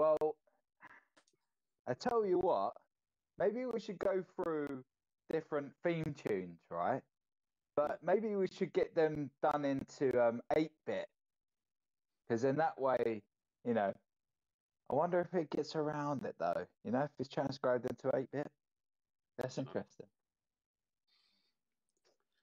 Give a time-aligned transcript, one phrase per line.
[0.00, 0.34] Well,
[1.86, 2.72] I tell you what,
[3.38, 4.82] maybe we should go through
[5.30, 7.02] different theme tunes, right?
[7.76, 11.06] But maybe we should get them done into um, 8 bit.
[12.26, 13.20] Because in that way,
[13.66, 13.92] you know,
[14.90, 16.64] I wonder if it gets around it though.
[16.82, 18.50] You know, if it's transcribed into 8 bit.
[19.36, 20.06] That's interesting.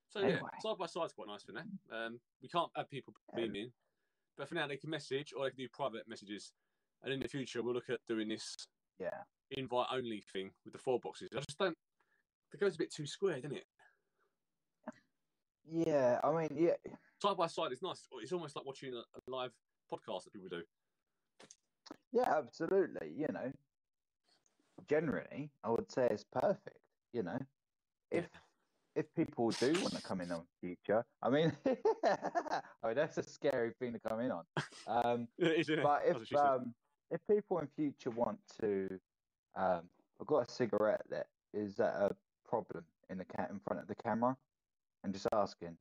[0.10, 1.64] So yeah, side by side side's quite nice for now.
[1.92, 3.48] Um, we can't have people Yeah.
[3.48, 3.72] beaming,
[4.38, 6.54] but for now they can message or they can do private messages.
[7.04, 8.56] And in the future, we'll look at doing this
[9.00, 9.24] Yeah.
[9.52, 11.30] invite only thing with the four boxes.
[11.34, 11.78] I just don't.
[12.54, 13.66] It goes a bit too square, doesn't it?
[15.70, 16.76] Yeah, I mean, yeah,
[17.22, 18.08] Side by side is nice.
[18.22, 19.52] It's almost like watching a, a live
[19.92, 20.64] podcast that people do.
[22.14, 23.12] yeah, absolutely.
[23.18, 23.52] You know,
[24.90, 26.78] generally, I would say it's perfect.
[27.14, 27.40] You know,
[28.12, 28.30] if
[28.96, 31.52] if people do want to come in on future, I mean,
[32.06, 34.44] oh, that's a scary thing to come in on.
[34.88, 36.74] Um, It is, isn't but if um,
[37.12, 39.00] if people in future want to,
[39.56, 39.82] um,
[40.20, 42.16] I've got a cigarette that is that a
[42.48, 44.36] problem in the cat in front of the camera,
[45.04, 45.78] and just asking.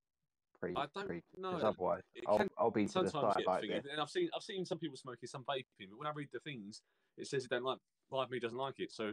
[0.59, 1.51] Pre, I don't pre, know.
[1.51, 3.85] Otherwise, I'll, can I'll be to the side like this.
[3.93, 6.41] And I've seen I've seen some people smoking, some vaping, but when I read the
[6.41, 6.81] things,
[7.19, 7.77] it says it don't like
[8.11, 8.91] LiveMe doesn't like it.
[8.91, 9.13] So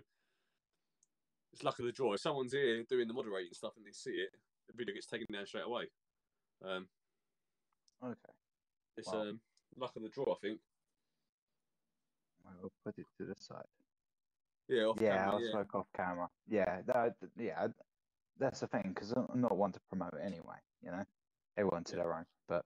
[1.52, 2.14] it's luck of the draw.
[2.14, 4.30] If someone's here doing the moderating stuff and they see it,
[4.68, 5.90] the video gets taken down straight away.
[6.64, 6.88] Um,
[8.02, 8.34] Okay,
[8.98, 9.22] it's Wow.
[9.22, 9.42] um,
[9.78, 10.60] luck of the draw, I think.
[12.46, 13.66] I'll put it to the side.
[14.68, 15.52] Yeah, off yeah, camera, I'll yeah.
[15.52, 16.30] smoke off camera.
[16.48, 17.68] Yeah, that, yeah,
[18.38, 20.58] that's the thing because I'm not one to promote anyway.
[20.82, 21.06] You know,
[21.58, 22.04] everyone to Yeah.
[22.04, 22.26] their own.
[22.48, 22.66] But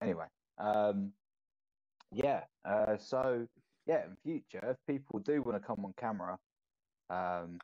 [0.00, 0.26] anyway,
[0.58, 1.12] um,
[2.12, 2.44] yeah.
[2.64, 3.46] Uh, so
[3.86, 6.38] yeah, in future, if people do want to come on camera,
[7.08, 7.60] um,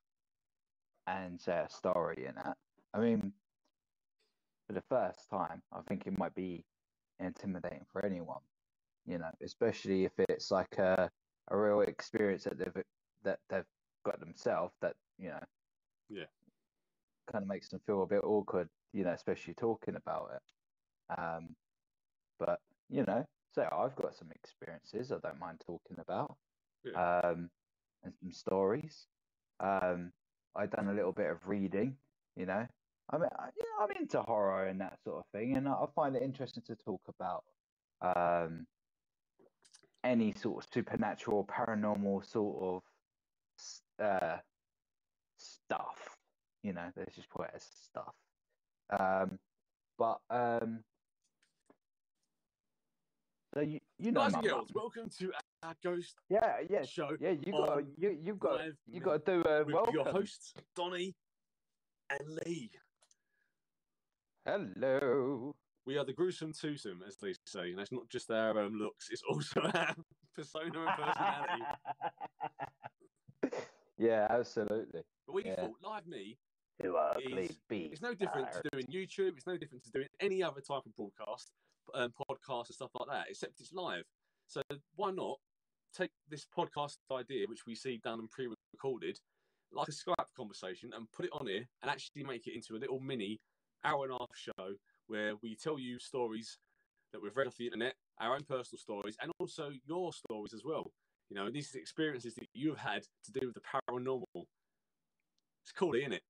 [1.06, 2.56] and say a story in that,
[2.94, 3.33] I mean,
[4.67, 6.64] for the first time, I think it might be
[7.20, 8.42] intimidating for anyone.
[9.06, 11.11] You know, especially if it's like a
[11.48, 12.84] a real experience that they've
[13.22, 13.66] that they've
[14.05, 15.44] got themselves that you know
[16.08, 16.27] Yeah.
[17.27, 20.42] kind of makes them feel a bit awkward you know especially talking about it
[21.18, 21.57] um
[22.39, 26.39] but you know so i've got some experiences i don't mind talking about
[26.84, 27.02] Yeah.
[27.33, 27.51] um
[28.02, 29.08] and some stories
[29.61, 30.13] um
[30.55, 31.98] i've done a little bit of reading
[32.36, 32.67] you know
[33.11, 35.86] i mean I, yeah i'm into horror and that sort of thing and i I
[35.95, 37.45] find it interesting to talk about
[38.01, 38.67] um
[40.05, 42.83] any sort of supernatural, paranormal sort
[43.98, 44.36] of uh,
[45.39, 46.17] stuff.
[46.62, 48.14] You know, let's just put it as stuff.
[48.98, 49.39] Um,
[49.98, 50.80] but um,
[53.55, 57.30] so you you know and girls, welcome to our ghost Yeah, yeah, show yeah.
[57.30, 59.95] You got you you've got you got to do a with welcome.
[59.95, 61.14] your hosts, Donny
[62.11, 62.70] and Lee.
[64.45, 65.55] Hello.
[65.86, 69.08] We are the gruesome twosome, as they say, and that's not just our um, looks;
[69.11, 69.95] it's also our
[70.35, 71.63] persona and personality.
[73.98, 75.02] yeah, absolutely.
[75.27, 75.55] But we Yeah.
[75.57, 76.36] thought LiveMe
[76.83, 77.92] Two ugly is beasts.
[77.92, 79.36] it's no different to doing YouTube.
[79.36, 81.52] It's no different to doing any other type of broadcast,
[81.95, 84.02] um, podcast and stuff like that, except it's live.
[84.48, 84.63] So
[84.96, 85.39] why not
[85.95, 89.20] take this podcast idea, which we see done and pre-recorded,
[89.73, 92.79] like a Skype conversation, and put it on here and actually make it into a
[92.79, 93.41] little mini
[93.85, 94.75] hour and a half show
[95.08, 96.58] where we tell you stories
[97.12, 100.62] that we've read off the internet, our own personal stories, and also your stories as
[100.64, 100.92] well.
[101.30, 104.24] You know, these experiences that you've had to do with the paranormal.
[104.34, 106.22] It's cool, isn't it?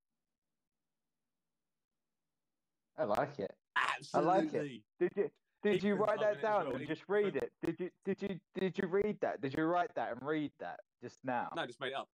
[2.98, 3.53] I like it.
[3.76, 4.31] Absolutely.
[4.31, 4.82] I like it.
[4.98, 5.31] Did you
[5.62, 6.76] did you write that down well.
[6.76, 7.50] and just read it?
[7.65, 9.42] Did you did you did you read that?
[9.42, 11.50] Did you write that and read that just now?
[11.54, 12.09] No, just made it up.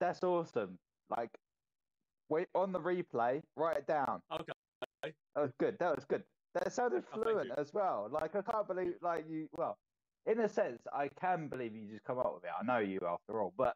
[0.00, 0.78] That's awesome.
[1.10, 1.30] Like
[2.30, 4.22] wait on the replay, write it down.
[4.32, 4.52] Okay.
[5.34, 5.76] That was good.
[5.78, 6.22] That was good.
[6.54, 7.54] That sounded Oh, fluent you.
[7.58, 8.08] as well.
[8.10, 9.78] Like I can't believe like you well,
[10.26, 12.50] in a sense I can believe you just come up with it.
[12.58, 13.74] I know you after all, but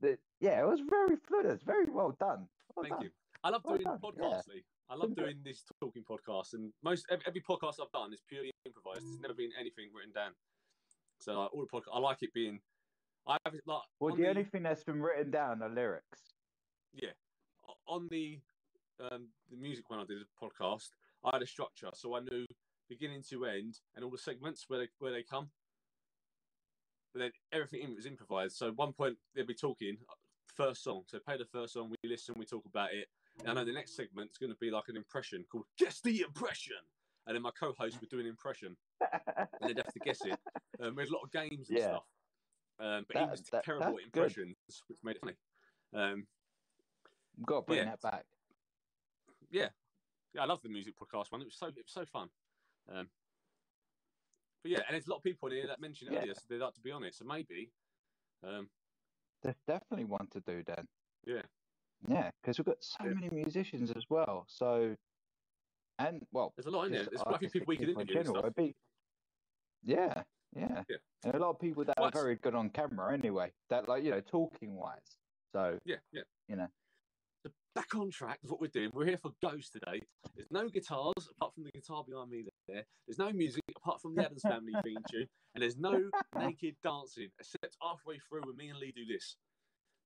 [0.00, 1.48] the, yeah, it was very fluent.
[1.48, 2.46] It's very well done.
[2.76, 3.02] Well Thank done.
[3.04, 3.10] you.
[3.42, 4.64] I love Well doing done, podcasts, Lee.
[4.90, 8.50] I love doing these talking podcasts, and most every, every podcast I've done is purely
[8.66, 9.06] improvised.
[9.06, 10.32] There's never been anything written down.
[11.20, 12.60] So like, all the podcast, I like it being.
[13.26, 16.34] I have it like Well, on the only thing that's been written down are lyrics.
[16.92, 17.10] yeah
[17.86, 18.38] on the
[19.10, 20.90] um, the music when I did a podcast,
[21.24, 22.44] I had a structure, so I knew
[22.88, 25.50] beginning to end and all the segments where they where they come.
[27.12, 28.56] But then everything in was improvised.
[28.56, 30.14] So at one point they'd be talking uh,
[30.54, 31.02] first song.
[31.06, 33.08] So play the first song, we listen, we talk about it.
[33.40, 36.20] And I know the next segment's going to be like an impression called "Guess the
[36.22, 36.76] Impression,"
[37.26, 40.38] and then my co-host would do an impression, and they'd have to guess it.
[40.80, 41.88] Um, there's a lot of games and Yeah.
[41.88, 42.04] stuff,
[42.80, 44.04] um, but That- he was that- terrible at good.
[44.22, 44.56] impressions,
[44.88, 45.36] which made it funny.
[45.94, 46.26] Um,
[47.46, 47.84] Got to bring Yeah.
[47.96, 48.26] that back.
[49.50, 49.68] Yeah,
[50.32, 51.40] yeah, I love the music podcast one.
[51.42, 52.28] It was so it was so fun.
[52.88, 53.10] Um,
[54.62, 56.20] But yeah, and there's a lot of people in here that mentioned Yeah.
[56.20, 57.14] earlier, so they'd like to be on it.
[57.14, 57.72] So maybe,
[58.42, 58.70] um,
[59.42, 60.86] There's definitely one to do then.
[61.24, 61.42] yeah,
[62.06, 63.14] Yeah, because we've got so Yeah.
[63.14, 64.44] many musicians as well.
[64.48, 64.96] So,
[65.98, 67.04] and well, there's a lot in there.
[67.06, 68.54] There's quite a few people we could in interview and general, stuff.
[68.54, 68.76] be-
[69.82, 70.96] yeah, yeah, Yeah.
[71.24, 73.54] and a lot of people that are very good on camera anyway.
[73.68, 75.18] That like you know talking wise.
[75.52, 76.24] So Yeah, yeah.
[76.48, 76.68] you know,
[77.42, 78.90] So back on track with what we're doing.
[78.92, 80.00] We're here for Ghost today.
[80.36, 82.84] There's no guitars apart from the guitar behind me there.
[83.06, 87.28] There's no music apart from the Addams Family theme tune, and there's no naked dancing
[87.38, 89.36] except halfway through when me and Lee do this.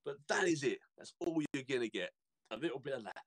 [0.04, 0.78] But that is it.
[0.96, 2.10] That's all you're gonna get.
[2.52, 3.22] A little bit of that.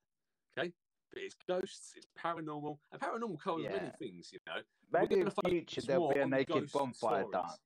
[0.58, 0.72] Okay.
[1.12, 4.60] But it's ghosts, it's paranormal, and paranormal covers many things, you know.
[4.92, 7.32] maybe in future there'll be a naked bonfire stories.
[7.32, 7.58] dance.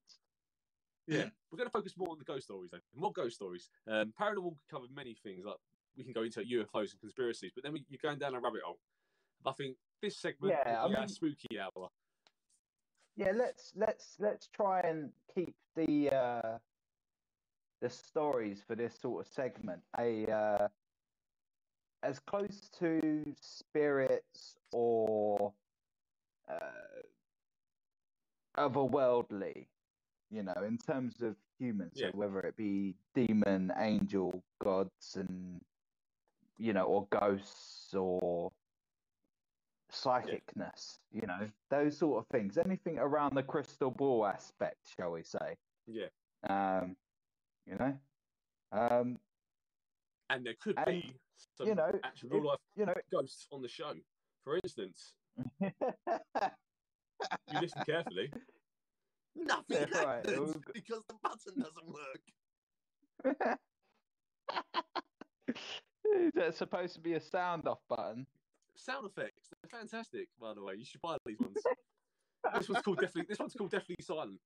[1.08, 2.78] Yeah, we're going to focus more on the ghost stories, though.
[2.94, 3.68] More ghost stories.
[3.90, 5.56] Um, paranormal covered many things, like
[5.96, 8.62] we can go into UFOs and conspiracies, but then we, you're going down a rabbit
[8.64, 8.78] hole.
[9.44, 11.88] I think this segment Yeah, I mean- spooky hour.
[13.16, 16.58] Yeah, let's let's let's try and keep the uh
[17.82, 20.68] the stories for this sort of segment a uh
[22.02, 25.52] as close to spirits or
[26.48, 27.02] uh
[28.56, 29.66] otherworldly,
[30.30, 32.10] you know, in terms of humans, Yeah.
[32.12, 35.60] so whether it be demon, angel, gods and
[36.62, 38.52] you know, or ghosts or
[39.90, 42.56] psychicness, you know, those sort of things.
[42.56, 45.56] Anything around the crystal ball aspect, shall we say?
[45.86, 46.06] Yeah,
[46.48, 46.96] Um,
[47.66, 47.98] you know,
[48.70, 49.18] um,
[50.30, 51.16] and there could And, be
[51.56, 52.94] some you know, actual real life you know.
[53.10, 53.94] ghosts on the show.
[54.44, 55.14] For instance,
[55.60, 55.72] you
[57.58, 58.32] listen carefully.
[59.34, 63.58] Nothing Yeah, happens we'll go- because the button doesn't work.
[66.12, 68.26] Is that supposed to be a sound off button?
[68.76, 70.74] Sound effects, they're fantastic, by the way.
[70.76, 71.56] You should buy these ones.
[72.54, 73.26] this one's called definitely.
[73.28, 74.40] This one's called definitely silent.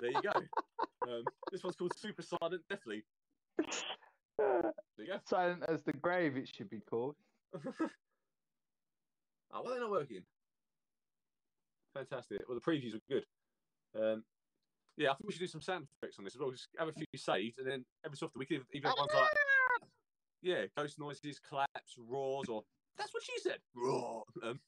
[0.00, 0.32] There you go.
[1.08, 3.04] Um, this one's called super silent, definitely.
[3.58, 4.62] There
[4.98, 5.18] you go.
[5.24, 7.16] Silent as the grave, it should be called.
[7.54, 7.88] oh,
[9.52, 10.22] well, they're not working.
[11.94, 12.40] Fantastic.
[12.48, 13.24] Well, the previews were good.
[13.94, 14.24] Um,
[14.96, 16.50] yeah, I think we should do some sound effects on this as well.
[16.50, 19.10] Just have a few saved, and then every so often we could even have ones
[19.14, 19.30] like,
[20.42, 22.62] yeah, ghost noises, claps, roars, or
[22.96, 23.58] that's what she said.
[23.74, 24.24] Roar.
[24.42, 24.60] Um,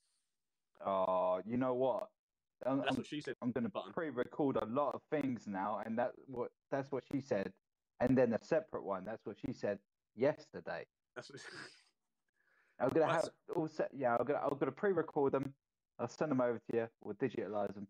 [0.84, 2.08] Oh, you know what?
[2.66, 3.34] I'm, that's I'm, what she said.
[3.42, 7.20] I'm going to pre-record a lot of things now, and that what that's what she
[7.20, 7.52] said,
[8.00, 9.04] and then a separate one.
[9.04, 9.78] That's what she said
[10.14, 10.84] yesterday.
[11.14, 11.40] That's what,
[12.80, 13.90] I'm gonna Well, have all set.
[13.94, 15.54] Yeah, I'm gonna I'm gonna pre-record them.
[15.98, 16.88] I'll send them over to you.
[17.02, 17.86] We'll digitalize them.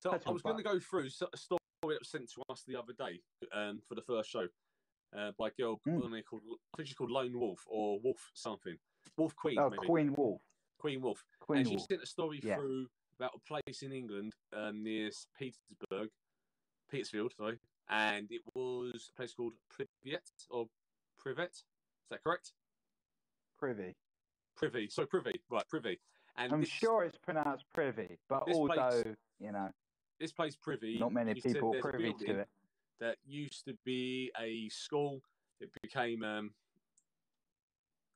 [0.00, 2.62] So That's I was going to go through a story that was sent to us
[2.66, 3.20] the other day
[3.52, 4.46] um, for the first show
[5.16, 6.22] uh, by a girl Mm.
[6.28, 6.42] called,
[6.74, 8.76] I think she's called Lone Wolf or Wolf something.
[9.16, 9.86] Wolf Queen, Oh, maybe.
[9.86, 10.40] Queen Wolf.
[10.78, 11.24] Queen Wolf.
[11.40, 11.86] Queen and she Wolf.
[11.88, 12.56] sent a story Yeah.
[12.56, 12.86] through
[13.18, 16.10] about a place in England um, near Petersburg,
[16.90, 17.58] Petersfield, sorry,
[17.88, 20.18] and it was a place called Privett
[20.50, 20.66] or
[21.24, 21.52] Privett.
[21.52, 21.64] Is
[22.10, 22.52] that correct?
[23.58, 23.94] Privy.
[24.56, 24.88] Privy.
[24.90, 25.66] So Privy, right?
[25.68, 25.98] Privy.
[26.36, 29.70] And I'm this, sure it's pronounced privy, but this place- although you know
[30.20, 30.98] this place Privy.
[30.98, 32.48] not many people privy to it.
[33.00, 35.20] that used to be a school.
[35.60, 36.50] It became um,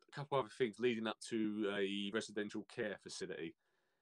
[0.08, 3.55] a couple of other things leading up to a residential care facility.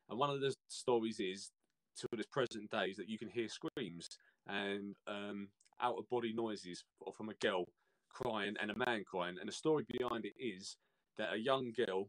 [0.09, 1.51] And one of the stories is
[1.99, 4.09] to this present days that you can hear screams
[4.47, 5.49] and um,
[5.81, 6.85] out of body noises
[7.17, 7.65] from a girl
[8.11, 9.37] crying and a man crying.
[9.39, 10.77] And the story behind it is
[11.19, 12.09] that a young girl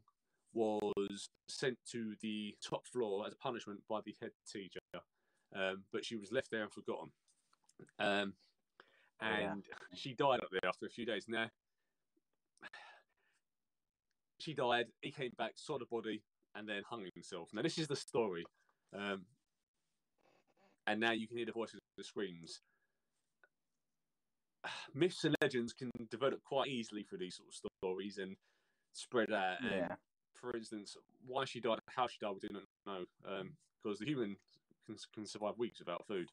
[0.52, 4.80] was sent to the top floor as a punishment by the head teacher,
[5.54, 7.10] um, but she was left there and forgotten.
[7.98, 8.34] Um,
[9.22, 9.52] Oh, yeah.
[9.52, 9.64] and
[9.94, 11.26] she died up there after a few days.
[11.28, 11.50] Now,
[14.38, 14.86] she died.
[15.02, 16.22] He came back, saw the body,
[16.54, 17.50] and then hung himself.
[17.52, 18.46] Now, this is the story.
[18.96, 19.26] Um,
[20.86, 22.62] and now you can hear the voices of the screams.
[24.94, 28.36] Myths and legends can develop quite easily for these sort of stories and
[28.92, 29.60] spread out.
[29.60, 29.96] And Yeah.
[30.34, 33.04] for instance, why she died, how she died, we do not know.
[33.26, 33.50] Um,
[33.82, 34.36] because the human
[34.90, 36.28] can, can survive weeks without food.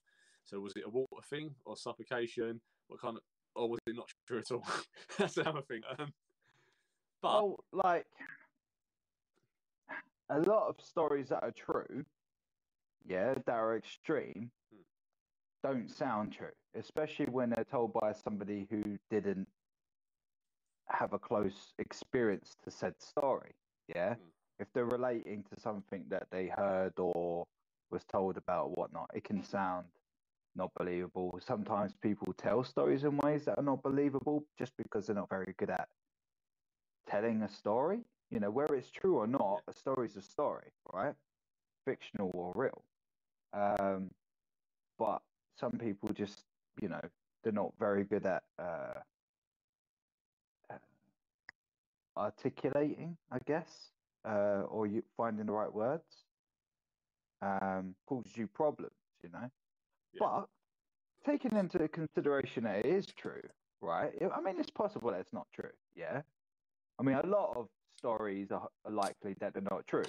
[0.46, 2.62] So was it a water thing or suffocation?
[2.88, 3.24] What kind of,
[3.56, 4.66] or was it not true at all?
[5.18, 5.82] That's another thing.
[5.98, 6.14] Um,
[7.22, 8.06] but Well, like
[10.30, 12.06] a lot of stories that are true,
[13.06, 14.82] yeah, that are extreme, Hmm.
[15.64, 19.48] don't sound true, especially when they're told by somebody who didn't
[20.90, 23.52] have a close experience to said story.
[23.94, 24.30] Yeah, Hmm.
[24.60, 27.46] if they're relating to something that they heard or
[27.92, 29.86] was told about whatnot, it can sound
[30.56, 31.40] not believable.
[31.46, 35.54] Sometimes people tell stories in ways that are not believable just because they're not very
[35.58, 35.88] good at
[37.10, 38.02] telling a story.
[38.32, 41.16] You know, whether it's true or not, a story's a story, right?
[41.86, 42.84] fictional or real.
[43.54, 44.12] Um,
[45.00, 45.22] but
[45.60, 46.44] some people just,
[46.82, 47.02] you know,
[47.44, 49.00] they're not very good at uh,
[50.70, 50.76] uh,
[52.18, 53.92] articulating, I guess,
[54.28, 56.04] uh, or you finding the right words.
[57.42, 59.50] Um, causes you problems, you know.
[60.14, 60.20] Yeah.
[60.20, 60.50] But
[61.26, 63.42] taking into consideration that it is true,
[63.82, 64.12] right?
[64.36, 65.70] I mean, it's possible that it's not true.
[65.96, 66.22] Yeah.
[67.00, 67.68] I mean, a lot of
[67.98, 70.04] stories are, are likely that they're not true,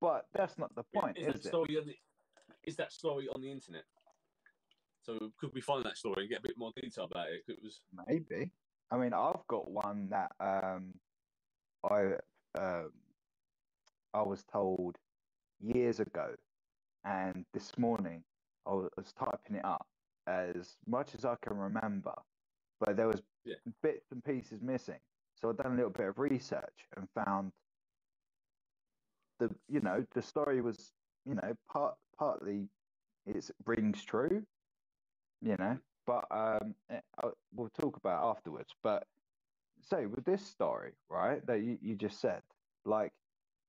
[0.00, 1.48] but that's not the point, is, is, that it?
[1.48, 1.94] story on the,
[2.64, 3.84] is that story on the internet?
[5.02, 7.44] So could we find that story and get a bit more detail about it?
[7.48, 8.50] It was Maybe.
[8.90, 10.94] I mean, I've got one that um,
[11.88, 12.12] I
[12.58, 12.90] um,
[14.14, 14.96] I was told
[15.60, 16.36] years ago,
[17.04, 18.24] and this morning
[18.66, 19.88] I was typing it up
[20.26, 22.14] as much as I can remember,
[22.80, 23.56] but there was Yeah.
[23.82, 25.00] bits and pieces missing.
[25.34, 27.52] So I've done a little bit of research and found
[29.38, 30.92] the you know the story was
[31.24, 32.70] you know part partly
[33.26, 34.46] it rings true,
[35.40, 38.74] you know, but um eh, I- we'll talk about it afterwards.
[38.82, 39.08] But
[39.80, 42.42] say with this story, right, that you, you just said,
[42.84, 43.12] like,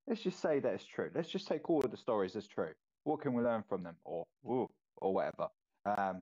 [0.07, 1.09] let's just say that it's true.
[1.13, 2.73] Let's just take all of the stories as true.
[3.03, 5.47] What can we learn from them, or ooh, or whatever?
[5.85, 6.21] Um,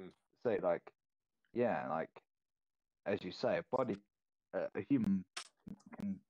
[0.00, 0.10] Mm.
[0.46, 0.82] say like,
[1.54, 2.10] yeah, like
[3.06, 3.96] as you say, a body,
[4.54, 5.24] a, a human
[5.96, 6.20] can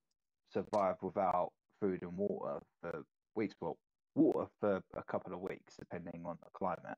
[0.51, 3.03] survive without food and water for
[3.35, 3.55] weeks.
[3.61, 3.77] Well,
[4.15, 6.97] water for a couple of weeks, depending on the climate.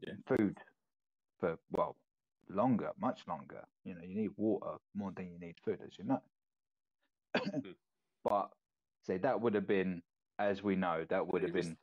[0.00, 0.14] Yeah.
[0.36, 0.58] Food
[1.40, 1.96] for well
[2.50, 3.64] longer, much longer.
[3.84, 6.22] You know, you need water more than you need food, as you know.
[7.36, 7.74] Mm.
[8.24, 8.48] But
[9.04, 10.02] say that would have been,
[10.38, 11.76] as we know, that would have been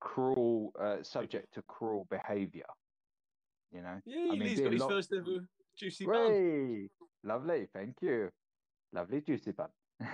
[0.00, 2.66] cruel, uh, subject to cruel behavior.
[3.72, 4.00] You know.
[4.04, 6.88] Yeah, I mean, he's got his first ever juicy bun.
[7.24, 8.30] Lovely, thank you.
[8.92, 9.68] Lovely juicy bun.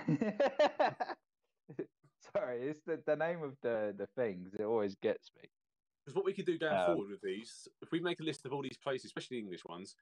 [2.35, 4.53] Sorry, it's the, the name of the, the things.
[4.53, 5.49] It always gets me.
[6.05, 8.45] Because what we could do going Um, forward with these, if we make a list
[8.45, 9.95] of all these places, especially the English ones,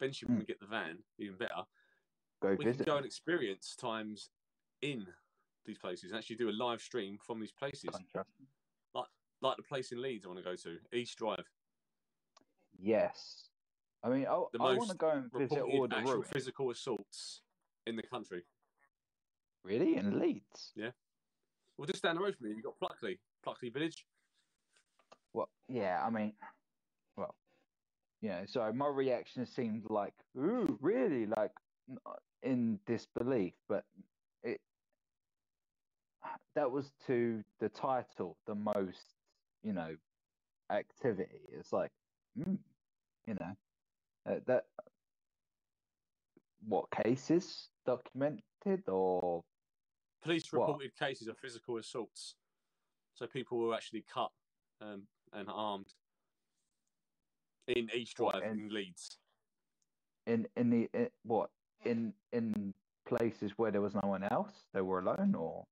[0.00, 0.40] eventually when Hmm.
[0.40, 1.64] we get the van, even better,
[2.42, 4.30] Go we can go and experience times
[4.82, 5.06] in
[5.66, 7.90] these places and actually do a live stream from these places.
[7.90, 8.30] Contrast.
[9.42, 11.44] Like the place in Leeds I want to go to, East Drive.
[12.78, 13.50] Yes.
[14.02, 17.42] I mean, I, The I want to go and visit all the actual physical assaults
[17.86, 18.42] in the country.
[19.62, 19.96] Really?
[19.96, 20.72] In Leeds?
[20.74, 20.90] Yeah.
[21.76, 24.06] Well, just down the road from me, you've got Pluckley, Pluckley Village.
[25.34, 26.32] Well, yeah, I mean,
[27.16, 27.34] well,
[28.22, 31.26] yeah, so my reaction seemed like, ooh, really?
[31.26, 31.50] Like,
[32.06, 33.84] uh, in disbelief, but
[36.54, 39.14] that was to the title, the most,
[39.62, 39.96] you know,
[40.70, 41.40] activity.
[41.52, 41.90] It's like,
[42.38, 42.58] mm,
[43.26, 43.56] you know,
[44.30, 44.64] uh, that,
[46.66, 49.42] what cases documented or,
[50.22, 50.68] Police What?
[50.68, 52.34] reported cases of physical assaults.
[53.14, 54.30] So people were actually cut
[54.80, 55.02] um,
[55.34, 55.92] and armed
[57.68, 59.18] in What, Drive in- in Leeds.
[60.26, 61.50] in, in the, in, what,
[61.84, 62.72] in, in
[63.06, 64.64] places where there was no one else?
[64.72, 65.66] They were alone or?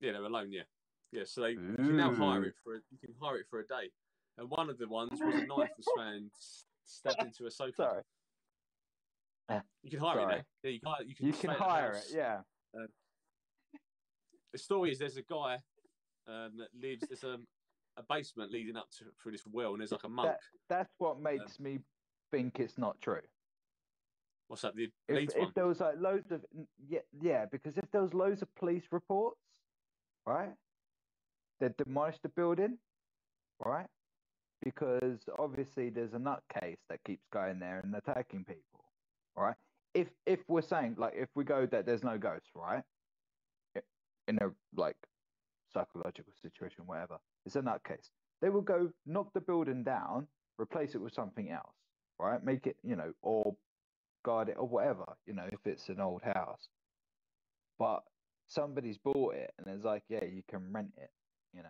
[0.00, 0.52] Yeah, they're alone.
[0.52, 0.62] Yeah,
[1.12, 1.22] yeah.
[1.24, 3.66] So they you can now hire it for a, you can hire it for a
[3.66, 3.90] day.
[4.36, 6.28] And one of the ones was a knife this man
[6.84, 7.72] stabbed into a sofa.
[9.50, 9.62] Sorry.
[9.82, 10.36] You can hire it Sorry.
[10.36, 10.42] now.
[10.62, 10.90] Yeah, you can.
[10.90, 12.40] hire- You can, You can hire it, yeah.
[14.52, 15.58] The story is there's a guy
[16.28, 17.04] um, that lives.
[17.08, 17.38] There's a,
[17.96, 20.28] a basement leading up to through this well, and there's like a monk.
[20.28, 21.80] That, that's what makes me
[22.30, 23.20] think it's not true.
[24.48, 24.76] What's that?
[24.76, 26.44] The If, if there was like loads of
[26.88, 29.40] yeah, yeah, because if there was loads of police reports,
[30.26, 30.52] right,
[31.60, 32.78] they demolished the building,
[33.64, 33.86] right,
[34.62, 38.84] because obviously there's a nutcase that keeps going there and attacking people,
[39.36, 39.56] right.
[39.94, 42.82] If if we're saying like if we go that there's no ghosts, right,
[44.28, 44.96] in a like
[45.72, 48.10] psychological situation, whatever, it's a nutcase.
[48.40, 50.26] They will go knock the building down,
[50.58, 51.74] replace it with something else,
[52.18, 52.42] right?
[52.44, 53.54] Make it, you know, or
[54.24, 56.68] guard it or whatever, you know, if it's an old house.
[57.78, 58.02] But
[58.46, 61.10] somebody's bought it and it's like, yeah, you can rent it,
[61.52, 61.68] you know.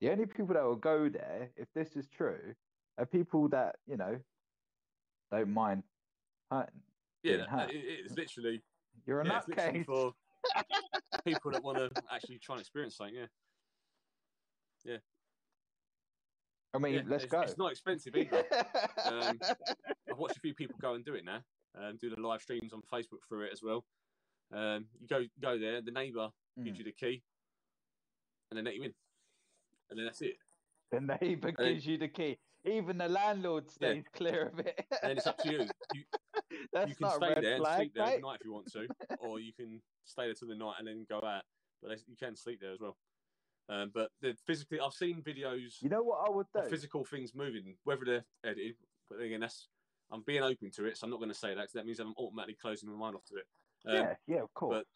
[0.00, 2.54] The only people that will go there, if this is true,
[2.98, 4.18] are people that, you know,
[5.30, 5.82] don't mind
[6.50, 6.80] hurting.
[7.22, 7.70] yeah, hurt.
[7.70, 8.60] it, it's literally
[9.06, 9.86] You're a yeah, nutcase.
[9.86, 10.12] for
[11.24, 13.14] people that want to actually try and experience something.
[13.14, 13.26] Yeah,
[14.84, 14.96] yeah,
[16.74, 17.00] I mean, yeah.
[17.06, 17.40] let's it's, go.
[17.40, 18.44] It's not expensive either.
[19.04, 19.38] Um,
[20.10, 21.40] I've watched a few people go and do it now,
[21.78, 23.84] um, do the live streams on Facebook through it as well.
[24.52, 26.28] Um, you go go there, the neighbour
[26.62, 26.78] gives Mm.
[26.78, 27.22] you the key,
[28.50, 28.94] and they let you in,
[29.90, 30.36] and then that's it.
[30.90, 32.38] the neighbour then- gives you the key.
[32.64, 33.72] Even the landlord Yeah.
[33.72, 34.78] stays clear of it.
[34.90, 35.68] And then it's up to you.
[35.94, 36.04] You,
[36.72, 38.12] That's you can not stay there and flag, sleep there mate.
[38.14, 38.86] overnight if you want to,
[39.20, 41.42] or you can stay there till the night and then go out.
[41.82, 42.96] But you can sleep there as well.
[43.68, 46.60] Um, but they're physically, I've seen videos You know what I would do?
[46.60, 48.76] of physical things moving, whether they're edited.
[49.08, 49.68] But again, that's
[50.10, 51.98] I'm being open to it, so I'm not going to say that 'cause that means
[52.00, 53.46] I'm automatically closing my mind off to it.
[53.86, 54.78] Um, yeah, yeah, of course.
[54.78, 54.86] but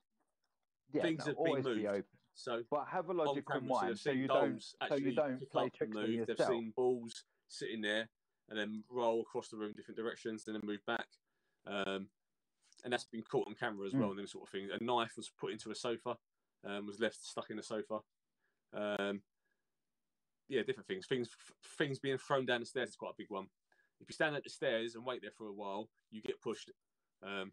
[0.96, 1.86] yeah, things no, have been be moved.
[1.86, 2.04] open.
[2.34, 6.06] So But have a logical mind, so you don't, so you don't play tricks move.
[6.06, 6.50] They've yourself.
[6.50, 8.08] seen balls sitting there
[8.50, 11.06] and then roll across the room different directions, and then move back.
[11.66, 12.08] Um,
[12.84, 14.10] and that's been caught on camera as well, Mm.
[14.10, 14.70] and them sort of things.
[14.70, 16.16] A knife was put into a sofa,
[16.62, 18.00] um, was left stuck in the sofa.
[18.72, 19.22] Um,
[20.48, 21.06] yeah, different things.
[21.06, 23.46] Things f- things being thrown down the stairs is quite a big one.
[24.00, 26.70] If you stand at the stairs and wait there for a while, you get pushed.
[27.22, 27.52] Um,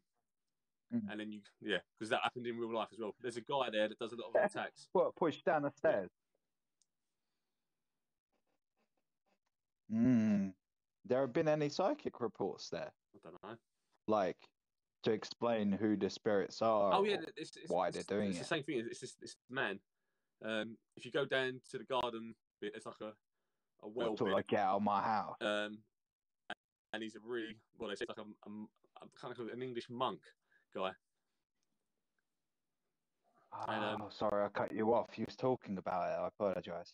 [0.93, 1.11] Mm.
[1.11, 3.15] And then you, yeah, because that happened in real life as well.
[3.21, 4.87] There's a guy there that does a lot of attacks.
[4.93, 6.09] What push down the stairs?
[9.93, 10.53] Mm.
[11.05, 13.57] There have been any psychic reports there, I don't know.
[14.07, 14.37] like
[15.03, 16.93] to explain who the spirits are?
[16.93, 18.41] Oh yeah, it's, it's, why it's, they're doing it's it.
[18.41, 18.83] the same thing.
[18.89, 19.79] It's this this man.
[20.43, 23.11] Um, if you go down to the garden bit, it's like a
[23.83, 24.27] a well bit.
[24.27, 25.35] like get out of my house?
[25.41, 25.79] Um,
[26.93, 28.53] and he's a really well, they say it's like a, a,
[29.03, 30.19] a kind of an English monk
[30.75, 30.91] guy.
[33.67, 35.17] and, um, oh, sorry, I cut you off.
[35.17, 36.21] You was talking about it.
[36.21, 36.93] I apologise.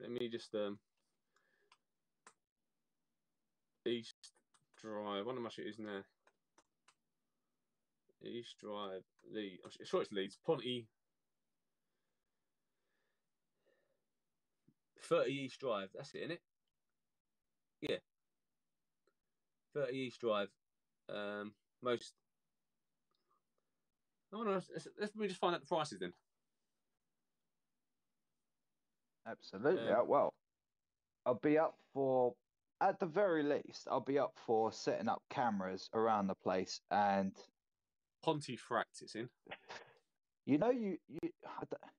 [0.00, 0.78] Let me just um
[3.86, 4.14] East
[4.80, 5.26] Drive.
[5.26, 6.04] What am I shooting there?
[8.22, 9.62] East Drive, Leeds.
[9.64, 10.38] I'm sure it's Leeds.
[10.44, 10.86] Ponty.
[15.02, 15.88] 30 East Drive.
[15.94, 16.40] That's it, isn't it?
[17.80, 17.96] Yeah.
[19.74, 20.48] 30 East Drive.
[21.08, 22.12] Um, most.
[24.32, 24.52] No, no.
[24.52, 26.12] Let's, let me just find out the prices then.
[29.26, 29.84] Absolutely.
[29.84, 30.00] Yeah.
[30.00, 30.34] uh, Well,
[31.26, 32.34] I'll be up for,
[32.80, 36.80] at the very least, I'll be up for setting up cameras around the place.
[36.90, 37.32] And
[38.24, 39.28] Pontefract it's in.
[40.46, 41.92] you know, you, you I don't,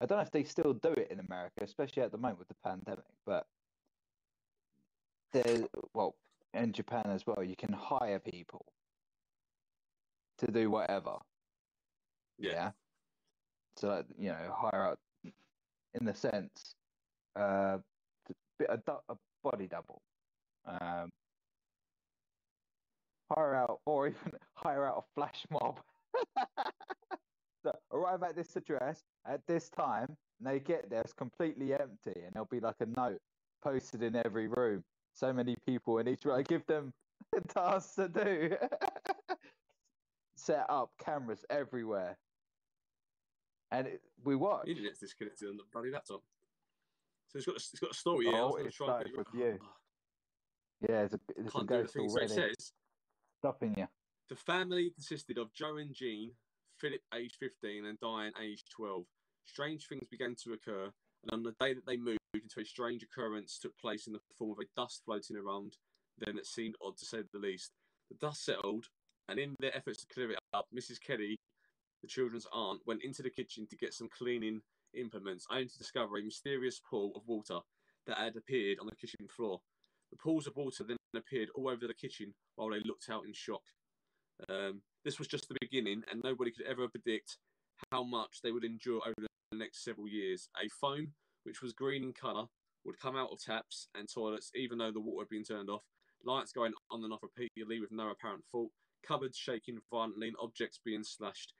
[0.00, 2.48] I don't know if they still do it in America, especially at the moment with
[2.48, 3.46] the pandemic, but
[5.32, 5.62] there's,
[5.94, 6.14] well,
[6.54, 8.64] in Japan as well, you can hire people
[10.40, 11.16] to do whatever.
[12.38, 12.70] Yeah.
[13.76, 14.98] So, that, you know, hire out
[15.94, 16.74] in the sense,
[17.36, 17.78] uh,
[18.68, 20.02] a, a body double.
[20.66, 21.10] Um,
[23.32, 25.80] hire out, or even hire out a flash mob.
[27.64, 32.20] so arrive at this address at this time, and they get there, it's completely empty,
[32.24, 33.20] and there'll be like a note
[33.62, 34.82] posted in every room.
[35.14, 36.38] So many people in each room.
[36.38, 36.92] I give them
[37.48, 38.56] tasks to do.
[40.40, 42.16] Set up cameras everywhere.
[43.70, 44.66] And it, we watch.
[44.68, 46.22] Internet's disconnected on the bloody laptop.
[47.28, 48.34] So it's got a, it's got a story here.
[48.36, 49.58] I Oh, was gonna it try started with you.
[50.80, 51.92] Yeah, there's a, a Can't do the ghost.
[51.92, 52.72] So it already says
[53.38, 53.86] stopping you.
[54.28, 56.32] the family consisted of Joe and Jean,
[56.78, 59.04] Philip, aged 15, and Diane, aged 12.
[59.44, 60.84] Strange things began to occur,
[61.22, 64.20] and on the day that they moved into a strange occurrence took place in the
[64.38, 65.76] form of a dust floating around.
[66.18, 67.72] Then it seemed odd to say the least.
[68.10, 68.86] The dust settled,
[69.30, 71.00] and in their efforts to clear it up, Mrs.
[71.00, 71.38] Kelly,
[72.02, 74.60] the children's aunt, went into the kitchen to get some cleaning
[74.94, 77.60] implements, only to discover a mysterious pool of water
[78.06, 79.60] that had appeared on the kitchen floor.
[80.10, 83.32] The pools of water then appeared all over the kitchen while they looked out in
[83.32, 83.62] shock.
[84.48, 87.38] Um, this was just the beginning, and nobody could ever predict
[87.92, 89.14] how much they would endure over
[89.52, 90.48] the next several years.
[90.62, 91.12] A foam,
[91.44, 92.46] which was green in colour,
[92.84, 95.82] would come out of taps and toilets even though the water had been turned off.
[96.24, 98.70] Lights going on and off repeatedly with no apparent fault.
[99.06, 101.54] Cupboards shaking violently and objects being slashed.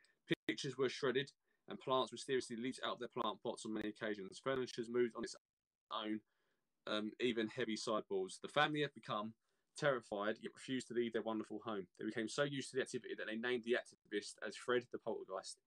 [0.46, 1.30] Pictures were shredded,
[1.68, 4.40] and plants mysteriously leaped out of their plant pots on many occasions.
[4.42, 5.36] Furniture moved on its
[5.92, 6.20] own,
[6.86, 8.38] um, even heavy sideboards.
[8.42, 9.34] The family had become
[9.78, 11.86] terrified yet refused to leave their wonderful home.
[11.98, 14.98] They became so used to the activity that they named the activist as Fred the
[14.98, 15.58] Poltergeist.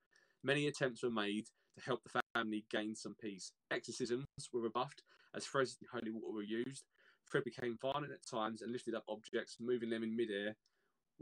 [0.44, 3.52] Many attempts were made to help the family gain some peace.
[3.72, 5.04] Exorcisms were rebuffed
[5.36, 6.84] as Fred's holy water were used.
[7.26, 10.56] Fred became violent at times and lifted up objects, moving them in midair.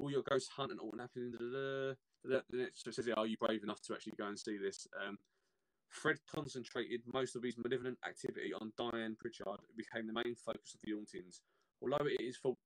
[0.02, 1.38] Will your ghost hunt and all happen?
[1.38, 5.20] So it says, "Are you brave enough to actually go and see this?" Um,
[5.90, 10.74] Fred concentrated most of his malevolent activity on Diane Pritchard, who became the main focus
[10.74, 11.42] of the hauntings.
[11.82, 12.58] Although it is thought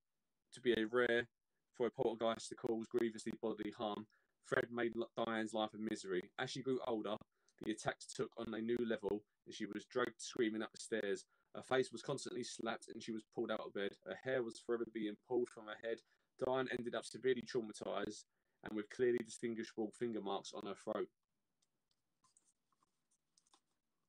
[0.54, 1.28] to be a rare
[1.74, 4.08] for a poltergeist to cause grievously bodily harm,
[4.45, 6.32] Fred made Diane's life a misery.
[6.39, 7.17] As she grew older,
[7.63, 11.26] the attacks took on a new level, and she was dragged screaming up the stairs.
[11.54, 13.98] Her face was constantly slapped, and she was pulled out of bed.
[14.06, 16.02] Her hair was forever being pulled from her head.
[16.43, 18.24] Diane ended up severely traumatized
[18.63, 21.08] and with clearly distinguishable finger marks on her throat.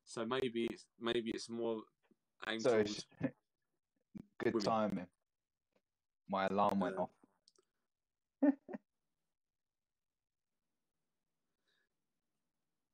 [0.05, 1.83] So maybe it's maybe it's more
[2.59, 2.85] So
[4.39, 4.61] good women.
[4.62, 5.07] timing.
[6.29, 7.11] My alarm went off.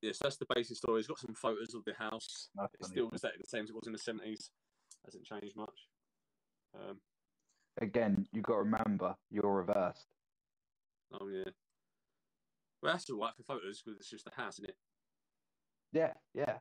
[0.01, 0.99] Yes, that's the basic story.
[0.99, 2.49] It's got some photos of the house.
[2.57, 2.92] That's It's funny.
[2.99, 4.51] still exactly the same as it was in the seventies.
[5.05, 5.87] Hasn't changed much.
[6.75, 6.97] Um,
[7.81, 10.07] Again, you got to remember you're reversed.
[11.13, 11.51] oh yeah.
[12.83, 14.77] Well, that's all right for photos because it's just a house, isn't it?
[15.93, 16.59] Yeah, yeah.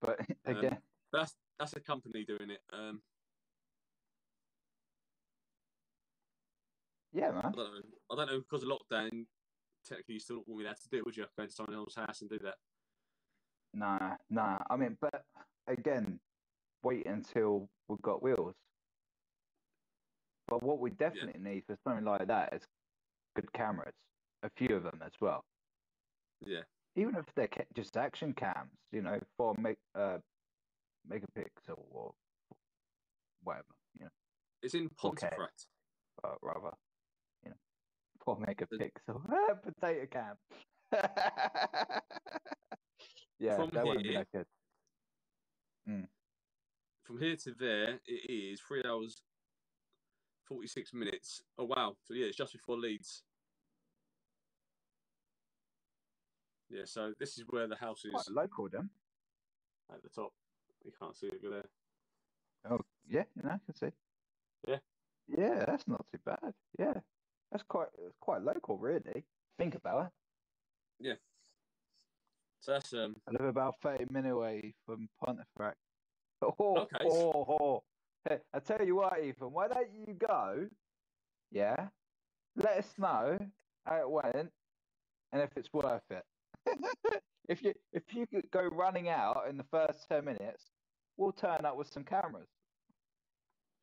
[0.00, 0.78] But Um, again,
[1.10, 2.60] But that's that's a company doing it.
[2.72, 3.00] Um,
[7.12, 7.52] yeah, I man.
[7.52, 7.80] don't know.
[8.10, 9.26] I don't know because of lockdown.
[9.88, 11.26] Technically, you still wouldn't be able to do it, would you?
[11.38, 12.54] Go to someone else's house and do that.
[13.74, 14.58] Nah, nah.
[14.70, 15.24] I mean, but
[15.66, 16.18] again,
[16.82, 18.54] wait until we've got wheels.
[20.48, 22.62] But what we definitely need for something like that is
[23.34, 23.94] good cameras,
[24.42, 25.44] a few of them as well.
[26.44, 26.60] Yeah.
[26.96, 30.18] Even if they're ca- just action cams, you know, for meg uh,
[31.10, 32.12] megapixel or
[33.42, 33.64] whatever,
[33.98, 34.10] you know,
[34.62, 34.96] It's in 4K.
[34.98, 35.66] Pontefract.
[36.22, 36.76] uh, rather,
[37.42, 37.56] you know,
[38.24, 40.36] four megapixel Ah, potato cam.
[43.40, 44.46] yeah, From that wouldn't be here- that good.
[47.04, 49.20] From here to there, it is three hours,
[50.44, 51.42] 46 minutes.
[51.58, 51.96] Oh, wow.
[52.04, 53.24] So, yeah, it's just before Leeds.
[56.70, 58.90] Yeah, so this is where the house is Quite local, then.
[59.92, 60.32] at the top.
[60.84, 61.64] You can't see it go there.
[62.70, 63.92] Oh, yeah, you know, I can see.
[64.66, 64.78] Yeah.
[65.28, 66.52] Yeah, that's not too bad.
[66.78, 66.94] Yeah,
[67.50, 69.24] that's quite it's quite local, really.
[69.58, 70.12] Think about it.
[70.98, 71.14] Yeah.
[72.60, 75.76] So that's um I live about thirty minutes away from Pontefract.
[76.42, 77.04] Oh, Okay.
[77.06, 77.84] oh, oh.
[78.52, 80.68] I tell you what, Ethan, why don't you go?
[81.50, 81.90] Yeah,
[82.56, 83.38] let us know
[83.86, 84.52] how it went
[85.32, 86.24] and if it's worth it.
[87.48, 90.70] if you if you go running out in the first ten minutes,
[91.16, 92.48] we'll turn up with some cameras.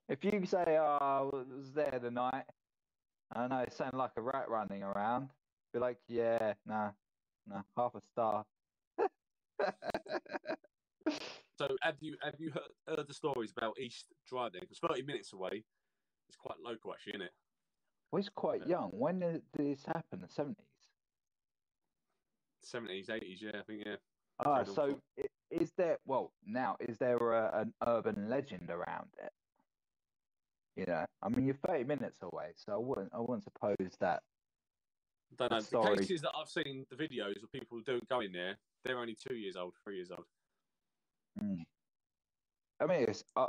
[0.09, 2.45] If you say, "Oh, I was there tonight,"
[3.31, 5.31] I know it sounded like a rat running around.
[5.73, 6.93] Be like, "Yeah, nah,
[7.47, 8.45] nah, half a star."
[11.67, 14.61] so have you have you heard, heard the stories about East Drive then?
[14.61, 15.63] Because 30 minutes away,
[16.27, 17.31] it's quite local actually, isn't it?
[18.11, 18.67] well, he's quite Yeah.
[18.81, 18.89] young.
[18.91, 20.21] When did this happen?
[20.21, 20.65] The seventies.
[22.63, 23.95] 70s, 80s, yeah, I think yeah.
[24.45, 25.01] Ah, so
[25.49, 25.97] is there?
[26.05, 29.31] Well, now is there a, an urban legend around it?
[30.75, 34.21] You know, I mean, you're 30 minutes away, so I wouldn't, I wouldn't suppose that.
[35.37, 35.57] don't know.
[35.57, 38.99] the The story- cases that I've seen, the videos of people doing going there, they're
[38.99, 40.25] only two years old, three years old.
[41.41, 41.63] Mm.
[42.79, 43.47] I mean, it's, uh,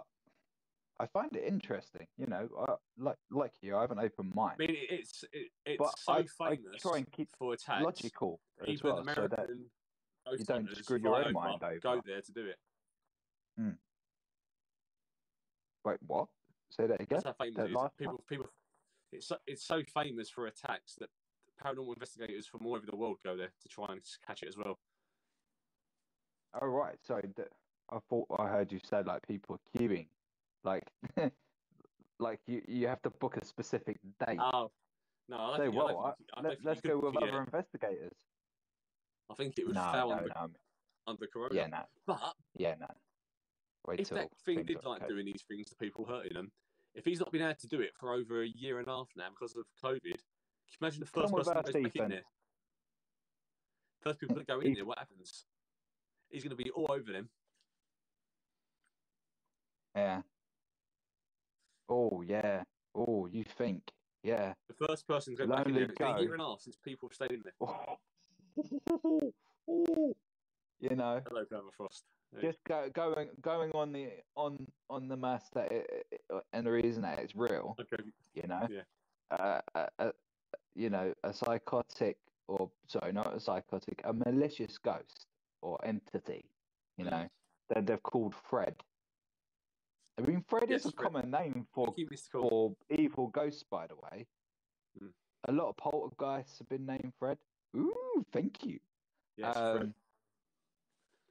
[1.01, 2.07] I find it interesting.
[2.17, 5.49] You know, uh, like like you, I have an open mind, I mean, it's it,
[5.65, 7.83] it's but so I, I famous try and keep for attacks.
[7.83, 9.71] logical as Even well, so that American
[10.39, 12.03] you don't screw your own over, mind Go over.
[12.05, 12.57] there to do it.
[15.85, 16.29] wait, what?
[16.71, 17.21] Say that again.
[17.23, 17.91] That's how famous it is.
[17.99, 18.47] People, people,
[19.13, 21.11] it's so, it's so famous for attacks that
[21.63, 24.57] paranormal investigators from all over the world go there to try and catch it as
[24.57, 24.79] well.
[26.61, 27.23] Oh right, sorry.
[27.35, 27.49] th-
[27.93, 30.09] I thought I heard you say like people are queuing,
[30.65, 30.85] like
[32.19, 34.39] like you you have to book a specific date.
[34.41, 34.71] Oh,
[35.29, 35.83] no, I don't Say I?
[35.83, 38.17] I- I let, let's go could with other investigators.
[39.31, 40.49] I think it was No, no, under, no.
[41.07, 41.55] under Corona.
[41.55, 42.87] Yeah, no, But yeah, no.
[43.87, 46.53] Wait if that thing did like doing these things to people, hurting them,
[46.95, 49.09] if he's not been able to do it for over a year and a half
[49.17, 51.97] now because of COVID, can you imagine the first with person us, that goes back
[51.97, 52.23] in there?
[54.03, 55.45] First people that go in there, what happens?
[56.31, 57.29] He's going to be all over them.
[59.95, 60.23] Yeah.
[61.89, 62.63] Oh yeah.
[62.95, 63.83] Oh, you think?
[64.23, 64.55] Yeah.
[64.69, 65.85] The first person to go back in there.
[65.85, 67.55] It's been a year and a half since people have stayed in there.
[69.69, 70.13] Oh.
[70.81, 72.03] You know, Hello, Permafrost.
[72.35, 72.41] Yeah.
[72.43, 76.07] just go, going going on the on on the mass that it,
[76.53, 77.77] and the reason that it's real.
[77.81, 78.03] Okay.
[78.35, 78.67] You know.
[78.69, 78.81] Yeah.
[79.31, 80.11] Uh, uh, uh,
[80.75, 85.27] you know, a psychotic or sorry, not a psychotic, a malicious ghost
[85.63, 86.45] or entity.
[86.99, 87.11] You Mm.
[87.11, 87.29] know,
[87.71, 88.75] that they've called Fred.
[90.19, 91.13] I mean, Fred Yes, is a Fred.
[91.13, 92.77] common name for Keep this call.
[92.89, 94.27] for evil ghosts, by the way.
[95.03, 95.11] Mm.
[95.49, 97.39] A lot of poltergeists have been named Fred.
[97.77, 98.79] Ooh, thank you.
[99.37, 99.95] Yes, um, Fred.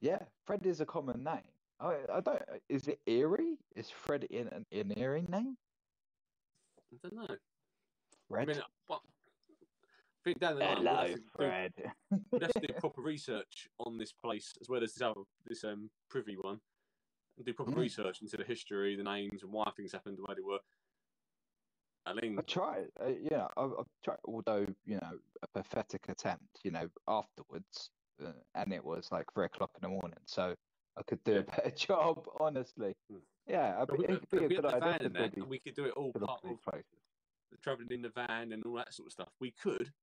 [0.02, 1.42] Yeah, Fred is a common name.
[1.80, 2.42] I, I don't.
[2.70, 3.58] Is it eerie?
[3.76, 5.58] Is Fred in an, an eerie name?
[6.92, 7.36] I don't know.
[8.30, 8.50] Fred.
[8.50, 9.02] I mean, what?
[9.04, 11.08] I think down the line, we'll Hello,
[11.50, 14.94] have to do- we'd have to do proper research on this place as well as
[14.94, 16.60] this other this um privy one
[17.38, 17.78] and do proper Mm.
[17.78, 20.60] research into the history the names and why things happened the way they were
[22.06, 22.90] i mean I tried.
[23.00, 24.18] Uh, yeah, I, I've tried.
[24.26, 26.60] Although you know, a pathetic attempt.
[26.64, 27.92] You know, afterwards,
[28.24, 30.56] uh, and it was like three o'clock in the morning, so
[30.98, 32.28] I could do a better job.
[32.40, 33.20] Honestly, Hmm.
[33.46, 35.42] yeah, I but we, it could be a good idea van for and that Diddy
[35.42, 36.86] and we could do it all part of places.
[37.62, 39.94] traveling in the van and all that sort of stuff we could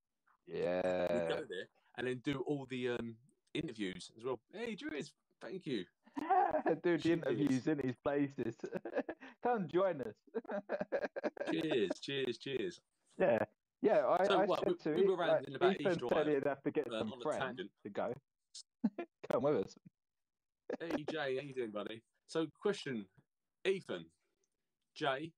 [0.46, 3.16] we'd Yeah, go there and then do all the um
[3.54, 4.38] interviews as well.
[4.52, 5.84] Hey, Druids, thank you.
[6.82, 8.54] Do the interviews in these places.
[9.42, 10.14] Come join us.
[11.50, 12.80] Cheers, cheers, cheers.
[13.18, 13.38] Yeah,
[13.82, 14.06] yeah.
[14.06, 16.08] I, So I what, said we- to we were like, ranting about Ethan East said
[16.08, 17.70] Drive, he'd have to get uh, some on a friends tangent.
[17.84, 18.14] to go.
[19.32, 19.74] Come with us.
[20.80, 22.02] Hey, Jay, how you doing, buddy?
[22.26, 23.06] So, question,
[23.64, 24.04] Ethan,
[24.94, 25.32] Jay,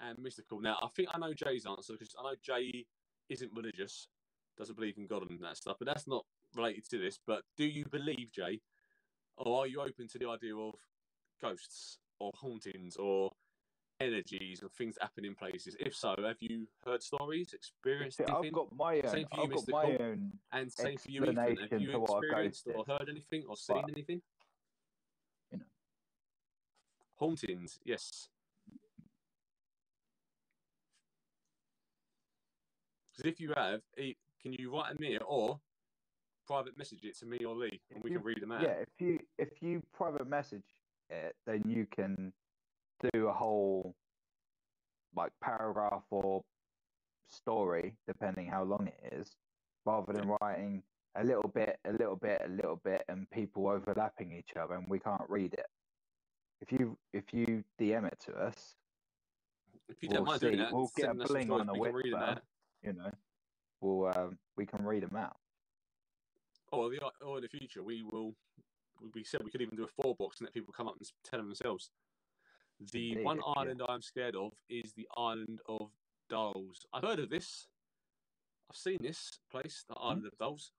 [0.00, 0.60] and Mystical.
[0.60, 2.86] Now, I think I know Jay's answer because I know Jay
[3.28, 4.08] isn't religious,
[4.56, 7.18] doesn't believe in God and that stuff, but that's not related to this.
[7.26, 8.60] But do you believe, Jay,
[9.38, 10.74] or are you open to the idea of
[11.40, 13.30] ghosts or hauntings or
[14.00, 15.76] energies and things that happen in places?
[15.78, 19.08] If so, have you heard stories, experienced See, I've got my own.
[19.10, 19.70] Same for you, I've got Mr.
[19.72, 19.96] my Cole.
[20.00, 20.32] own.
[20.52, 21.36] and same for you, Ethan.
[21.70, 24.22] Have you experienced or heard anything or seen But- anything?
[25.52, 25.64] You know.
[27.16, 28.28] Hauntings, yes.
[33.12, 33.80] Because if you have,
[34.42, 35.58] can you write a me or
[36.46, 38.62] private message it to me or Lee, and we you- can read them out?
[38.62, 40.64] Yeah, if you if you private message
[41.10, 42.32] it, then you can
[43.12, 43.94] do a whole
[45.14, 46.44] like paragraph or
[47.28, 49.36] story, depending how long it is,
[49.84, 50.82] rather than writing
[51.16, 54.86] a little bit, a little bit, a little bit, and people overlapping each other, and
[54.88, 55.66] we can't read it.
[56.60, 58.76] If you if you DM it to us,
[59.88, 60.58] If you we'll don't mind doing see.
[60.58, 62.38] that, We'll get a bling on the we can whip read them first.
[62.38, 62.42] out.
[62.82, 63.10] you know,
[63.80, 65.36] we'll um, we can read them out.
[66.72, 68.34] Or, the, or in the future, we will.
[69.14, 71.06] We said we could even do a four box and let people come up and
[71.22, 71.90] tell them themselves.
[72.92, 73.52] The Indeed, one yeah.
[73.56, 75.90] island I'm scared of is the island of
[76.28, 76.86] Dolls.
[76.92, 77.68] I've heard of this.
[78.70, 80.06] I've seen this place, the Hmm?
[80.08, 80.72] island of Dolls.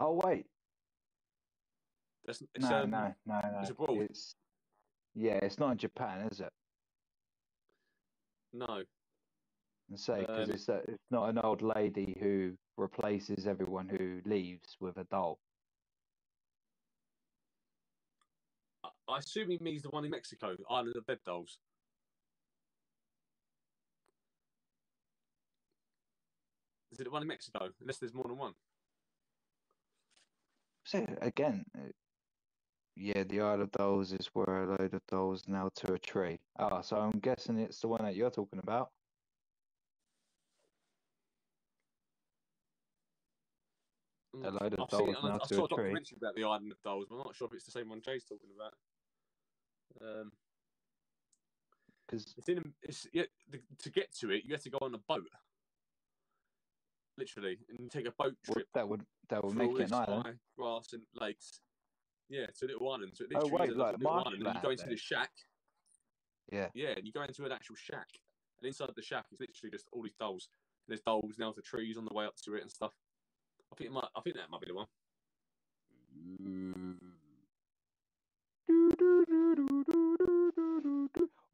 [0.00, 0.46] Oh wait,
[2.24, 3.58] That's, it's, no, um, no, no, no.
[3.60, 3.98] it's abroad.
[4.10, 4.34] It's
[5.14, 6.52] yeah, it's not in Japan, is it?
[8.52, 8.82] No.
[9.92, 14.20] I say because Um, it's a, it's not an old lady who replaces everyone who
[14.24, 15.38] leaves with a doll.
[19.08, 21.58] I, assume he means the one in Mexico, Island of Dead Dolls.
[26.92, 27.70] Is it the one in Mexico?
[27.80, 28.52] Unless there's more than one.
[30.84, 31.64] So again,
[32.96, 36.38] yeah, the Isle of Dolls is where a load of dolls nailed to a tree.
[36.58, 38.90] Ah, so I'm guessing it's the one that you're talking about.
[44.44, 46.34] A load of I've seen, dolls I, nailed I to saw a a documentary about
[46.36, 48.50] the Island of Dolls, but I'm not sure if it's the same one Jay's talking
[48.54, 48.74] about.
[50.00, 50.32] Um,
[52.06, 52.72] Because it's in.
[52.82, 55.28] It's yeah, the, to get to it, you have to go on a boat,
[57.16, 60.38] literally, and take a boat trip that would that would make it an island.
[60.56, 61.60] grass and lakes.
[62.30, 63.12] Yeah, to a little island.
[63.14, 64.90] So it Oh, wait, is like little island, and you go into then?
[64.90, 65.30] this shack.
[66.52, 66.68] Yeah.
[66.74, 68.08] Yeah, and you go into an actual shack,
[68.58, 70.48] and inside the shack is literally just all these dolls.
[70.86, 72.94] There's dolls nailed the trees on the way up to it and stuff.
[73.72, 74.08] I think it might.
[74.16, 74.86] I think that might be the one.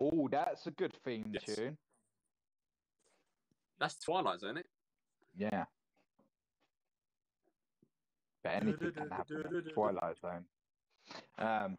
[0.00, 1.56] Oh, that's a good theme Yes.
[1.56, 1.78] tune.
[3.78, 4.70] That's Twilight Zone, isn't it?
[5.36, 5.64] Yeah.
[8.42, 10.46] But anything can happen in Twilight Zone.
[11.38, 11.78] Um.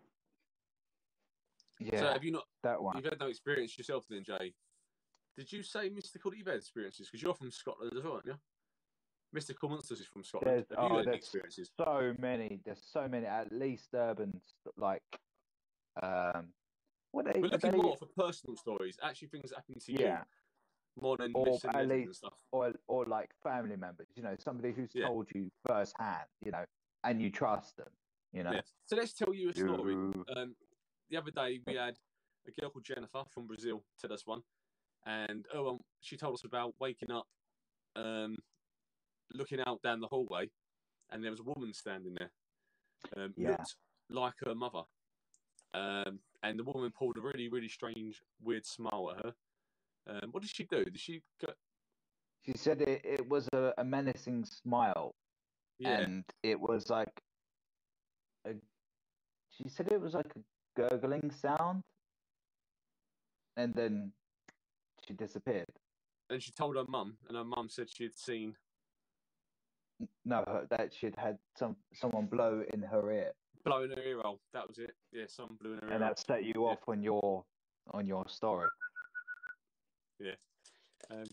[1.79, 2.47] Yeah, So have you not?
[2.63, 2.95] that one.
[2.95, 4.53] You've had no experience yourself, then, Jay.
[5.37, 7.09] Did you say mystical that you've had experiences?
[7.09, 8.39] Because you're from Scotland as well, aren't you?
[9.35, 10.65] Mystical Monsters is from Scotland.
[10.69, 11.69] There's- oh, there's experiences?
[11.77, 12.61] so many.
[12.63, 13.25] There's so many.
[13.25, 14.41] At least urban,
[14.77, 15.03] like,
[16.01, 16.53] um,
[17.11, 19.97] what they, We're looking they more for personal stories, actually things that happen to you,
[19.99, 20.23] yeah,
[20.99, 22.39] more than Or at least- stuff.
[22.51, 24.07] or or like family members.
[24.15, 25.07] You know, somebody who's Yeah.
[25.07, 26.27] told you firsthand.
[26.41, 26.65] You know,
[27.03, 27.91] and you trust them.
[28.33, 28.51] You know.
[28.53, 28.61] Yeah.
[28.85, 29.93] So let's tell you a story.
[30.35, 30.55] Um,
[31.09, 31.99] the other day we had
[32.47, 34.41] a girl called Jennifer from Brazil tell us one,
[35.05, 37.27] and oh, um, she told us about waking up,
[37.95, 38.37] um,
[39.33, 40.49] looking out down the hallway,
[41.11, 42.31] and there was a woman standing there,
[43.17, 43.49] um, Yeah.
[43.51, 43.75] looked
[44.09, 44.83] like her mother,
[45.73, 49.33] um, and the woman pulled a really, really strange, weird smile at her.
[50.07, 50.83] Um, what did she do?
[50.85, 51.53] Did she go?
[52.45, 55.15] She said it, it was a, a menacing smile,
[55.79, 57.23] Yeah, and it was like
[58.45, 58.51] a.
[59.49, 60.39] She said it was like a
[60.75, 61.81] gurgling sound,
[63.57, 64.13] and then
[65.07, 65.65] she disappeared.
[66.29, 68.55] and she told her mum, and her mum said she had seen
[70.25, 73.31] No, that she'd had some someone blow in her ear,
[73.63, 74.41] blowing her ear hole.
[74.53, 74.95] That was it.
[75.11, 76.61] Yeah, someone blew in her ear and that set you Yeah.
[76.71, 77.45] off on your
[77.91, 78.69] on your story.
[81.11, 81.23] Um,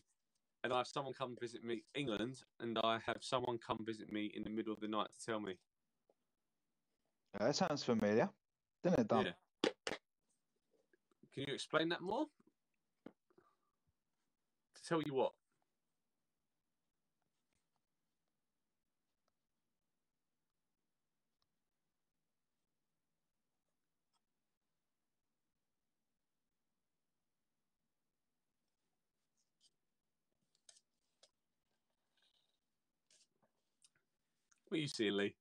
[0.64, 4.26] and I have someone come visit me England, and I have someone come visit me
[4.34, 5.56] in the middle of the night to tell me.
[7.38, 8.28] That sounds familiar.
[8.84, 9.24] Didn't it, Dom?
[9.24, 9.32] Yeah.
[11.32, 12.26] Can you explain that more?
[14.74, 15.32] To tell you what?
[34.72, 35.34] What are you seeing, Lee?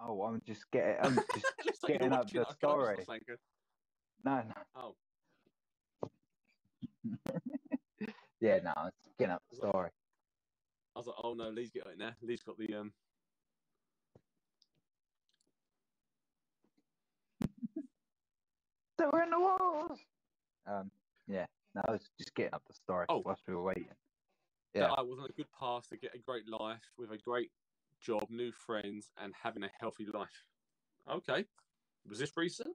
[0.00, 0.94] Oh, I'm just getting.
[1.02, 1.16] I'm
[1.64, 2.42] just like getting up the it.
[2.42, 2.94] I can't story.
[2.94, 3.40] just think of-
[4.24, 4.54] no, no.
[4.76, 6.10] Oh,
[8.40, 8.72] Yeah, no.
[8.76, 9.90] I'm just getting up the story.
[10.94, 12.12] I was like, oh no, Lee's got it now.
[12.22, 12.92] Lee's got the um.
[18.98, 19.98] They were in the walls.
[20.68, 20.92] Um.
[21.26, 21.46] Yeah.
[21.74, 23.22] No, I was just getting up the story Oh.
[23.26, 23.88] whilst we were waiting.
[24.80, 27.50] That I was on a good path to get a great life with a great
[28.00, 30.44] job, new friends, and having a healthy life.
[31.10, 31.44] Okay,
[32.08, 32.74] was this recent?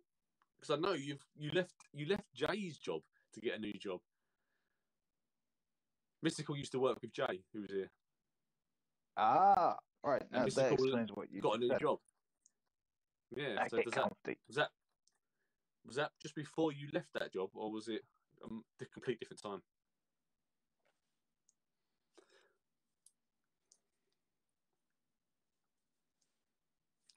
[0.60, 3.02] Because I know you've you left you left Jay's job
[3.34, 4.00] to get a new job.
[6.24, 7.90] Mystical used to work with Jay, who was here.
[9.18, 9.78] Ah.
[10.04, 10.24] Right.
[10.32, 11.80] Now that explains what you got a new said.
[11.80, 12.00] job.
[13.36, 13.68] Yeah.
[13.68, 14.12] So does that
[14.48, 14.70] was that
[15.86, 18.02] was that just before you left that job, or was it
[18.44, 19.62] um, a complete different time?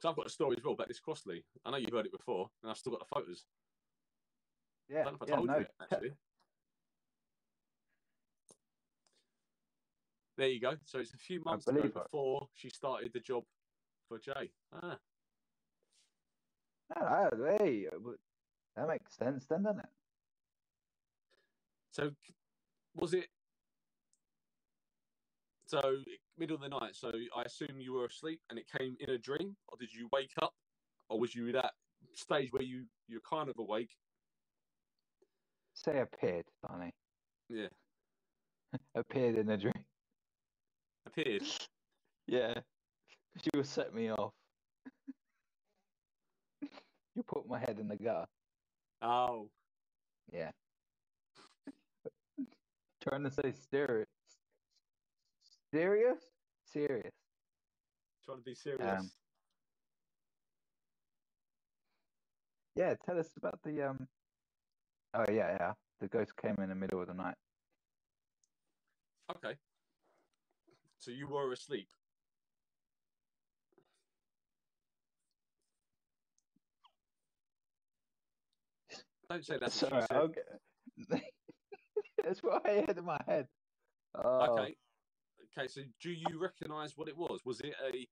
[0.04, 1.46] So I've got a story as well about this Crossley.
[1.64, 3.46] I know you've heard it before, and I've still got the photos.
[4.90, 5.04] I Yeah.
[5.04, 5.36] don't know if I Yeah.
[5.36, 5.54] told No.
[5.54, 6.12] you yet, actually.
[10.36, 10.76] There you go.
[10.84, 11.94] So it's a few months ago it.
[11.94, 13.44] before she started the job
[14.08, 14.50] for Jay.
[14.72, 14.98] Ah,
[17.58, 17.86] hey,
[18.76, 19.86] that makes sense then, doesn't it?
[21.92, 22.10] so
[22.94, 23.28] was it?
[25.66, 26.04] So
[26.38, 26.94] middle of the night.
[26.94, 30.08] So I assume you were asleep and it came in a dream, or did you
[30.12, 30.52] wake up,
[31.08, 31.72] or was you that
[32.14, 33.90] stage where you you're kind of awake?
[35.74, 36.92] Say appeared, Donny.
[37.48, 37.68] Yeah,
[38.94, 39.84] Appeared in a dream.
[41.06, 41.42] appeared.
[42.26, 42.54] Yeah.
[43.42, 44.32] She will set me off.
[47.14, 48.26] you put my head in the gutter.
[49.02, 49.50] Oh,
[50.32, 50.50] Yeah.
[53.02, 54.06] Trying to say serious.
[55.74, 56.20] Serious?
[56.62, 57.10] Serious.
[58.24, 58.80] trying to be serious.
[58.80, 59.10] Um,
[62.76, 64.06] Yeah, tell us about the um
[65.14, 65.72] Oh yeah, yeah.
[65.98, 67.34] The ghost came in the middle of the night.
[69.34, 69.54] okay.
[71.00, 71.88] So you were asleep.
[79.28, 80.40] Don't say that's what Sorry, okay.
[82.22, 83.48] That's what I had in my head.
[84.14, 84.76] Oh, Okay.
[85.56, 85.68] Okay.
[85.68, 87.40] So, do you recognise what it was?
[87.44, 88.06] Was it a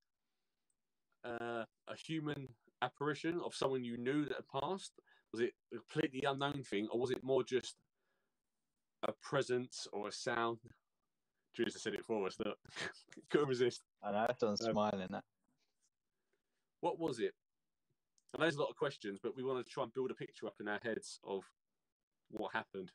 [1.27, 2.47] uh, a human
[2.81, 4.93] apparition of someone you knew that had passed?
[5.31, 7.75] Was it a completely unknown thing, or was it more just
[9.07, 10.59] a presence or a sound?
[11.55, 12.35] Teresa said it for us.
[12.37, 12.55] That
[13.29, 13.83] couldn't resist.
[14.03, 15.23] I know someone's Um, smiling at.
[16.81, 17.33] What was it?
[18.33, 20.47] And there's a lot of questions, but we want to try and build a picture
[20.47, 21.43] up in our heads of
[22.31, 22.91] what happened.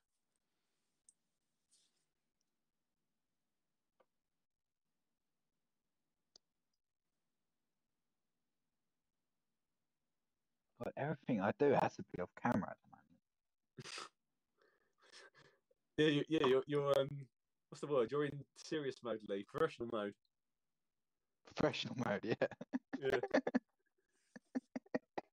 [10.79, 13.09] But everything I do has to be off camera at the moment.
[15.99, 16.47] Yeah, you, yeah.
[16.47, 17.09] You're, you're um,
[17.69, 18.12] what's the word?
[18.12, 19.45] You're in serious mode, Lee.
[19.53, 20.14] Professional mode.
[21.57, 22.35] Professional mode, yeah.
[23.03, 23.19] Yeah.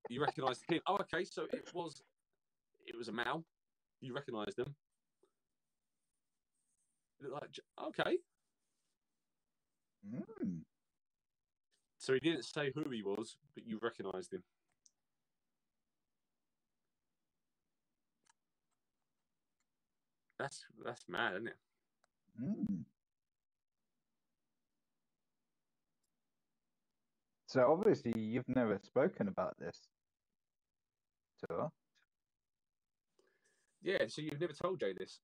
[0.10, 0.79] you recognised him.
[0.88, 1.23] Oh, okay.
[1.23, 2.01] So it was,
[2.88, 3.43] it was a Mao.
[4.01, 4.73] You recognised them.
[7.21, 8.17] Like okay.
[10.08, 10.62] Mm.
[11.97, 14.43] So he didn't say who he was, but you recognised him.
[20.39, 21.57] That's that's mad, isn't it?
[22.43, 22.83] Mm.
[27.47, 29.87] So obviously you've never spoken about this
[31.47, 31.69] to her.
[33.81, 34.07] Yeah.
[34.07, 35.19] So you've never told Jay this.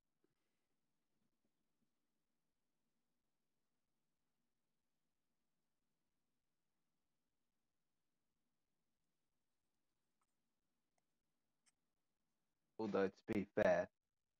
[12.80, 13.89] Although to be fair,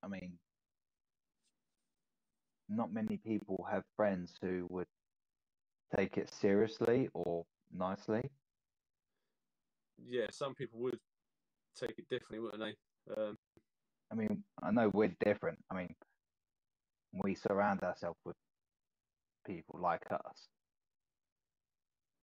[0.02, 0.32] I mean,
[2.76, 4.88] not many people have friends who would
[5.94, 8.30] take it seriously or nicely.
[9.98, 10.26] Yeah.
[10.30, 11.00] Some people would
[11.74, 13.14] take it differently, wouldn't they?
[13.14, 13.38] Um,
[14.10, 15.64] I mean, I know we're different.
[15.70, 15.96] I mean,
[17.12, 18.36] we surround ourselves with
[19.46, 20.48] people like us.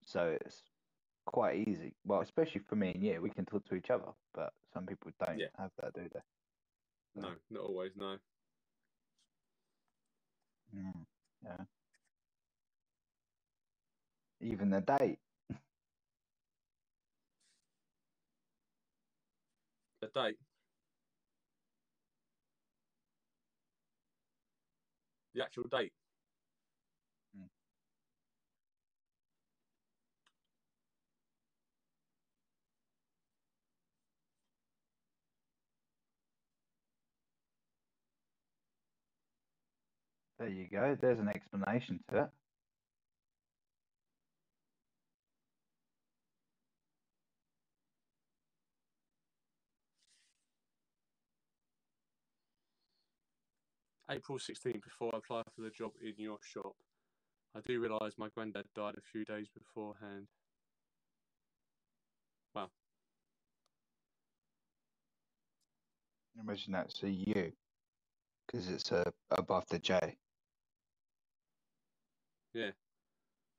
[0.03, 0.63] So it's
[1.25, 1.95] quite easy.
[2.03, 5.11] Well, especially for me and you, we can talk to each other, but some people
[5.19, 5.47] don't Yeah.
[5.57, 6.21] have that, do they?
[7.15, 7.95] no, not always.
[7.95, 8.17] No.
[10.75, 11.05] Mm,
[11.43, 11.65] yeah.
[14.41, 15.19] Even the date.
[20.01, 20.37] The date.
[25.35, 25.93] The actual date.
[40.39, 40.97] There you go.
[40.99, 42.29] There's an explanation to it.
[54.09, 56.73] April 16th, before I apply for the job in your shop,
[57.55, 60.27] I do realise my granddad died a few days beforehand.
[62.55, 62.69] Wow.
[66.41, 67.51] Imagine that's a U,
[68.47, 70.15] because it's uh, above the J.
[72.53, 72.71] Yeah.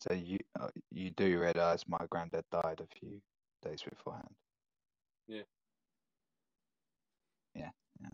[0.01, 3.21] So you uh, you do realise my granddad died a few
[3.63, 4.35] days beforehand.
[5.27, 5.43] Yeah.
[7.55, 7.71] Yeah,
[8.01, 8.09] yeah.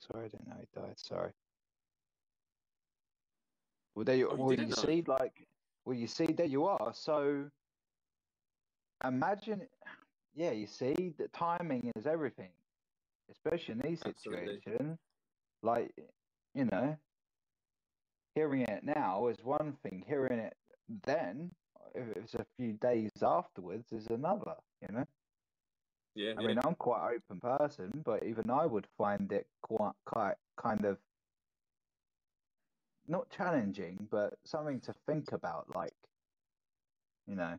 [0.00, 0.98] Sorry, I didn't know he died.
[0.98, 1.32] Sorry.
[3.94, 5.46] Well, there you, Oh, you well, you didn't see, like,
[5.84, 6.92] well, you see, there you are.
[6.94, 7.50] So
[9.04, 9.68] imagine,
[10.34, 12.50] yeah, you see, the timing is everything,
[13.30, 14.60] especially in these Absolutely.
[14.60, 14.98] situations.
[15.62, 15.94] Like,
[16.54, 16.96] you know,
[18.34, 20.04] hearing it now is one thing.
[20.06, 20.54] Hearing it
[21.06, 21.50] then,
[21.94, 24.54] if it's a few days afterwards, is another.
[24.82, 25.04] You know.
[26.14, 26.34] Yeah.
[26.38, 26.46] I yeah.
[26.48, 30.84] mean, I'm quite an open person, but even I would find it quite, quite kind
[30.84, 30.98] of
[33.08, 35.66] not challenging, but something to think about.
[35.74, 35.92] Like,
[37.26, 37.58] you know,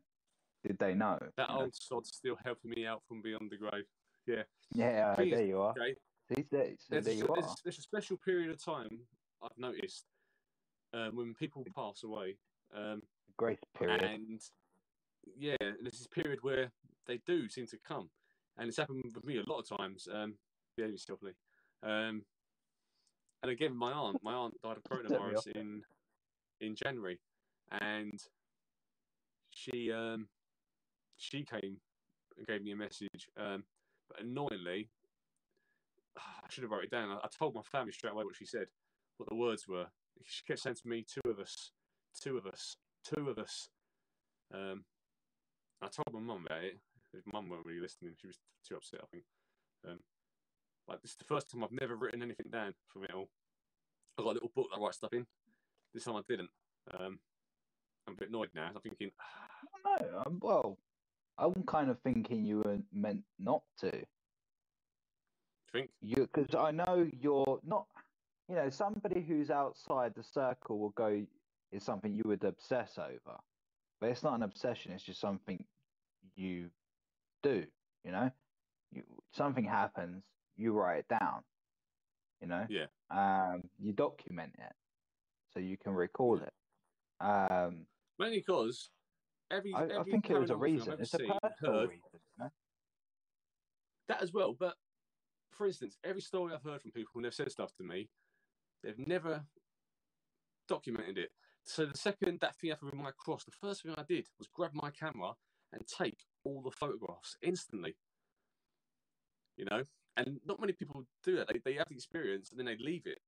[0.65, 1.19] did they know?
[1.37, 1.61] that you know?
[1.63, 3.85] old sod's still helping me out from beyond the grave.
[4.25, 4.43] Yeah.
[4.73, 5.71] Yeah, there you are.
[5.71, 5.95] Okay.
[6.33, 7.55] See, there, so There's, there you there's, are.
[7.63, 8.99] there's a special period of time
[9.43, 10.05] I've noticed
[10.95, 12.37] um, when people pass away.
[12.75, 13.01] Um,
[13.37, 14.01] Grace period.
[14.01, 14.39] and
[15.37, 16.71] yeah, there's this period where
[17.05, 18.09] they do seem to come,
[18.57, 20.07] and it's happened with me a lot of times.
[20.11, 20.35] Um,
[20.77, 21.31] yourself, Lee.
[21.83, 22.23] Um,
[23.43, 25.83] and again, my aunt, my aunt died of coronavirus in
[26.61, 27.19] in January,
[27.81, 28.19] and
[29.51, 30.27] she um,
[31.17, 31.77] she came
[32.37, 33.29] and gave me a message.
[33.37, 33.63] Um,
[34.09, 34.89] but annoyingly,
[36.17, 37.09] I should have wrote it down.
[37.09, 38.67] I, I told my family straight away what she said,
[39.17, 39.87] what the words were.
[40.23, 41.71] She kept saying to me, two of us,
[42.19, 43.69] two of us, two of us.
[44.53, 44.85] Um,
[45.81, 46.79] I told my mum about it.
[47.31, 48.13] Mum weren't really listening.
[48.19, 49.23] She was too upset, I think.
[49.87, 49.99] Um,
[50.87, 53.29] like this is the first time I've never written anything down from it all.
[54.17, 55.25] I got a little book that I write stuff in.
[55.93, 56.49] This time I didn't.
[56.93, 57.19] Um,
[58.07, 58.69] I'm a bit annoyed now.
[58.73, 59.11] I'm thinking,
[59.83, 60.77] No, um, well,
[61.37, 63.91] I'm kind of thinking you were meant not to.
[65.71, 67.87] think You, because I know you're not.
[68.47, 71.25] You know, somebody who's outside the circle will go
[71.71, 73.37] is something you would obsess over,
[73.99, 74.91] but it's not an obsession.
[74.91, 75.63] It's just something
[76.35, 76.69] you
[77.41, 77.65] do.
[78.03, 78.29] You know,
[78.91, 80.23] you, something happens,
[80.55, 81.41] you write it down.
[82.39, 82.85] You know, Yeah.
[83.09, 84.73] um, you document it
[85.53, 86.53] so you can recall it.
[87.19, 87.87] Um,
[88.19, 88.91] mainly because
[89.49, 90.93] every, I, every I think it was a paranormal film I've reason.
[90.99, 92.09] It's a seen, personal heard, reason.
[92.13, 92.49] You know?
[94.09, 94.53] that as well.
[94.53, 94.75] But
[95.51, 98.09] for instance, every story I've heard from people when they've said stuff to me,
[98.85, 99.43] they've never
[100.69, 101.29] documented it.
[101.63, 104.47] So the second that thing happened with my cross, the first thing I did was
[104.47, 105.33] grab my camera
[105.73, 107.95] and take all the photographs instantly.
[109.57, 109.81] You know,
[110.15, 111.47] and not many people do that.
[111.47, 113.19] They, they have the experience and then they leave it.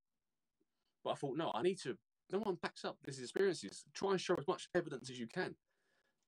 [1.02, 1.96] But I thought, no, I need to.
[2.30, 3.84] No one backs up these experiences.
[3.94, 5.56] Try and show as much evidence as you can.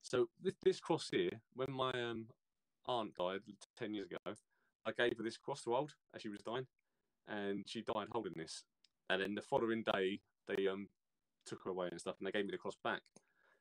[0.03, 2.26] So this, this cross here, when my um,
[2.87, 3.41] aunt died
[3.78, 4.35] ten years ago,
[4.87, 6.66] I gave her this cross to hold as she was dying,
[7.28, 8.64] and she died holding this.
[9.11, 10.89] And then the following day, they um
[11.45, 13.01] took her away and stuff, and they gave me the cross back.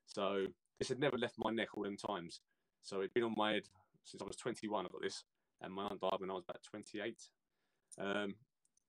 [0.05, 0.45] So
[0.77, 2.41] this had never left my neck all them times.
[2.83, 3.63] So it'd been on my head
[4.03, 4.85] since I was 21.
[4.85, 5.23] I got this,
[5.61, 7.15] and my aunt died when I was about 28.
[7.97, 8.35] Um,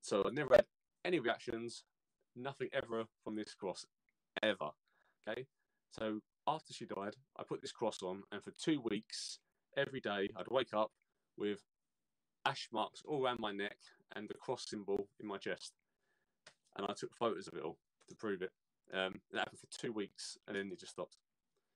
[0.01, 0.65] so I never had
[1.03, 1.83] any reactions,
[2.35, 3.85] nothing ever from this cross,
[4.43, 4.69] ever.
[5.27, 5.45] Okay,
[5.89, 9.39] so after she died, I put this cross on, and for two weeks,
[9.75, 10.91] every day, I'd wake up
[11.37, 11.61] with
[12.45, 13.77] ash marks all around my neck
[14.15, 15.73] and the cross symbol in my chest.
[16.77, 18.51] And I took photos of it all to prove it.
[18.93, 21.17] Um, it happened for two weeks, and then it just stopped.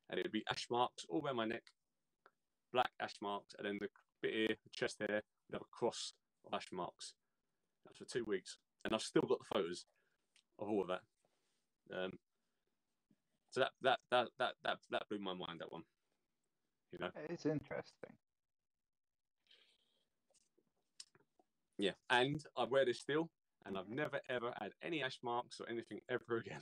[0.10, 1.64] And it would be ash marks all around my neck,
[2.72, 3.88] black ash marks, and then the
[4.22, 6.14] bit here, the chest here, would have a cross
[6.46, 7.14] of ash marks.
[7.86, 9.86] That's for two weeks, and I've still got the photos
[10.60, 11.02] of all of that.
[11.96, 12.12] Um,
[13.52, 15.62] so that that that that that that blew my mind.
[15.62, 15.84] That one,
[16.92, 17.12] you know.
[17.30, 18.12] It's interesting.
[21.78, 23.30] Yeah, and I wear this still,
[23.66, 26.62] and I've never ever had any ash marks or anything ever again.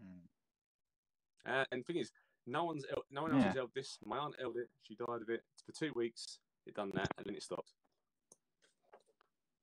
[0.00, 1.50] Hmm.
[1.50, 2.10] Uh, and the thing is,
[2.46, 3.46] no one's el- no one else Yeah.
[3.48, 3.98] has held this.
[4.04, 4.68] My aunt held it.
[4.82, 6.38] She died of it for two weeks.
[6.66, 7.72] It done that, and then it stopped.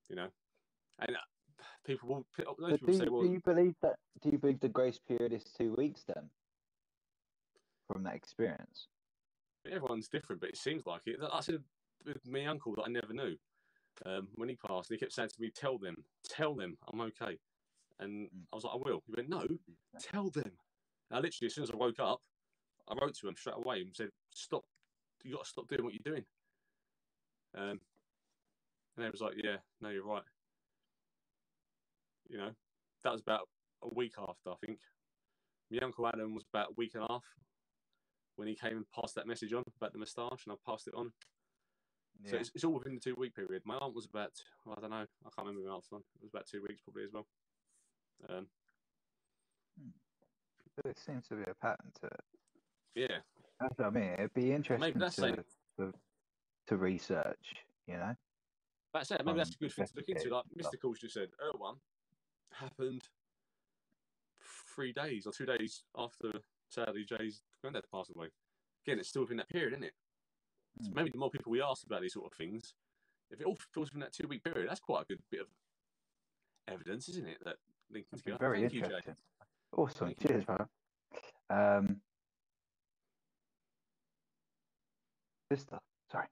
[0.10, 0.30] You know,
[1.00, 2.26] and uh, people will.
[2.38, 4.00] Those But people do, say, "Well, do you believe that?
[4.22, 6.30] Do you believe the grace period is two weeks then?
[7.92, 8.88] From that experience,
[9.66, 11.20] everyone's different," but it seems like it.
[11.32, 11.64] I said
[12.08, 13.36] with my uncle that I never knew.
[14.06, 17.40] Um, when he passed, he kept saying to me, "Tell them, tell them, I'm okay."
[18.00, 18.48] And Mm.
[18.52, 19.48] I was like, "I will." He went, "No,
[20.00, 20.58] tell them."
[21.10, 22.22] And I literally, as soon as I woke up,
[22.88, 24.66] I wrote to him straight away and said, "Stop!
[25.24, 26.26] You got to stop doing what you're doing."
[27.56, 27.82] Um,
[28.96, 30.24] and he was like, "Yeah, no, you're right."
[32.30, 32.56] You know,
[33.04, 33.50] that was about
[33.82, 34.80] a week after I think.
[35.70, 37.26] My uncle Adam was about a week and a half
[38.36, 40.94] when he came and passed that message on about the moustache, and I passed it
[40.94, 41.12] on.
[42.26, 43.62] So it's, it's all within the two week period.
[43.66, 44.32] My aunt was about,
[44.66, 46.02] well, I don't know, I can't remember my aunt's one.
[46.16, 47.28] It was about two weeks probably as well.
[48.30, 48.48] Um,
[50.84, 52.20] There seems to be a pattern to it.
[52.96, 53.18] yeah,
[53.60, 54.10] That's what I mean.
[54.14, 55.44] It'd be interesting that's to, saying-
[55.80, 55.94] to
[56.68, 57.56] to research.
[57.88, 58.16] You know.
[58.94, 59.22] that's it.
[59.26, 60.30] Maybe that's a Um, good thing to look into.
[60.30, 60.74] Like Mr.
[60.76, 61.76] Mysticals just said, her one
[62.52, 63.04] happened
[64.76, 66.32] three days or two days after
[66.68, 68.28] sadly Jay's granddad passed away.
[68.86, 69.94] Again, it's still within that period, isn't it?
[70.82, 70.96] So Hmm.
[70.96, 72.76] maybe the more people we ask about these sort of things,
[73.30, 75.48] if it all falls within that two week period, that's quite a good bit of
[76.68, 77.44] evidence, isn't it?
[77.44, 77.58] That
[77.90, 78.88] It'd be very Thank you, Jay.
[78.98, 79.16] interesting.
[79.72, 80.08] Awesome.
[80.08, 80.70] Thank Cheers, brother.
[81.50, 82.02] Um,
[85.52, 85.80] sister.
[86.12, 86.28] Sorry,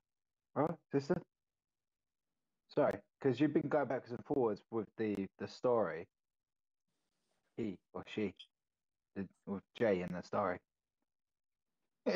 [0.54, 0.78] brother.
[0.92, 1.22] Sister.
[2.68, 6.10] Sorry, because you've been going backwards and forwards with the the story.
[7.56, 8.36] He or she,
[9.16, 10.60] the, with Jay in the story.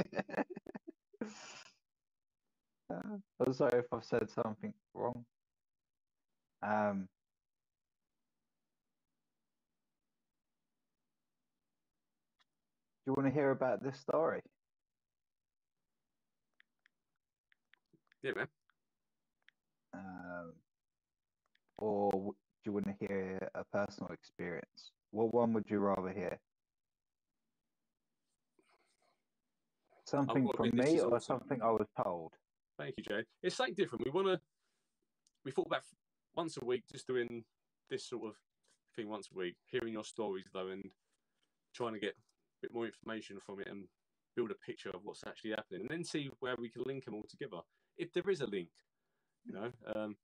[2.92, 5.26] Uh, I'm sorry if I've said something wrong.
[6.64, 7.08] Um,
[13.06, 14.42] do you want to hear about this story?
[18.24, 18.48] Yeah, man.
[19.94, 20.54] Um,
[21.78, 22.32] or do
[22.66, 24.92] you want to hear a personal experience?
[25.12, 26.38] What one would you rather hear?
[30.06, 31.40] Something from me or awesome.
[31.40, 32.34] something I was told?
[32.80, 33.24] Thank you, Jay.
[33.44, 34.06] It's something different.
[34.06, 34.40] We want to.
[35.44, 35.82] We thought about
[36.36, 37.44] once a week, just doing
[37.90, 38.36] this sort of
[38.96, 40.84] thing once a week, hearing your stories though, and
[41.76, 43.84] trying to get a bit more information from it and
[44.36, 47.16] build a picture of what's actually happening, and then see where we can link them
[47.16, 47.60] all together.
[47.98, 48.70] If there is a link,
[49.44, 50.16] you know, um,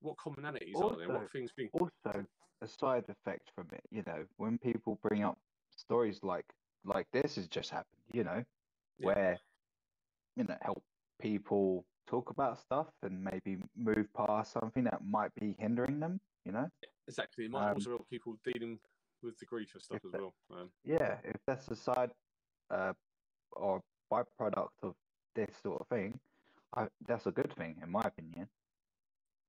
[0.00, 1.08] what commonalities are there?
[1.08, 2.24] What things being Also,
[2.60, 5.38] a side effect from it, you know, when people bring up
[5.70, 6.46] stories like
[6.84, 8.44] like this has just happened, you know,
[8.98, 9.06] Yeah.
[9.06, 9.38] where
[10.36, 10.84] you know help
[11.20, 16.52] people talk about stuff and maybe move past something that might be hindering them, you
[16.52, 16.68] know.
[17.08, 17.46] exactly?
[17.46, 18.78] It might Um, also help people dealing
[19.22, 20.34] with the grief and stuff as that- well.
[20.50, 22.10] Um, yeah, if that's a side
[22.70, 22.92] uh,
[23.52, 24.94] or byproduct of
[25.34, 26.20] this sort of thing,
[26.74, 28.48] I, that's a good thing in my opinion.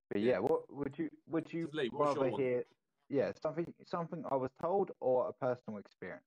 [0.10, 0.34] But Yeah.
[0.34, 2.40] yeah, what would you would you Lee, rather one?
[2.40, 2.64] hear?
[3.10, 6.26] Yeah, something something I was told or a personal experience.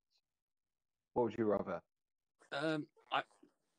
[1.13, 1.81] What would you rather?
[2.51, 3.23] Um, I,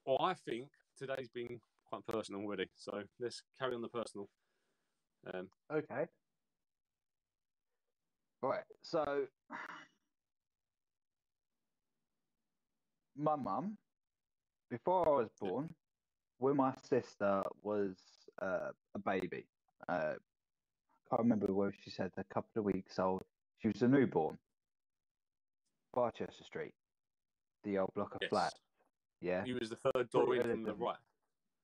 [0.06, 0.70] well, I think
[1.01, 4.28] today's been quite personal already, so let's carry on the personal.
[5.32, 6.07] Um, Okay.
[8.42, 8.64] Right.
[8.82, 9.26] So,
[13.16, 13.76] my mum,
[14.70, 15.68] before I was born,
[16.38, 17.96] when my sister was
[18.40, 19.44] uh, a baby,
[19.88, 20.14] uh,
[21.11, 23.22] can't remember where she said a couple of weeks old.
[23.59, 24.38] She was a newborn.
[25.92, 26.72] Barchester Street,
[27.64, 28.55] the old block of yes, flats.
[29.20, 30.96] Yeah, he was the third door in from the right.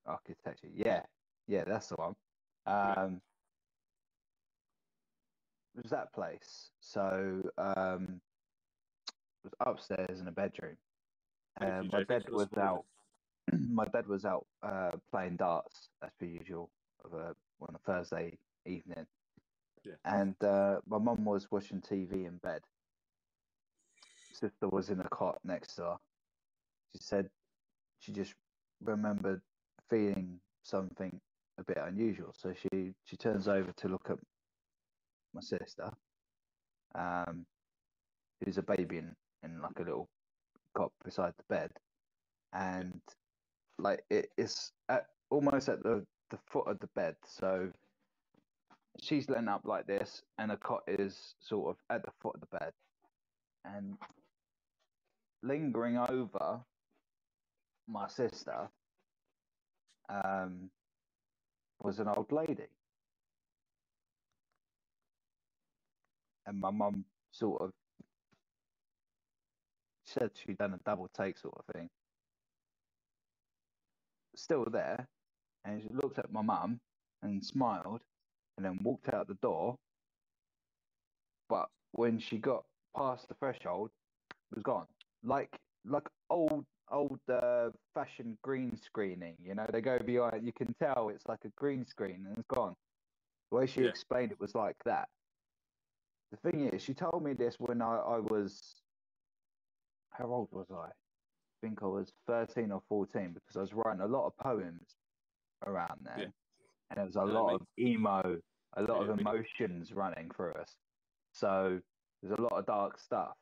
[0.07, 0.68] architecture.
[0.74, 1.02] Yeah,
[1.46, 2.14] yeah, that's the one.
[2.66, 3.20] Um,
[5.76, 6.70] it was that place.
[6.80, 8.20] So um,
[9.44, 10.76] it was upstairs in a bedroom.
[11.61, 12.84] Um, you, my bed Thanks dad for the was out.
[13.70, 16.70] my dad was out uh, playing darts as per usual
[17.04, 19.07] of a, on a Thursday evening.
[19.84, 19.92] Yeah.
[20.04, 22.62] And uh, my mum was watching TV in bed.
[24.32, 25.96] Sister was in a cot next to her.
[26.92, 27.30] She said
[28.01, 28.34] she just
[28.82, 29.40] remembered
[29.88, 31.20] feeling something
[31.59, 32.32] a bit unusual.
[32.36, 34.18] So she she turns over to look at
[35.34, 35.90] my sister,
[36.94, 37.47] um,
[38.44, 40.09] who's a baby in, in like a little
[40.74, 41.70] cot beside the bed,
[42.53, 43.01] and
[43.78, 47.16] like it is at almost at the the foot of the bed.
[47.26, 47.70] So
[49.01, 52.40] she's laying up like this, and the cot is sort of at the foot of
[52.40, 52.72] the bed,
[53.64, 53.97] and
[55.42, 56.61] lingering over
[57.89, 58.68] my sister
[60.09, 60.70] um,
[61.82, 62.68] was an old lady.
[66.47, 67.70] And my mum sort of
[70.05, 71.89] said she'd done a double take sort of thing.
[74.37, 75.09] Still there,
[75.64, 76.80] and she looked at my mum
[77.22, 78.01] and smiled
[78.57, 79.76] and then walked out the door.
[81.49, 82.64] But when she got
[82.97, 83.91] past the threshold,
[84.30, 84.87] it was gone.
[85.24, 90.74] Like like old old uh, fashioned green screening, you know, they go behind you can
[90.74, 92.76] tell it's like a green screen and it's gone.
[93.51, 93.91] The way she Yeah.
[93.91, 95.09] explained it was like that.
[96.30, 98.82] The thing is, she told me this when I, I was
[100.11, 100.89] how old was I?
[100.89, 100.93] I
[101.61, 104.97] think I was thirteen or fourteen because I was writing a lot of poems
[105.66, 106.18] around there.
[106.18, 106.24] Yeah.
[106.91, 108.41] and there was a lot of emo,
[108.76, 110.76] a lot Yeah, of emotions running through us.
[111.32, 111.80] So
[112.22, 113.37] there's a lot of dark stuff.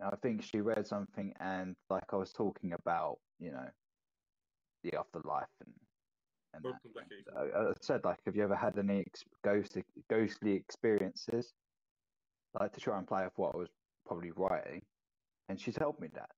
[0.00, 3.68] And I think she read something, and like I was talking about, you know,
[4.84, 5.74] the afterlife and
[6.54, 6.70] and that.
[6.70, 7.34] Welcome back, Ethan.
[7.36, 11.52] I, I said like, have you ever had any ex- ghostly ghostly experiences?
[12.58, 13.68] Like to try and play off what I was
[14.06, 14.82] probably writing,
[15.48, 16.30] and she's helped me that.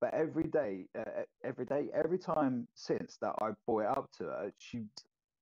[0.00, 4.24] But every day, uh, every day, every time since that I brought it up to
[4.24, 4.84] her, she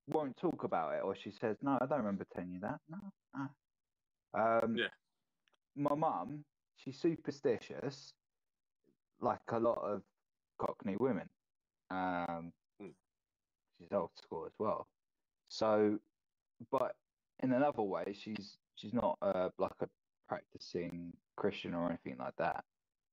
[0.09, 2.99] won't talk about it, or she says, "No, I don't remember telling you that." No,
[3.35, 3.49] no.
[4.35, 4.89] Um, Yeah.
[5.77, 6.45] My mum,
[6.81, 8.15] she's superstitious,
[9.21, 10.03] like a lot of
[10.59, 11.29] Cockney women.
[11.91, 12.95] Um, Mm.
[13.79, 14.89] she's old school as well.
[15.49, 16.01] So,
[16.71, 16.97] but
[17.43, 19.91] in another way, she's she's not uh, like a
[20.29, 22.65] practicing Christian or anything like that.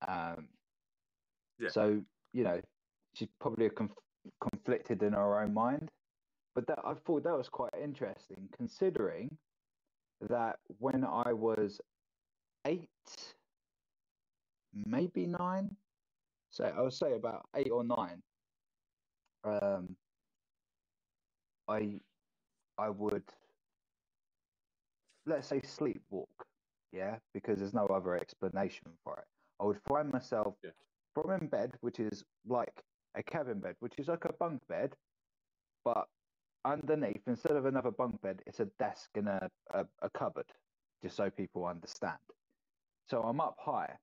[0.08, 0.58] Um,
[1.60, 1.70] Yeah.
[1.70, 2.62] So you know,
[3.14, 3.98] she's probably conf-
[4.40, 5.92] conflicted in her own mind.
[6.54, 9.38] But that I thought that was quite interesting, considering
[10.22, 11.82] that when I was
[12.66, 13.37] eight,
[14.74, 15.78] maybe nine,
[16.50, 18.24] so I would say about eight or nine,
[19.44, 19.98] um,
[21.68, 22.02] I
[22.78, 23.24] I would
[25.26, 26.48] let's say sleepwalk,
[26.92, 29.28] yeah, because there's no other explanation for it.
[29.60, 30.72] I would find myself Yeah.
[31.14, 32.84] from in bed, which is like
[33.16, 34.96] a cabin bed, which is like a bunk bed,
[35.84, 36.10] but
[36.66, 40.52] underneath, instead of another bunk bed, it's a desk and a, a, a cupboard,
[41.02, 42.20] just so people understand.
[43.10, 44.00] So I'm up high,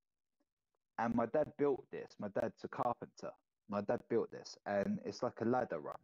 [0.99, 2.12] and my dad built this.
[2.18, 3.30] My dad's a carpenter.
[3.68, 5.97] My dad built this, and it's like a ladder run,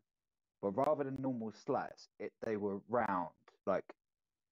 [0.62, 3.28] but rather than normal slats, it they were round,
[3.66, 3.84] like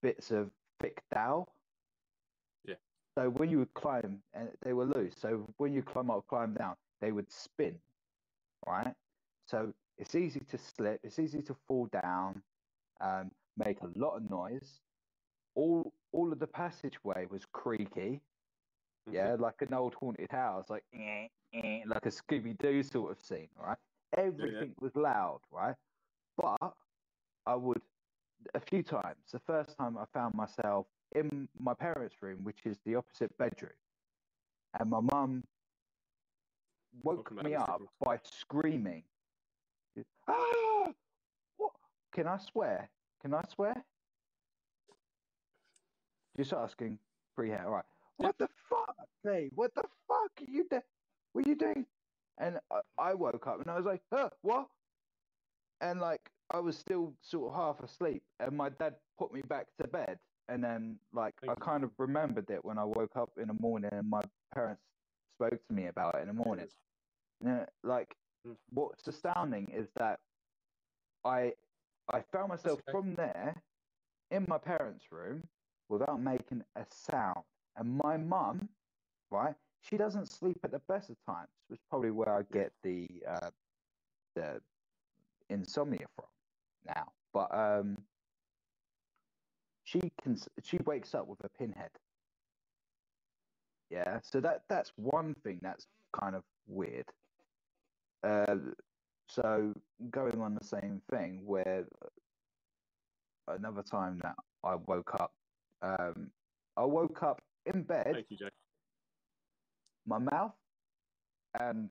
[0.03, 1.51] bits of thick dowel.
[2.65, 2.75] Yeah.
[3.15, 5.15] So when you would climb, and they were loose.
[5.19, 7.75] So when you climb up, climb down, they would spin,
[8.67, 8.93] right?
[9.47, 10.99] So it's easy to slip.
[11.03, 12.41] It's easy to fall down,
[13.01, 14.81] um, make a lot of noise.
[15.55, 18.21] All all of the passageway was creaky.
[19.09, 19.13] Mhm.
[19.13, 23.19] Yeah, like an old haunted house, like eh, eh, like a Scooby Doo sort of
[23.19, 23.77] scene, right?
[24.13, 25.75] Everything was loud, right?
[26.35, 26.77] But
[27.45, 27.81] I would
[28.53, 29.31] a few times.
[29.31, 33.77] The first time I found myself in my parents' room, which is the opposite bedroom,
[34.79, 35.43] and my mum
[37.03, 39.03] woke me up by screaming.
[40.27, 40.93] Ah!
[41.57, 41.73] What?
[42.11, 42.89] Can I swear?
[43.21, 43.85] Can I swear?
[46.37, 46.99] Just asking.
[47.37, 47.85] All right.
[48.19, 48.95] What the fuck,
[49.25, 49.51] Dave?
[49.55, 50.83] What the fuck are you doing?
[51.33, 51.85] What are you doing?
[52.37, 54.67] And I, I woke up and I was like, huh, what?
[55.81, 59.67] And like I was still sort of half asleep, and my dad put me back
[59.81, 60.19] to bed.
[60.49, 61.65] And then like Thank I you.
[61.65, 64.21] kind of remembered it when I woke up in the morning, and my
[64.53, 64.81] parents
[65.37, 66.67] spoke to me about it in the morning.
[67.43, 68.15] Yeah, like
[68.47, 68.55] Mm.
[68.71, 70.21] what's astounding is that
[71.25, 71.53] I
[72.11, 72.91] I found myself okay.
[72.91, 73.61] from there
[74.31, 75.49] in my parents' room
[75.89, 77.43] without making a sound.
[77.77, 78.69] And my mum,
[79.31, 83.07] right, she doesn't sleep at the best of times, which probably where I get the
[83.27, 83.49] uh,
[84.35, 84.61] the
[85.49, 86.25] insomnia from
[86.87, 87.11] now.
[87.33, 87.97] But um,
[89.83, 91.91] she can she wakes up with a pinhead.
[93.89, 95.87] Yeah, so that that's one thing that's
[96.19, 97.05] kind of weird.
[98.23, 98.57] Uh,
[99.27, 99.73] so
[100.11, 101.85] going on the same thing, where
[103.47, 105.31] another time that I woke up,
[105.81, 106.29] um,
[106.77, 107.41] I woke up
[107.73, 108.49] in bed, you,
[110.05, 110.53] my mouth,
[111.59, 111.89] and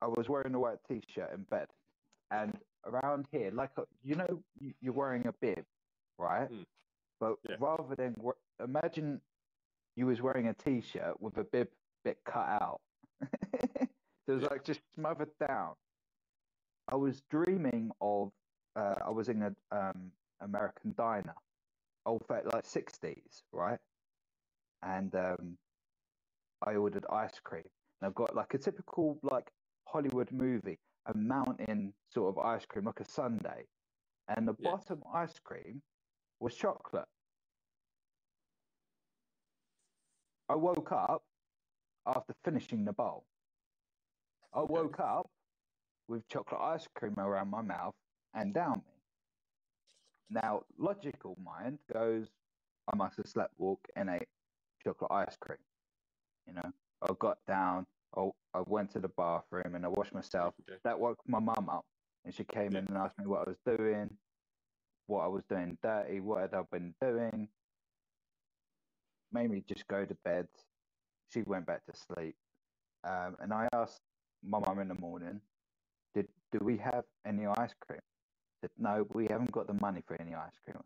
[0.00, 1.66] I was wearing a white t-shirt in bed,
[2.30, 5.64] and around here, like a, you know, you- you're wearing a bib,
[6.18, 6.50] right?
[6.50, 6.66] Mm.
[7.20, 7.56] But Yeah.
[7.58, 8.14] rather than
[8.60, 9.20] imagine
[9.96, 11.68] you was wearing a t-shirt with a bib
[12.04, 12.80] bit cut out,
[13.52, 13.88] it
[14.26, 14.48] was Yeah.
[14.48, 15.74] like just smothered down.
[16.88, 18.32] I was dreaming of
[18.76, 21.34] uh, I was in a um, American diner,
[22.04, 23.78] old like sixties, right?
[24.84, 25.58] And um,
[26.66, 27.64] I ordered ice cream.
[28.00, 29.50] And I've got like a typical like
[29.86, 33.64] Hollywood movie, a mountain sort of ice cream, like a sundae,
[34.28, 34.70] and the Yeah.
[34.72, 35.82] bottom ice cream
[36.40, 37.08] was chocolate.
[40.48, 41.22] I woke up
[42.06, 43.24] after finishing the bowl.
[44.52, 45.30] I woke up
[46.08, 47.94] with chocolate ice cream around my mouth
[48.34, 48.92] and down me.
[50.30, 52.28] Now, logical mind goes,
[52.92, 54.28] I must have slept walk and ate
[54.84, 55.58] chocolate ice cream.
[56.46, 56.72] You know,
[57.02, 60.54] I got down, I, I went to the bathroom and I washed myself.
[60.68, 60.76] Jay.
[60.84, 61.84] That woke my mum up
[62.24, 62.80] and she came Yeah.
[62.80, 64.10] in and asked me what I was doing.
[65.06, 67.48] what I was doing dirty, what had I been doing.
[69.32, 70.48] Made me just go to bed.
[71.32, 72.36] She went back to sleep.
[73.04, 74.00] Um, and I asked
[74.42, 75.40] my mum in the morning,
[76.14, 78.00] did do we have any ice cream?
[78.60, 80.78] Said, no, we haven't got the money for any ice cream.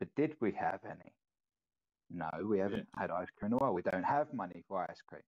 [0.00, 1.12] But did we have any?
[2.10, 3.74] No, we haven't had ice cream in a while.
[3.74, 5.22] We don't have money for ice cream.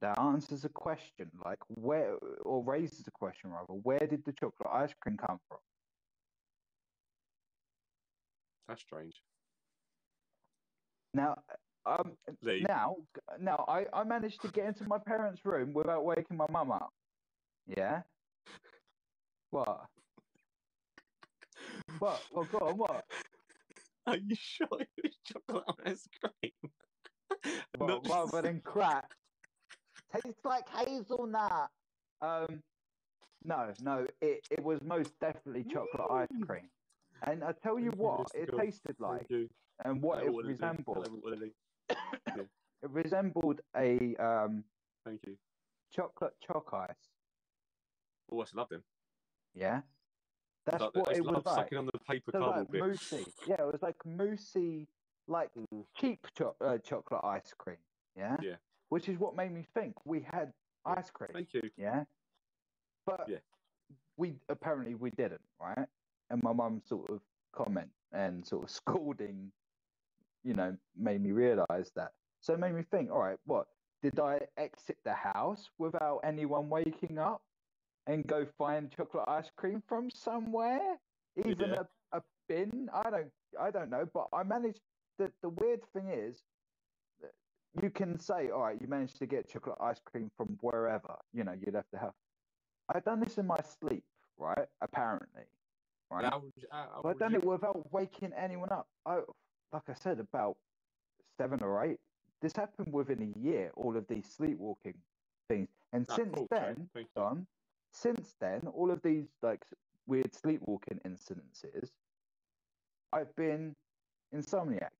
[0.00, 3.74] That answers a question, like where, or raises a question rather.
[3.74, 5.58] Where did the chocolate ice cream come from?
[8.68, 9.14] That's strange.
[11.12, 11.36] Now,
[11.86, 12.12] um,
[12.42, 12.64] Lee.
[12.68, 12.96] now,
[13.40, 16.92] now, I, I managed to get into my parents' room without waking my mum up.
[17.66, 18.02] Yeah.
[19.50, 19.86] What?
[21.98, 22.20] What?
[22.32, 22.78] Well, go on.
[22.78, 23.04] What?
[24.06, 26.52] Are you sure it was chocolate ice cream?
[27.78, 29.14] Well, rather than crack.
[30.12, 31.70] Tastes like hazelnut.
[32.20, 32.62] Um,
[33.44, 36.46] no, no, it, it was most definitely chocolate ice Mm.
[36.46, 36.68] cream.
[37.26, 39.30] And I tell you what, it tasted like,
[39.84, 41.06] and what it resembled.
[42.82, 44.64] It resembled a um,
[45.04, 45.36] Thank you.
[45.92, 47.10] chocolate choc ice.
[48.32, 48.82] Oh, I him.
[49.54, 49.82] Yeah,
[50.70, 51.54] that's Like, what I it was like.
[51.54, 53.26] sucking on the paper So like moussey.
[53.46, 54.86] Yeah, it was like moussey,
[55.28, 55.50] like
[55.96, 57.76] cheap cho- uh, chocolate ice cream.
[58.16, 58.36] Yeah.
[58.42, 58.56] Yeah.
[58.88, 60.52] Which is what made me think we had
[60.84, 61.30] ice cream.
[61.32, 61.62] Thank you.
[61.76, 62.04] Yeah.
[63.06, 63.38] But Yeah.
[64.16, 65.86] we apparently we didn't, right?
[66.30, 67.20] And my mum sort of
[67.52, 69.52] comment and sort of scolding,
[70.44, 72.12] you know, made me realise that.
[72.40, 73.66] So it made me think, all right, what
[74.02, 77.42] did I exit the house without anyone waking up
[78.10, 80.98] and go find chocolate ice cream from somewhere?
[81.36, 81.82] Even Yeah.
[82.12, 82.88] a, a bin?
[82.92, 84.80] I don't I don't know, but I managed
[85.18, 86.42] the the weird thing is
[87.80, 91.44] you can say, all right, you managed to get chocolate ice cream from wherever, you
[91.44, 92.16] know, you left the house.
[92.92, 94.02] I've done this in my sleep,
[94.38, 94.66] right?
[94.80, 95.44] Apparently.
[96.10, 96.24] Right.
[96.24, 98.88] How would you- how- how But I've done you- it without waking anyone up.
[99.06, 99.22] I,
[99.72, 100.56] like I said, about
[101.36, 102.00] seven or eight.
[102.40, 103.70] This happened within a year.
[103.76, 105.00] All of these sleepwalking
[105.48, 106.90] things, and Ah, since cool, then.
[107.14, 107.46] Don,
[107.92, 109.62] since then, all of these like
[110.06, 111.90] weird sleepwalking incidences,
[113.12, 113.74] I've been
[114.34, 114.90] insomniac.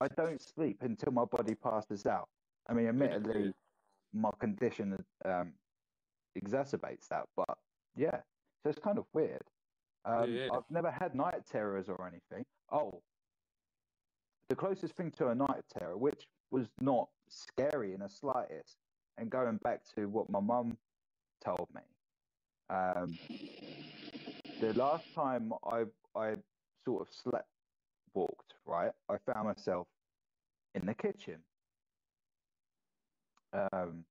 [0.00, 2.28] I don't sleep until my body passes out.
[2.68, 3.52] I mean, admittedly,
[4.12, 5.52] my condition um,
[6.36, 7.56] exacerbates that, but
[7.96, 8.20] yeah,
[8.62, 9.42] so it's kind of weird.
[10.04, 10.48] Um, yeah.
[10.52, 12.44] I've never had night terrors or anything.
[12.70, 13.00] Oh,
[14.48, 18.76] the closest thing to a night terror, which was not scary in the slightest,
[19.18, 20.76] and going back to what my mum
[21.40, 21.82] told me,
[22.68, 23.20] um,
[24.60, 25.84] the last time I
[26.14, 26.36] I
[26.84, 27.50] sort of slept
[28.14, 29.88] walked right, I found myself
[30.74, 31.44] in the kitchen,
[33.52, 34.06] um,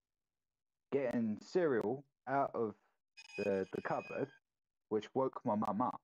[0.92, 2.76] getting cereal out of
[3.38, 4.32] the the cupboard,
[4.90, 6.02] which woke my mum up,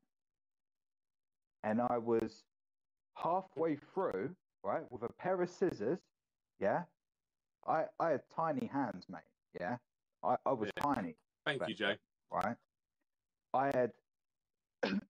[1.63, 2.45] and I was
[3.15, 5.99] halfway through, right, with a pair of scissors.
[6.59, 6.85] Yeah,
[7.67, 9.23] I I had tiny hands, mate.
[9.59, 9.77] Yeah,
[10.23, 10.83] I I was Yeah.
[10.83, 11.15] tiny
[11.45, 11.97] Thank you, Jay.
[12.31, 12.55] right?
[13.53, 13.91] I had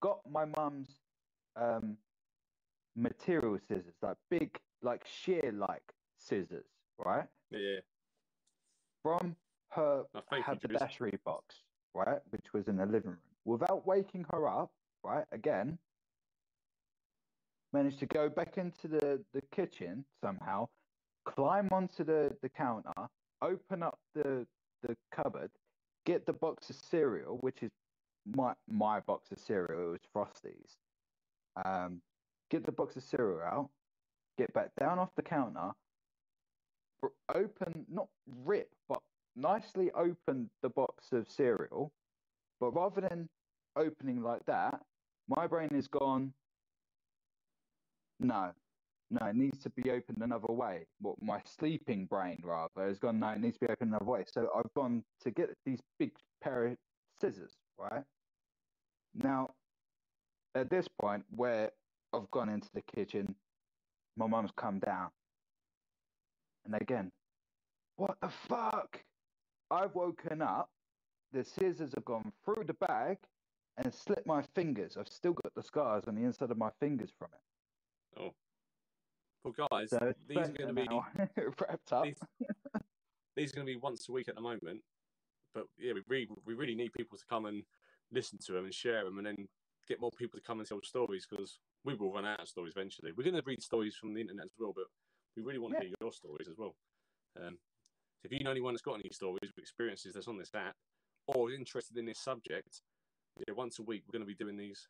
[0.00, 0.88] got my mum's
[1.56, 1.96] um,
[2.96, 5.82] material scissors, like big, like shear like
[6.16, 6.66] scissors,
[6.98, 7.28] right?
[7.50, 7.80] Yeah.
[9.02, 9.36] From
[9.70, 12.20] her Oh, thank you, haberdashery box, right?
[12.30, 13.18] Which was in the living room.
[13.44, 14.72] Without waking her up,
[15.04, 15.24] right?
[15.32, 15.78] Again,
[17.72, 20.68] managed to go back into the, the kitchen somehow,
[21.24, 22.92] climb onto the, the counter,
[23.42, 24.46] open up the,
[24.82, 25.50] the cupboard,
[26.06, 27.70] get the box of cereal, which is
[28.36, 30.76] my my box of cereal, it was Frosties.
[31.64, 32.00] Um,
[32.50, 33.70] get the box of cereal out,
[34.36, 35.72] get back down off the counter,
[37.34, 38.08] open, not
[38.44, 39.00] rip, but
[39.36, 41.92] nicely open the box of cereal.
[42.60, 43.28] But rather than
[43.76, 44.80] opening like that,
[45.28, 46.32] my brain is gone.
[48.20, 48.50] No,
[49.10, 50.86] no, it needs to be opened another way.
[51.00, 53.18] What my sleeping brain rather has gone.
[53.20, 54.24] No, it needs to be opened another way.
[54.30, 56.10] So I've gone to get these big
[56.42, 56.76] pair of
[57.20, 57.52] scissors.
[57.78, 58.02] Right
[59.14, 59.50] now,
[60.54, 61.70] at this point where
[62.12, 63.34] I've gone into the kitchen,
[64.16, 65.10] my mum's come down,
[66.64, 67.10] and again,
[67.96, 69.00] what the fuck?
[69.70, 70.70] I've woken up.
[71.32, 73.18] The scissors have gone through the bag
[73.76, 74.96] and slit my fingers.
[74.98, 78.20] I've still got the scars on the inside of my fingers from it.
[78.20, 78.34] Oh.
[79.44, 82.04] Well, guys, So these are going to be now wrapped up.
[82.04, 82.18] these,
[83.36, 84.80] these are going to be once a week at the moment.
[85.54, 87.62] But yeah, we really, we really need people to come and
[88.12, 89.36] listen to them and share them, and then
[89.88, 92.74] get more people to come and tell stories because we will run out of stories
[92.76, 93.12] eventually.
[93.16, 94.84] We're going to read stories from the internet as well, but
[95.36, 95.88] we really want to Yeah.
[95.88, 96.74] hear your stories as well.
[97.40, 97.54] Um,
[98.20, 100.74] so if you know anyone that's got any stories or experiences that's on this app,
[101.28, 102.82] or is interested in this subject,
[103.46, 104.88] yeah, once a week we're going to be doing these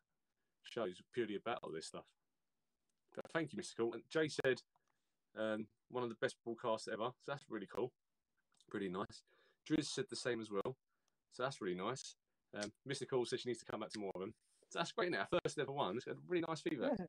[0.64, 2.04] shows purely about all this stuff.
[3.32, 3.92] Thank you, Mystical.
[3.94, 4.60] And Jay said
[5.38, 7.10] um, one of the best broadcasts ever.
[7.20, 7.92] So that's really cool.
[8.70, 9.22] Pretty nice.
[9.68, 10.76] Driz said the same as well.
[11.32, 12.16] So that's really nice.
[12.54, 14.34] Um, Mystical said she needs to come back to more of them.
[14.70, 15.26] So that's great now.
[15.44, 15.96] First ever one.
[15.96, 16.92] It's got really nice feedback.
[16.98, 17.06] Yeah.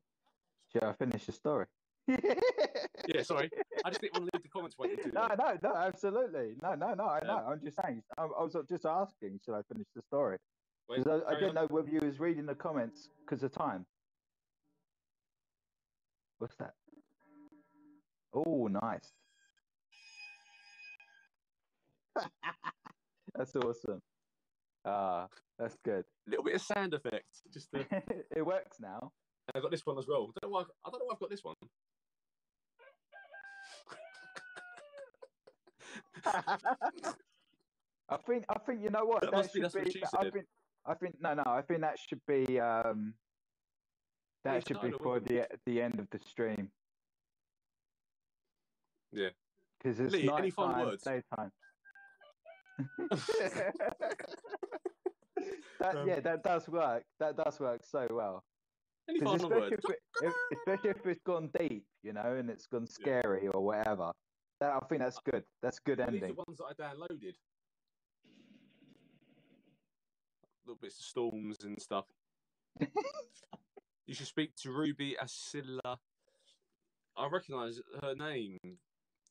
[0.72, 1.66] Should I finish the story?
[3.08, 3.50] Yeah, sorry.
[3.84, 6.56] I just didn't want to leave the comments do No, no, no, absolutely.
[6.62, 7.38] No, no, no, I Um, know.
[7.50, 8.04] I'm just saying.
[8.18, 10.38] I, I was just asking, should I finish the story?
[10.88, 11.56] Because I, I, didn't on.
[11.56, 13.86] know whether you was reading the comments because of time.
[16.40, 16.74] What's that?
[18.34, 19.12] Oh, nice.
[23.36, 24.02] that's awesome.
[24.86, 25.28] Ah,
[25.58, 26.06] that's good.
[26.28, 27.26] A little bit of sound effect.
[27.54, 27.86] Just to,
[28.36, 29.12] it works now.
[29.54, 30.32] I've got this one as well.
[30.36, 31.56] I don't know why, I don't know why I've got this one.
[38.12, 40.08] I think I think you know what That that, must be- that's what she I
[40.24, 40.34] said.
[40.34, 40.46] think
[40.86, 43.14] I think no no I think that should be um
[44.44, 46.72] that it's should be titled, for the the end of the stream.
[49.12, 49.30] Yeah.
[49.78, 51.04] Because it's Lee, night any final time, words?
[51.04, 51.52] daytime.
[55.80, 57.04] that, Um, yeah, that does work.
[57.20, 58.44] That does work so well.
[59.08, 59.86] Any 'Cause final especially words?
[59.86, 63.64] if, it, if, especially if it's gone deep, you know, and it's gone scary or
[63.64, 64.12] whatever.
[64.60, 65.46] That, I think that's good.
[65.62, 66.36] That's good These are ending.
[66.36, 67.36] ones that I downloaded.
[70.66, 72.06] Little bits of storms and stuff.
[74.10, 75.98] you should speak to Ruby Asilla.
[77.16, 78.58] I recognise her name.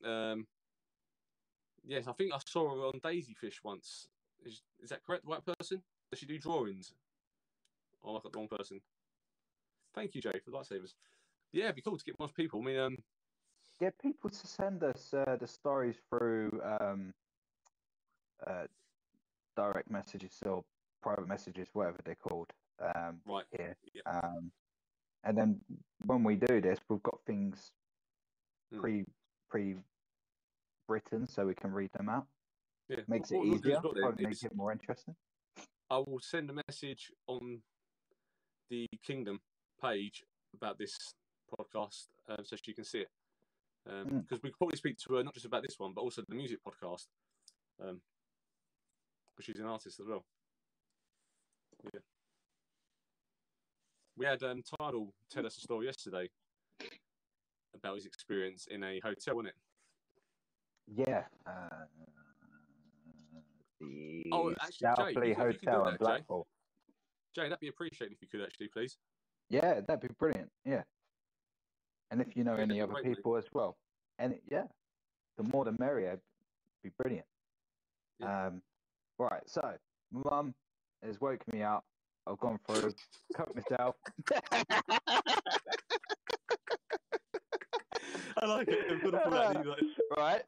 [0.05, 0.47] Um,
[1.85, 4.07] yes, I think I saw her on Daisy Fish once.
[4.47, 5.25] Is, is that correct?
[5.25, 5.83] The right person?
[6.13, 6.93] Does she do drawings?
[8.05, 8.81] Oh, I got the wrong person.
[9.97, 10.95] Thank you, Jay, for the lightsabers.
[11.53, 12.61] Yeah, it'd be cool to get more people.
[12.61, 12.97] I mean, um,
[13.81, 17.13] Get people to send us uh, the stories through um,
[18.47, 18.67] uh,
[19.57, 20.63] direct messages or
[21.03, 22.53] private messages, whatever they're called.
[22.81, 23.45] Um, right.
[23.57, 23.77] here.
[23.93, 24.03] Yeah.
[24.23, 24.53] Um,
[25.25, 25.61] and then
[25.99, 27.71] when we do this, we've got things
[28.71, 28.81] Hmm.
[28.81, 29.05] pre
[29.49, 29.77] pre
[30.89, 32.27] written so we can read them out.
[32.89, 33.01] Yeah.
[33.09, 35.17] Makes it we'll do easier, well then probably is- make it more interesting.
[35.91, 37.63] I will send a message on
[38.69, 39.41] the Kingdom
[39.81, 40.23] page
[40.55, 40.95] about this
[41.51, 43.09] podcast um, so she can see it.
[43.85, 44.43] Because Mm.
[44.43, 46.59] we could probably speak to her not just about this one, but also the music
[46.63, 47.07] podcast.
[47.81, 48.03] Um,
[49.31, 50.27] because she's an artist as well.
[51.95, 52.01] Yeah.
[54.19, 56.29] We had um, Tidal tell us a story yesterday
[57.75, 61.07] about his experience in a hotel, wasn't it?
[61.07, 61.23] Yeah.
[61.47, 61.69] Uh,
[63.81, 65.99] the Oh, actually, Jay, Southleigh you can- you can do Hotel that, in Jay.
[66.01, 66.47] Blackpool.
[67.35, 68.97] Jay, that'd be appreciated if you could actually, please.
[69.51, 70.51] Yeah, that'd be brilliant.
[70.65, 70.83] Yeah.
[72.11, 73.17] And if you know Yeah, any other be great, mate.
[73.17, 73.79] people as well,
[74.19, 74.65] and yeah,
[75.37, 76.13] the more the merrier.
[76.15, 76.23] it'd
[76.83, 77.27] Be brilliant.
[78.19, 78.47] Yeah.
[78.47, 78.63] Um,
[79.19, 79.49] right.
[79.49, 79.79] So,
[80.11, 80.55] mum
[81.03, 81.85] has woken me up.
[82.29, 82.93] I've gone through,
[83.35, 83.97] cut myself.
[88.41, 88.85] I like it.
[88.91, 89.79] I'm gonna pull out like,
[90.17, 90.43] right.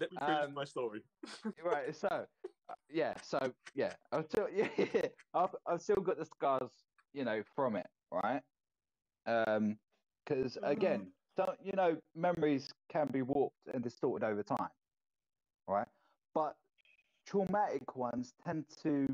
[0.00, 1.02] Let me finish Um, my story.
[1.64, 1.94] right.
[1.94, 3.14] So, uh, yeah.
[3.22, 3.94] So, yeah.
[4.12, 4.68] I've still, yeah,
[5.34, 6.70] I've, I've still got the scars,
[7.12, 7.86] you know, from it.
[8.12, 8.42] Right.
[9.26, 9.78] Um,
[10.24, 14.70] because again, don't you know, memories can be warped and distorted over time.
[15.68, 15.88] Right.
[16.34, 16.56] But
[17.26, 19.06] traumatic ones tend to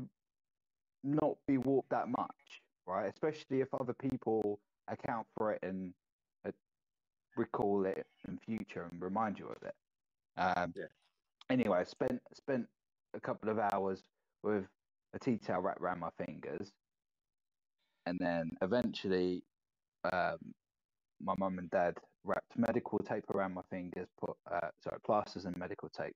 [1.03, 2.61] not be warped that much.
[2.87, 3.07] Right.
[3.11, 5.93] Especially if other people account for it and
[6.45, 6.51] uh,
[7.37, 9.75] recall it in future and remind you of it.
[10.37, 10.85] Um, Yeah.
[11.49, 12.65] Anyway, I spent spent
[13.13, 14.03] a couple of hours
[14.43, 14.65] with
[15.13, 16.71] a tea towel wrapped around my fingers,
[18.05, 19.43] and then eventually,
[20.11, 20.37] um,
[21.21, 25.55] my mum and dad wrapped medical tape around my fingers, put uh, sorry plasters and
[25.57, 26.15] medical tape,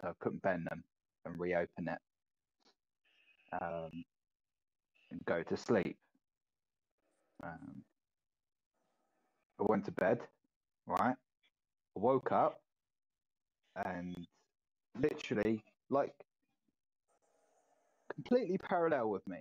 [0.00, 0.84] so I couldn't bend them
[1.24, 1.98] and reopen it,
[3.60, 4.04] um,
[5.10, 5.96] and go to sleep.
[7.42, 7.82] Um,
[9.60, 10.20] I went to bed,
[10.86, 11.14] right?
[11.96, 12.60] I woke up
[13.84, 14.26] and
[15.00, 16.14] literally like
[18.14, 19.38] completely parallel with me.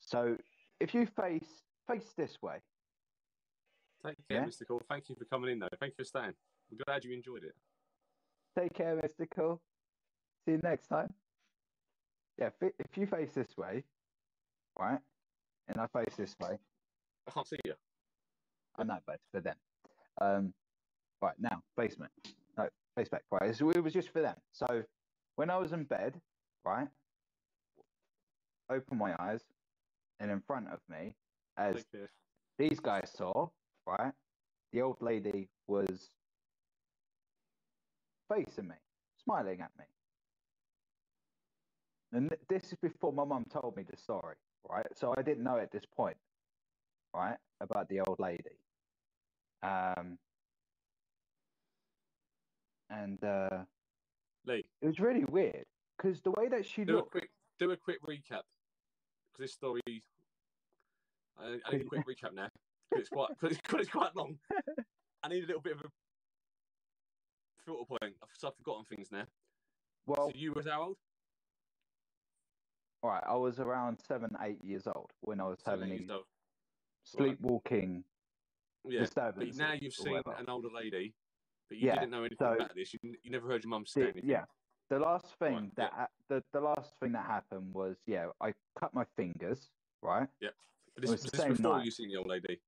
[0.00, 0.36] So
[0.80, 2.58] if you face face this way,
[4.04, 4.44] Take care, yeah.
[4.46, 4.66] Mr.
[4.66, 4.82] Cole.
[4.88, 5.68] Thank you for coming in, though.
[5.80, 6.32] Thank you for staying.
[6.70, 7.54] We're glad you enjoyed it.
[8.58, 9.02] take care, Mr.
[9.02, 9.60] mystical.
[10.44, 11.12] See you next time.
[12.38, 13.82] Yeah, if you face this way,
[14.78, 14.98] right,
[15.68, 16.58] and I face this way,
[17.26, 17.74] I can't see you.
[18.78, 19.56] I know, but it's for them.
[20.20, 20.54] Um,
[21.22, 22.12] right now, basement.
[22.58, 23.22] No, face back.
[23.30, 24.36] Right, it was just for them.
[24.52, 24.82] So
[25.36, 26.20] when I was in bed,
[26.64, 26.88] right,
[28.70, 29.40] open my eyes,
[30.20, 31.14] and in front of me,
[31.56, 31.84] as
[32.58, 33.48] these guys saw,
[33.86, 34.12] right,
[34.72, 36.10] the old lady was
[38.32, 38.74] facing me,
[39.22, 39.84] smiling at me.
[42.12, 44.36] And this is before my mum told me the story,
[44.68, 44.86] right?
[44.96, 46.16] So I didn't know at this point,
[47.14, 48.58] right, about the old lady.
[49.62, 50.18] Um,
[52.90, 53.64] and uh,
[54.44, 57.70] Lee, it was really weird because the way that she do a looked, quick do
[57.72, 58.42] a quick recap
[59.32, 59.80] because this story.
[61.36, 62.48] I, I need a quick recap now
[62.90, 64.38] because it's quite cause it's, 'cause it's quite long.
[65.22, 65.88] I need a little bit of a
[67.64, 68.14] filter point.
[68.34, 69.26] So I've forgotten things now.
[70.06, 70.98] well, so you was how old?
[73.06, 75.98] All right, I was around seven, eight years old when I was Seven, having eight
[76.00, 76.24] these years old.
[77.04, 78.02] sleepwalking
[78.84, 79.06] Yeah.
[79.14, 80.36] But now you've seen whatever.
[80.40, 81.14] an older lady,
[81.68, 82.92] but you Yeah, didn't know anything so- about this.
[82.94, 84.30] You, you never heard your mum say The- anything.
[84.30, 84.44] yeah,
[84.88, 88.52] the last thing Right, that ha- the the last thing that happened was yeah, I
[88.78, 89.70] cut my fingers.
[90.02, 91.84] Right, But it this was this before night.
[91.84, 92.60] you seen the old lady.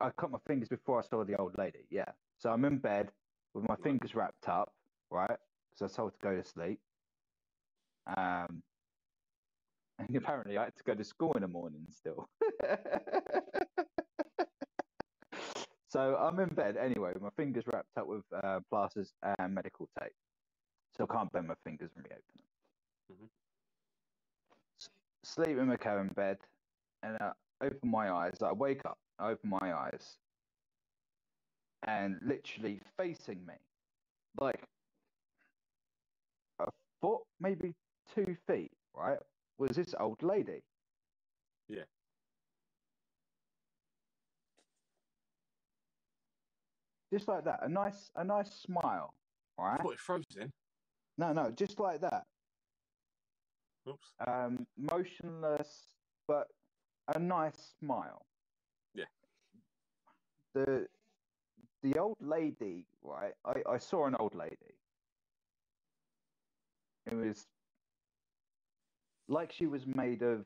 [0.00, 1.86] I cut my fingers before I saw the old lady.
[1.90, 3.10] Yeah, so I'm in bed
[3.54, 3.82] with my Right.
[3.82, 4.74] fingers wrapped up.
[5.10, 5.38] Right,
[5.70, 6.80] because I told to go to sleep.
[8.06, 8.62] Um,
[9.98, 12.28] and apparently I had to go to school in the morning still.
[15.88, 19.88] so I'm in bed anyway, with my fingers wrapped up with uh, plasters and medical
[20.00, 20.12] tape.
[20.96, 22.46] So I can't bend my fingers and reopen them.
[23.12, 23.30] Mhm.
[24.80, 24.90] S-
[25.24, 26.38] Sleep in my car in bed,
[27.02, 27.32] and I
[27.62, 28.42] open my eyes.
[28.42, 30.18] I wake up, I open my eyes,
[31.82, 33.54] and literally facing me,
[34.40, 34.62] like
[36.60, 36.70] a
[37.00, 37.74] foot, maybe
[38.14, 39.20] two feet, right,
[39.58, 40.62] was this old lady.
[41.68, 41.82] Yeah.
[47.12, 49.14] Just like that, a nice, a nice smile,
[49.58, 49.82] right?
[49.82, 50.52] What, it froze then?
[51.16, 52.24] No, no, just like that.
[53.88, 54.12] Oops.
[54.26, 55.94] um, motionless,
[56.26, 56.46] but
[57.14, 58.26] a nice smile.
[58.94, 59.04] Yeah.
[60.54, 60.86] The
[61.82, 63.32] the old lady, right?
[63.46, 64.56] I, I saw an old lady.
[67.06, 67.46] It was
[69.28, 70.44] like she was made of.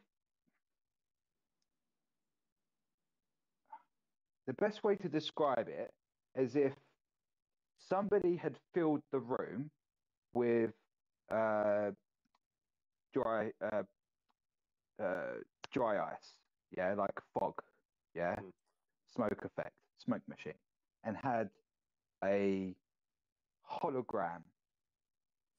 [4.46, 5.92] The best way to describe it
[6.34, 6.74] is if
[7.78, 9.70] somebody had filled the room
[10.34, 10.72] with
[11.30, 11.90] uh,
[13.12, 13.82] dry uh,
[15.02, 15.34] uh,
[15.72, 16.34] dry ice,
[16.76, 17.54] yeah, like fog,
[18.14, 18.52] yeah, Mm.
[19.14, 20.58] smoke effect, smoke machine,
[21.04, 21.50] and had
[22.24, 22.74] a
[23.70, 24.42] hologram,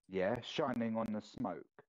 [0.10, 1.84] yeah, shining on the smoke.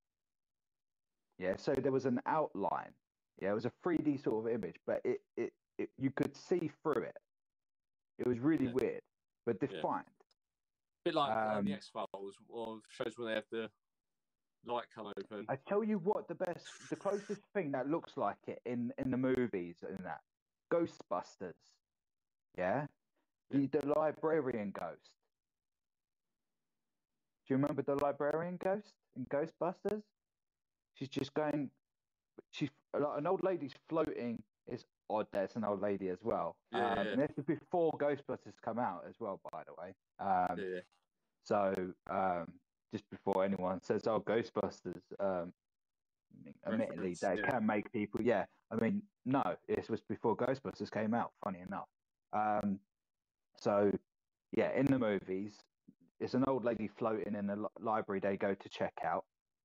[1.38, 2.94] Yeah, so there was an outline.
[3.40, 6.68] Yeah, it was a 3D sort of image, but it, it, it you could see
[6.68, 7.18] through it.
[8.18, 8.72] It was really Yeah.
[8.72, 9.02] weird,
[9.44, 9.68] but Yeah.
[9.68, 10.24] defined.
[11.04, 13.72] bit like um, Um, the X Files or shows where they have the
[14.64, 15.46] light come open.
[15.48, 19.10] I tell you what, the best, the closest thing that looks like it in in
[19.10, 20.22] the movies and that
[20.70, 21.74] Ghostbusters,
[22.56, 22.86] yeah,
[23.50, 25.10] the the librarian ghost.
[27.46, 30.13] Do you remember the librarian ghost in Ghostbusters?
[30.94, 31.70] She's just going.
[32.50, 34.42] She's like an old lady's floating.
[34.66, 35.26] It's odd.
[35.32, 36.56] There's an old lady as well.
[36.72, 37.12] Yeah, um, yeah.
[37.12, 39.94] And this is before Ghostbusters come out as well, by the way.
[40.20, 40.80] Um, yeah,
[41.42, 41.74] so
[42.10, 42.52] um,
[42.92, 45.52] just before anyone says, "Oh, Ghostbusters," um,
[46.66, 47.50] admittedly, they yeah.
[47.50, 48.22] can make people.
[48.22, 51.32] Yeah, I mean, no, this was before Ghostbusters came out.
[51.42, 51.88] Funny enough.
[52.32, 52.78] Um,
[53.56, 53.92] so
[54.52, 55.54] yeah, in the movies,
[56.20, 58.20] it's an old lady floating in the li- library.
[58.20, 59.24] They go to check out,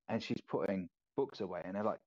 [0.10, 2.00] and she's putting books away, and they're like,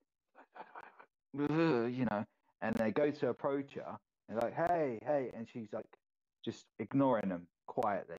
[1.35, 2.25] you know,
[2.63, 3.99] and they go to approach her,
[4.29, 5.87] and like, "Hey, hey," and she's like,
[6.45, 8.19] just ignoring them quietly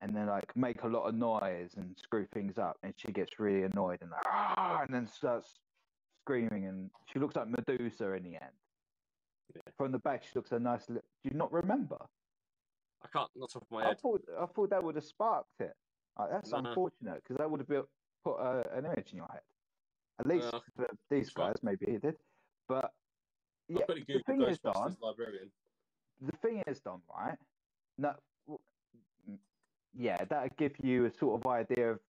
[0.00, 3.38] and then like make a lot of noise and screw things up and she gets
[3.38, 5.58] really annoyed and like, "Ah," and then starts
[6.24, 8.54] screaming and she looks like Medusa in the end.
[9.54, 9.62] Yeah.
[9.76, 11.98] From the back she looks a nice li- do you not remember?
[13.04, 15.74] I can't, not top of my I thought I thought that would have sparked it.
[16.18, 16.58] Like, that's No.
[16.58, 17.88] unfortunate because that would have built,
[18.24, 19.42] put uh, an image in your head.
[20.18, 22.16] At least Well, for these guys maybe he did.
[22.68, 22.92] But
[23.68, 25.50] yeah, the thing is, Don, Ghostbusters librarian.
[26.20, 27.36] the thing is, Don, right?
[27.98, 28.14] No,
[29.94, 32.00] yeah, that'd give you a sort of idea of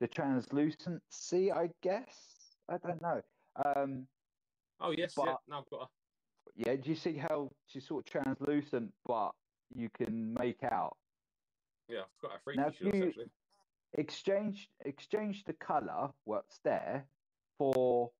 [0.00, 2.56] the translucency, I guess.
[2.68, 3.22] I don't know.
[3.64, 4.06] Um,
[4.80, 5.24] Oh yes, yeah.
[5.24, 5.82] but- Now I've got.
[5.82, 5.86] A,
[6.56, 9.32] yeah, do you see how she's sort of translucent, but
[9.74, 10.96] you can make out?
[11.88, 13.30] yeah, I've got a freaky Now, shots you- actually.
[13.96, 17.06] Exchange exchange the color, what's there,
[17.58, 18.10] for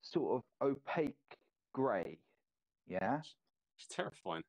[0.00, 1.16] sort of opaque
[1.74, 2.18] grey.
[2.86, 3.20] Yeah.
[3.76, 4.42] It's terrifying.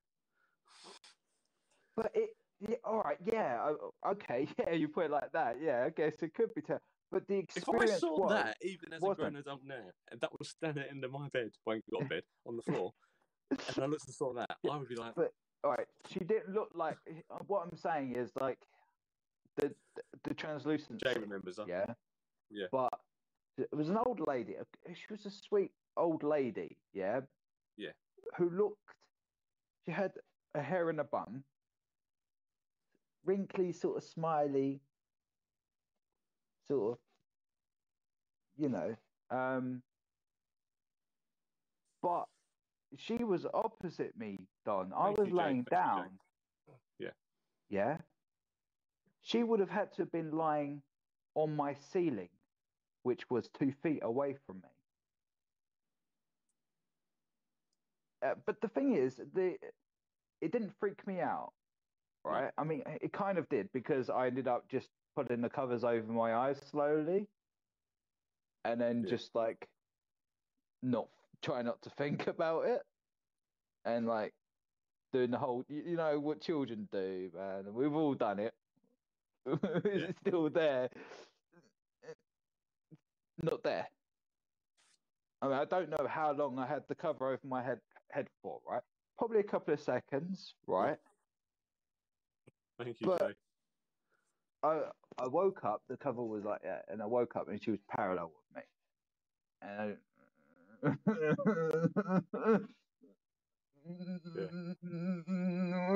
[1.95, 2.29] But it,
[2.67, 3.73] yeah, all right, yeah,
[4.07, 6.61] okay, yeah, you put it like that, yeah, I guess it could be.
[6.61, 9.83] Ter- but the experience If I saw was, that, even as a grown adult now,
[10.11, 12.93] and that was standing the my bed, when I got a bed on the floor,
[13.51, 16.53] and I looked and saw that, I would be like, But- all right, she didn't
[16.53, 16.97] look like.
[17.47, 18.59] What I'm saying is like
[19.55, 19.73] the
[20.23, 21.01] the, translucent.
[21.03, 21.65] Jay remembers her.
[21.67, 21.85] Yeah.
[22.49, 22.67] Yeah.
[22.71, 22.93] But
[23.57, 24.55] It was an old lady.
[24.93, 27.21] She was a sweet old lady, yeah.
[27.77, 27.91] Yeah.
[28.37, 28.77] Who looked.
[29.85, 30.13] She had
[30.55, 31.43] a hair in a bun,
[33.25, 34.79] wrinkly, sort of smiley,
[36.67, 36.97] sort of,
[38.57, 38.95] you know.
[39.29, 39.81] Um,
[42.01, 42.25] but
[42.97, 44.93] she was opposite me, Don.
[44.95, 46.09] I was laying down.
[46.99, 47.09] Yeah.
[47.69, 47.97] Yeah.
[49.23, 50.83] She would have had to have been lying
[51.35, 52.29] on my ceiling,
[53.03, 54.69] which was two feet away from me.
[58.21, 59.57] Uh, but the thing is, the
[60.41, 61.53] it didn't freak me out,
[62.23, 62.53] right?
[62.57, 66.11] I mean, it kind of did because I ended up just putting the covers over
[66.11, 67.29] my eyes slowly,
[68.65, 69.09] and then Yeah.
[69.09, 69.69] just like
[70.81, 71.09] not
[71.41, 72.83] try not to think about it,
[73.85, 74.35] and like
[75.13, 77.73] doing the whole, you, you know what children do, man.
[77.73, 78.55] We've all done it.
[79.85, 80.89] it's still there.
[83.41, 83.87] Not there.
[85.41, 87.79] I mean, I don't know how long I had the cover over my head
[88.11, 88.81] head for, right?
[89.17, 90.97] Probably a couple of seconds, right?
[92.79, 93.37] Thank you, But- Jake.
[94.63, 97.71] I I woke up, the cover was like that, and I woke up and she
[97.71, 98.61] was parallel with me.
[99.61, 99.97] And
[100.83, 102.59] I,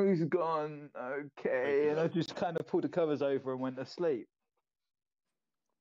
[0.10, 1.90] he's gone, okay.
[1.90, 4.28] And I just kind of pulled the covers over and went to sleep.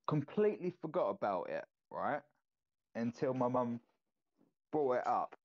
[0.07, 2.20] Completely forgot about it, right?
[2.94, 3.80] Until my mum
[4.72, 5.36] brought it up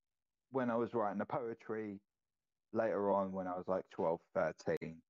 [0.51, 1.99] when I was writing the poetry
[2.74, 5.01] later on when I was like 12, 13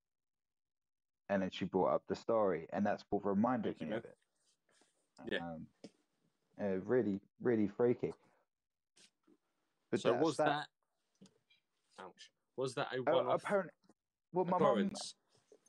[1.31, 4.17] and then she brought up the story, and that's what reminded me of it.
[5.31, 5.37] Yeah.
[5.37, 5.65] Um,
[6.61, 8.13] uh, really, really freaky.
[9.89, 10.67] But so was that...
[12.03, 12.31] Ouch.
[12.57, 13.71] Was that a uh, one-off apparent?
[14.33, 14.61] Well, my mum.
[14.61, 15.15] occurrence?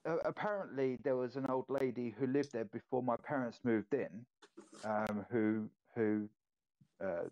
[0.09, 4.25] Uh, apparently, there was an old lady who lived there before my parents moved in,
[4.85, 6.29] um, who who
[7.03, 7.29] uh,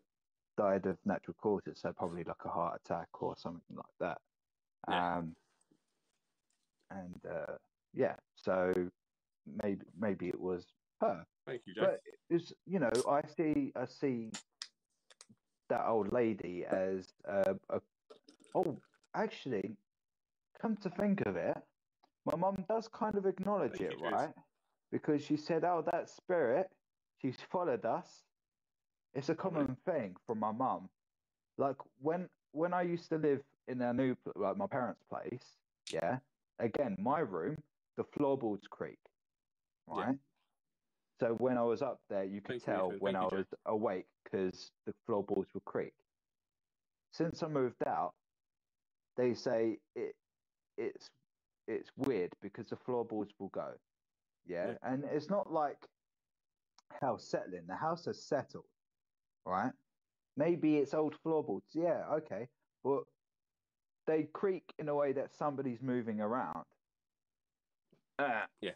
[0.56, 4.18] died of natural causes, so probably like a heart attack or something like that.
[4.88, 5.16] Yeah.
[5.16, 5.36] Um,
[6.90, 7.54] and uh,
[7.94, 8.72] yeah, so
[9.62, 10.66] maybe maybe it was
[11.00, 11.24] her.
[11.46, 11.84] Thank you, Jake.
[11.84, 14.30] But it's you know I see I see
[15.68, 17.80] that old lady as a, a
[18.54, 18.76] oh
[19.14, 19.76] actually
[20.60, 21.56] come to think of it
[22.26, 24.34] my mum does kind of acknowledge it you, right?
[24.90, 26.70] Because she said oh that spirit
[27.22, 28.24] she's followed us.
[29.14, 30.90] It's a common thing from my mum.
[31.58, 35.58] Like when when I used to live in our new like my parents place
[35.92, 36.20] yeah
[36.58, 37.62] again my room
[37.96, 38.98] the floorboards creak
[39.88, 40.06] Yeah.
[40.06, 40.18] right?
[41.20, 43.00] So when I was up there, you could Thank tell Ethan.
[43.00, 45.94] when Thank I you, was awake because the floorboards would creak.
[47.12, 48.14] Since I moved out,
[49.20, 50.16] they say it
[50.78, 51.10] it's
[51.68, 53.78] it's weird because the floorboards will go.
[54.46, 54.78] Yeah, Yeah.
[54.82, 55.88] and it's not like
[57.00, 57.66] house settling.
[57.66, 58.66] The house has settled,
[59.46, 59.72] right?
[60.36, 61.74] Maybe it's old floorboards.
[61.74, 62.48] Yeah, okay,
[62.82, 63.04] but
[64.06, 66.66] they creak in a way that somebody's moving around.
[68.18, 68.74] Ah, Yeah.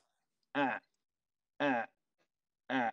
[0.55, 0.81] Ah,
[1.61, 1.89] ah,
[2.71, 2.93] ah,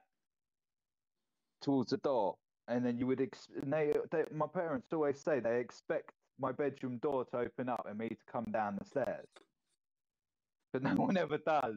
[1.61, 3.22] towards the door, and then you would.
[3.22, 7.70] Ex- and they, they, my parents always say they expect my bedroom door to open
[7.70, 9.28] up and me to come down the stairs,
[10.74, 11.76] but no one ever does.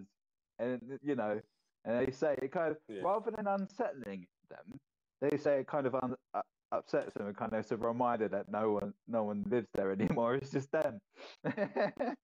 [0.58, 1.40] And you know,
[1.84, 3.02] and they say it kind of Yeah.
[3.02, 4.78] rather than unsettling them,
[5.20, 8.28] they say it kind of un- uh, upsets them and kind of is a reminder
[8.28, 10.34] that no one, no one lives there anymore.
[10.36, 11.00] It's just them.
[11.44, 12.16] the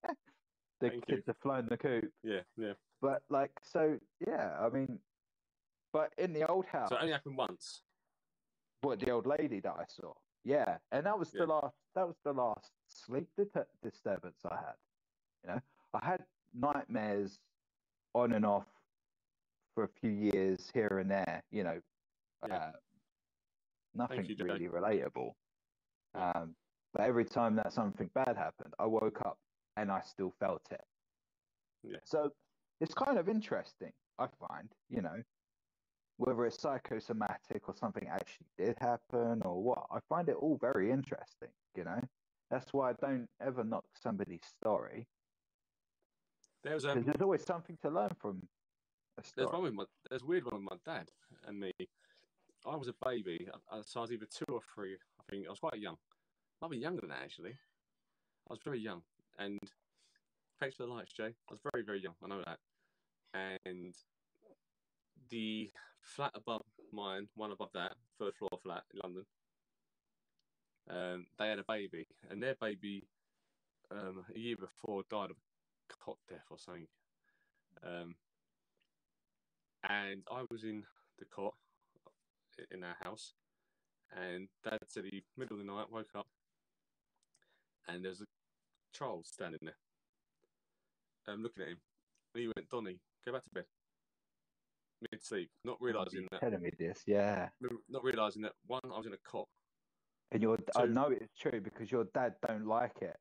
[0.81, 1.01] Thank you.
[1.15, 2.11] kids have flown the coop.
[2.23, 2.73] Yeah, yeah.
[3.01, 4.99] But like, so yeah, I mean,
[5.93, 7.81] but in the old house, So it only happened once.
[8.81, 11.41] what the old lady that I saw, yeah, and that was Yeah.
[11.41, 11.75] the last.
[11.93, 14.75] That was the last sleep di- disturbance I had.
[15.43, 15.61] You know,
[15.93, 17.39] I had nightmares
[18.13, 18.67] on and off
[19.75, 21.43] for a few years here and there.
[21.51, 21.81] You know,
[22.47, 22.55] Yeah.
[22.55, 22.79] uh,
[23.93, 25.35] nothing you, really relatable.
[26.13, 26.55] Um,
[26.93, 29.39] but every time that something bad happened, I woke up
[29.77, 30.85] and I still felt it.
[31.83, 31.97] Yeah.
[32.03, 32.35] So
[32.79, 35.23] it's kind of interesting, I find, you know,
[36.21, 39.85] whether it's psychosomatic or something actually did happen or what.
[39.91, 41.99] I find it all very interesting, you know.
[42.51, 45.07] That's why I don't ever knock somebody's story
[46.63, 48.39] There was because um, there's always something to learn from
[49.17, 49.45] a story.
[49.45, 51.09] there's one with my there's a weird one with my dad
[51.47, 51.71] and me.
[52.67, 54.93] I was a baby, uh, so I was either two or three.
[54.93, 55.95] I think I was quite young.
[56.61, 57.55] Might be younger than that actually.
[58.47, 59.01] I was very young,
[59.39, 59.57] and
[60.59, 61.33] thanks for the lights, Jay.
[61.49, 62.13] I was very very young.
[62.23, 62.59] I know that.
[63.65, 63.95] And
[65.31, 65.71] the
[66.01, 69.25] flat above mine, one above that, third floor flat in London.
[70.89, 73.03] Um, they had a baby, and their baby,
[73.91, 75.37] um, a year before, died of
[76.03, 76.87] cot death or something.
[77.83, 78.15] Um,
[79.87, 80.83] and I was in
[81.19, 81.53] the cot
[82.71, 83.33] in our house,
[84.15, 86.27] and Dad said he middle of the night woke up,
[87.87, 88.25] and there's a
[88.97, 91.77] child standing there, um, looking at him.
[92.33, 93.65] And he went, Donny, go back to bed.
[95.09, 97.49] Mid sleep, not realizing that, telling me this, yeah.
[97.89, 99.47] not realizing that one, I was in a cot.
[100.31, 103.17] And your, I know it's true because your dad don't like it.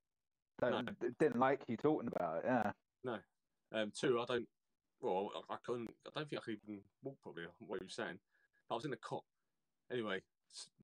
[0.60, 2.42] Don't, Didn't like you talking about it.
[2.44, 2.72] Yeah.
[3.02, 3.18] No.
[3.72, 4.46] Um, two, I don't.
[5.00, 5.90] Well, I, I couldn't.
[6.06, 7.44] I don't think I could even walk probably.
[7.58, 8.18] What was saying,
[8.68, 9.24] but I was in a cot.
[9.90, 10.20] Anyway,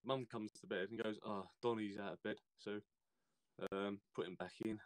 [0.04, 2.80] Mum comes to bed and goes, "Oh, Donny's out of bed, so
[3.72, 4.78] um, put him back in."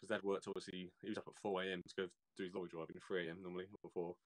[0.00, 0.90] Because Dad worked obviously.
[1.00, 1.82] He was up at four a.m.
[1.86, 2.96] to go do his lorry driving.
[3.06, 3.38] Three a.m.
[3.42, 4.16] normally before.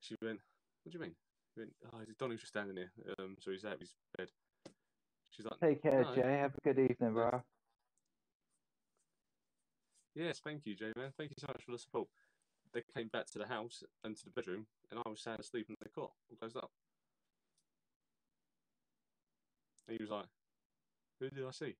[0.00, 0.40] She went,
[0.82, 1.14] "What do you mean?"
[1.54, 2.90] He went, "Oh, Donny's just standing there.
[3.18, 4.28] Um, so he's out of his bed."
[5.30, 6.14] She's like, Take care, No.
[6.14, 6.22] Jay.
[6.22, 7.42] Have a good evening, bro.
[10.14, 11.12] Yes, thank you, Jay man.
[11.16, 12.08] Thank you so much for the support.
[12.72, 15.66] They came back to the house and to the bedroom, and I was sound asleep
[15.68, 16.70] in the cot, all closed up.
[19.86, 20.26] And he was like,
[21.20, 21.76] "Who did I see?"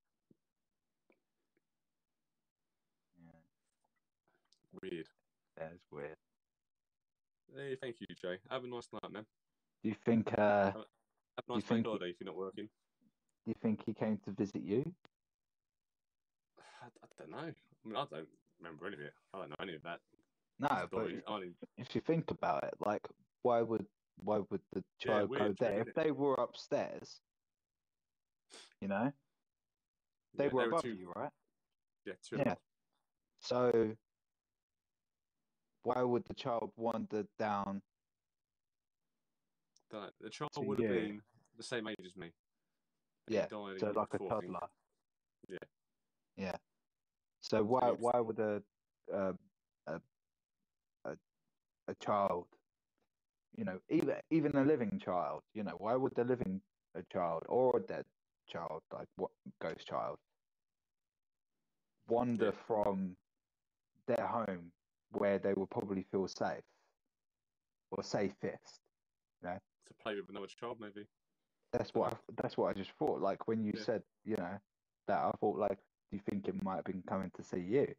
[3.19, 3.41] Yeah,
[4.83, 5.09] Weird.
[5.57, 6.17] that's weird.
[7.55, 8.39] Hey, thank you, Jay.
[8.51, 9.27] Have a nice night, man.
[9.83, 10.39] Do you think?
[10.39, 10.85] Uh, Have
[11.49, 12.67] a nice bank holiday if you're not working.
[12.67, 14.85] do you think he came to visit you?
[16.83, 17.39] I, I don't know.
[17.39, 19.15] I mean, I don't remember any of it.
[19.33, 20.01] I don't know any of that.
[20.59, 21.23] No, but story.
[21.27, 23.07] Only, if you think about it, like,
[23.43, 27.23] why would why would the Yeah, child go weird, there if they were upstairs?
[28.81, 29.13] You know,
[30.35, 31.33] they yeah, were above two, you, right?
[32.05, 32.55] Yeah, two Yeah.
[33.41, 33.97] So
[35.83, 37.83] why would the child wander down?
[39.91, 41.23] The child So, would have been
[41.57, 42.31] the same age as me.
[43.29, 44.69] Yeah, So like a toddler.
[45.49, 45.59] Yeah.
[46.37, 46.57] Yeah.
[47.41, 48.63] So why why would a
[49.13, 49.35] a
[49.85, 51.17] a
[51.89, 52.47] a child,
[53.57, 56.61] you know, even even a living child, you know, why would the living
[56.95, 58.05] a child or a dead
[58.47, 59.31] child, like what
[59.61, 60.19] ghost child,
[62.09, 62.63] wander Yeah.
[62.67, 63.17] from
[64.07, 64.73] their home
[65.11, 66.65] where they will probably feel safe
[67.91, 68.83] or safest?
[69.43, 71.09] to play with another child, maybe.
[71.73, 73.21] That's what I, that's what I just thought.
[73.21, 73.85] Like when you Yeah.
[73.85, 74.61] said, you know,
[75.07, 75.79] that I thought like,
[76.11, 77.95] do you think it might have been coming to see you?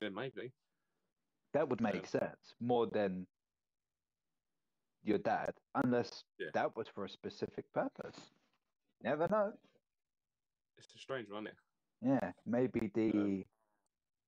[0.00, 0.52] Yeah, maybe.
[1.52, 2.06] That would make Yeah.
[2.06, 3.26] sense more than
[5.02, 6.50] your dad, unless Yeah.
[6.52, 8.34] that was for a specific purpose.
[9.00, 9.58] Never know.
[10.76, 11.64] It's a strange one, isn't it?
[12.00, 13.46] Yeah, maybe the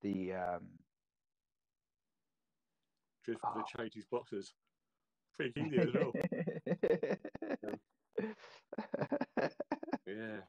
[0.01, 0.86] the um
[3.27, 3.59] Just for Oh.
[3.59, 4.55] the change his boxes.
[5.39, 6.12] Think he as well.
[10.07, 10.40] Yeah.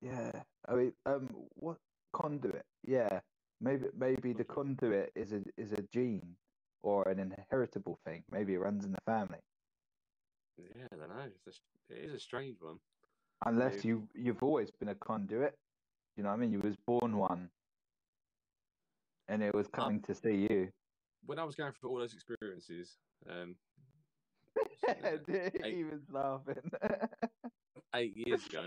[0.00, 0.30] yeah.
[0.68, 1.76] I mean, um, what
[2.12, 2.64] conduit?
[2.86, 3.20] Yeah,
[3.60, 6.36] maybe maybe the conduit is a is a gene
[6.82, 8.22] or an inheritable thing.
[8.30, 9.38] Maybe it runs in the family.
[10.56, 11.24] Yeah, I don't know.
[11.46, 11.60] It's
[11.90, 12.76] a, it is a strange one.
[13.44, 13.88] Unless Maybe.
[13.88, 15.54] you you've always been a conduit.
[16.16, 16.52] You know what I mean?
[16.52, 17.48] You was born one,
[19.28, 20.68] and it was coming to see you.
[21.24, 22.96] When I was going through all those experiences,
[23.28, 23.56] um,
[25.64, 26.70] he was laughing.
[27.94, 28.66] eight years ago,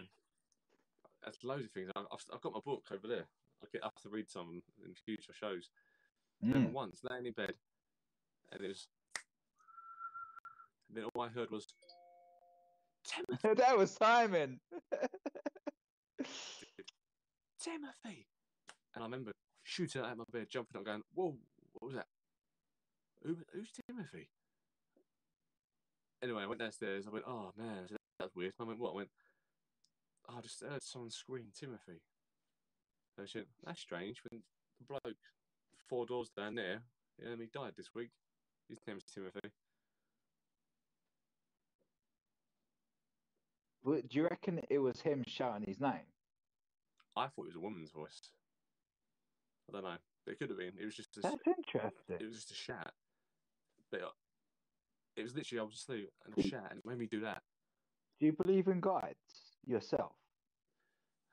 [1.23, 1.89] that's loads of things.
[1.95, 3.25] I- I've, I've got my book over there.
[3.61, 5.69] I'll get up to read some in future shows.
[6.43, 6.71] Mm.
[6.71, 7.53] once laying in bed,
[8.51, 8.87] and it was.
[10.89, 11.67] And then all I heard was,
[13.05, 14.59] Timothy, that was Simon.
[17.59, 18.27] Timothy.
[18.95, 19.31] And I remember
[19.63, 21.37] shooting out of my bed, jumping up, going, "Whoa,
[21.73, 22.07] what was that?
[23.25, 24.29] Who, who's Timothy?"
[26.23, 27.07] Anyway, I went downstairs.
[27.07, 29.09] I went, "Oh man, I said, that weird." I went, "What?" I went,
[30.29, 32.01] oh, "I just heard someone scream, Timothy."
[33.15, 34.41] So she went, "That's strange." When
[34.79, 35.17] the bloke
[35.89, 36.81] four doors down there,
[37.25, 38.11] um, he died this week.
[38.69, 39.51] His name's Timothy.
[43.83, 46.05] Well, Do you reckon it was him shouting his name?
[47.15, 48.31] I thought it was a woman's voice.
[49.69, 49.97] I don't know.
[50.27, 50.73] It could have been.
[50.79, 52.17] It was just a, That's interesting.
[52.19, 52.93] it was just a shout.
[53.91, 54.01] But
[55.17, 57.41] it was literally I was asleep and a shout and it made me do that.
[58.19, 59.15] Do you believe in guides
[59.65, 60.13] yourself?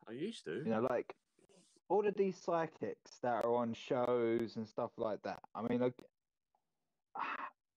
[0.08, 0.54] I used to.
[0.56, 1.14] You know, like
[1.88, 5.38] all of these psychics that are on shows and stuff like that.
[5.54, 5.94] I mean, like,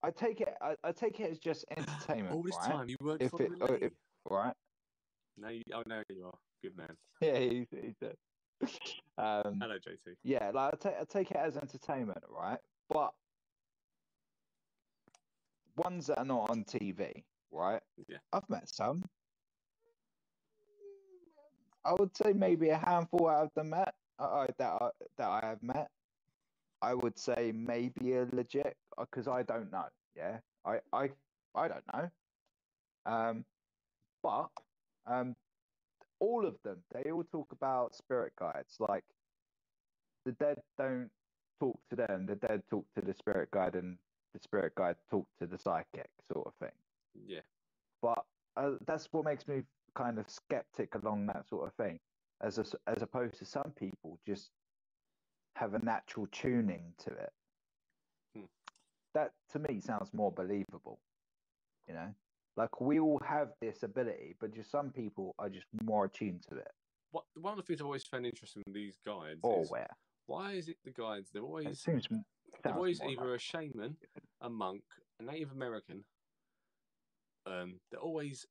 [0.04, 0.50] I take it.
[0.62, 2.72] I, I take it as just entertainment, All this right?
[2.72, 3.94] time you weren't If it- following oh, if-
[4.30, 4.54] Right?
[5.38, 6.38] Now you, oh, now you are.
[6.64, 6.96] Good man.
[7.22, 10.16] Yeah, he's, he's a- um, Hello, JT.
[10.24, 12.60] yeah, like I take I take it as entertainment, right?
[12.90, 13.12] But
[15.84, 17.82] ones that are not on TV, right?
[18.08, 18.18] Yeah.
[18.34, 19.04] I've met some.
[21.84, 25.40] I would say maybe a handful out of them met uh, that I, that I
[25.48, 25.90] have met.
[26.82, 29.86] I would say maybe a legit because I don't know.
[30.16, 31.10] Yeah, I I
[31.56, 32.10] I don't know.
[33.06, 33.46] Um,
[34.24, 34.50] but
[35.08, 35.36] um,
[36.20, 38.76] all of them, they all talk about spirit guides.
[38.80, 39.04] Like
[40.26, 41.10] the dead don't
[41.60, 43.98] talk to them; the dead talk to the spirit guide, and
[44.34, 46.76] the spirit guide talk to the psychic, sort of thing.
[47.28, 47.42] Yeah.
[48.02, 48.24] But
[48.58, 49.64] uh, that's what makes me
[49.96, 52.00] kind of skeptic along that sort of thing,
[52.42, 54.50] as a, as opposed to some people just
[55.56, 57.34] have a natural tuning to it.
[58.36, 58.46] Hmm.
[59.14, 61.00] That to me sounds more believable.
[61.88, 62.08] You know,
[62.56, 66.56] like we all have this ability, but just some people are just more attuned to
[66.56, 66.72] it.
[67.12, 69.90] What one of the things I've always found interesting with these guides Or is where
[70.28, 71.30] why is it the guides?
[71.32, 72.08] They're it always seems.
[72.64, 73.98] They're always either like- a shaman,
[74.42, 74.84] a monk,
[75.20, 76.04] a Native American.
[77.46, 78.46] Um, they're always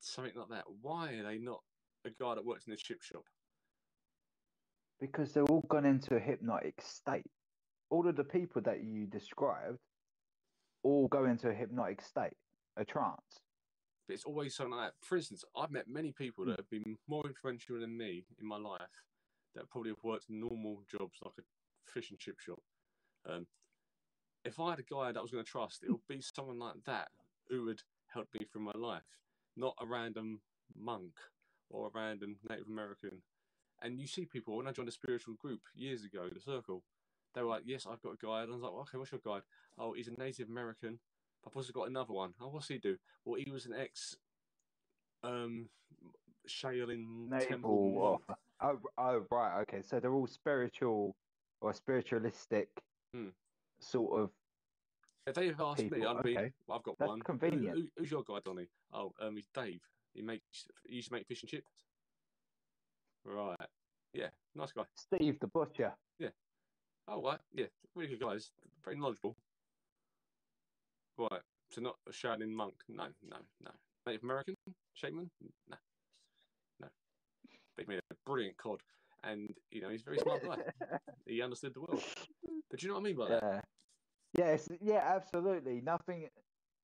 [0.00, 0.64] something like that.
[0.80, 1.62] Why are they not
[2.04, 3.24] a guy that works in a chip shop?
[5.00, 7.24] because they're all gone into a hypnotic state.
[7.88, 9.78] All of the people that you described
[10.82, 12.36] all go into a hypnotic state,
[12.76, 13.40] a trance.
[14.06, 15.06] But it's always something like that.
[15.06, 18.58] For instance, I've met many people that have been more influential than me in my
[18.58, 18.80] life
[19.54, 22.58] that probably have worked normal jobs like a fish and chip shop.
[23.28, 23.46] Um,
[24.44, 26.58] if I had a guy that I was going to trust, it would be someone
[26.58, 27.08] like that
[27.48, 27.80] who would
[28.12, 29.02] help me through my life,
[29.56, 30.40] not a random
[30.76, 31.12] monk
[31.68, 33.22] or a random Native American.
[33.82, 36.82] And you see people, when I joined a spiritual group years ago, the circle,
[37.34, 38.44] they were like, Yes, I've got a guide.
[38.44, 39.42] And I was like, Okay, what's your guide?
[39.78, 40.98] Oh, he's a Native American.
[41.46, 42.32] I've also got another one.
[42.40, 42.96] Oh, what's he do?
[43.24, 44.16] Well, he was an ex
[45.22, 45.68] um
[46.48, 49.82] Shaolin temple of oh, oh right, okay.
[49.82, 51.14] So they're all spiritual
[51.60, 52.68] or spiritualistic
[53.14, 53.28] Hmm.
[53.80, 54.30] sort of
[55.26, 56.52] If they've asked me, I'd be, okay.
[56.66, 57.20] well, I've got That's one.
[57.20, 57.76] Convenient.
[57.76, 58.66] Who, who's your guy, Donny?
[58.92, 59.80] Oh, um, he's Dave.
[60.14, 60.66] He makes.
[60.86, 61.70] He used to make fish and chips.
[63.24, 63.56] Right.
[64.12, 64.28] Yeah.
[64.56, 64.82] Nice guy.
[64.96, 65.92] Steve the Butcher.
[66.18, 66.30] Yeah.
[67.06, 67.38] Oh, right.
[67.52, 67.66] Yeah.
[67.94, 68.50] Really good guys.
[68.84, 69.36] Very knowledgeable.
[71.18, 71.42] Right.
[71.70, 72.74] So not a Shaolin monk.
[72.88, 73.06] No.
[73.28, 73.36] No.
[73.62, 73.70] No.
[74.06, 74.54] Native American
[74.94, 75.30] shaman.
[75.68, 75.76] No.
[76.80, 76.88] No.
[77.78, 78.80] He made a brilliant cod,
[79.24, 80.56] and you know he's a very smart guy.
[81.26, 82.02] he understood the world.
[82.70, 83.42] But do you know what I mean by that?
[83.42, 83.60] Yeah.
[84.32, 85.80] Yes, yeah, absolutely.
[85.80, 86.28] Nothing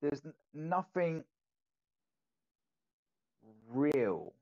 [0.02, 0.22] there's
[0.52, 1.24] nothing
[3.68, 4.32] real.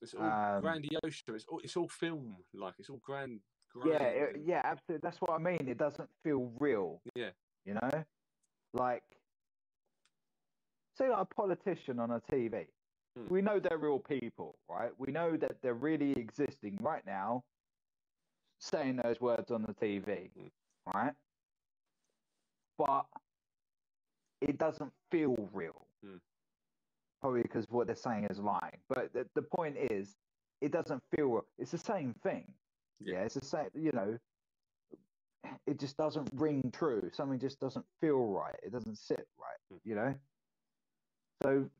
[0.00, 1.22] It's all Um, grandiose.
[1.28, 2.74] It's all it's all film like.
[2.78, 3.40] It's all grand.
[3.86, 5.00] Yeah, it, yeah, absolutely.
[5.02, 5.66] That's what I mean.
[5.66, 7.00] It doesn't feel real.
[7.14, 7.30] Yeah.
[7.64, 8.04] You know,
[8.74, 9.04] like
[10.96, 12.66] say like a politician on a TV.
[13.16, 13.26] Hmm.
[13.28, 14.90] We know they're real people, right?
[14.98, 17.44] We know that they're really existing right now,
[18.58, 20.30] saying those words on the TV,
[20.86, 20.90] Hmm.
[20.98, 21.12] right?
[22.78, 23.06] But
[24.40, 25.86] it doesn't feel real.
[26.04, 26.16] Hmm.
[27.20, 28.78] Probably because what they're saying is lying.
[28.88, 30.16] But the, the point is,
[30.60, 31.26] it doesn't feel.
[31.28, 31.46] real.
[31.58, 32.44] It's the same thing.
[33.00, 33.14] Yeah.
[33.14, 33.68] Yeah, it's the same.
[33.74, 34.18] You know,
[35.66, 37.10] it just doesn't ring true.
[37.12, 38.58] Something just doesn't feel right.
[38.62, 39.58] It doesn't sit right.
[39.70, 39.76] Hmm.
[39.84, 40.14] You know.
[41.42, 41.70] So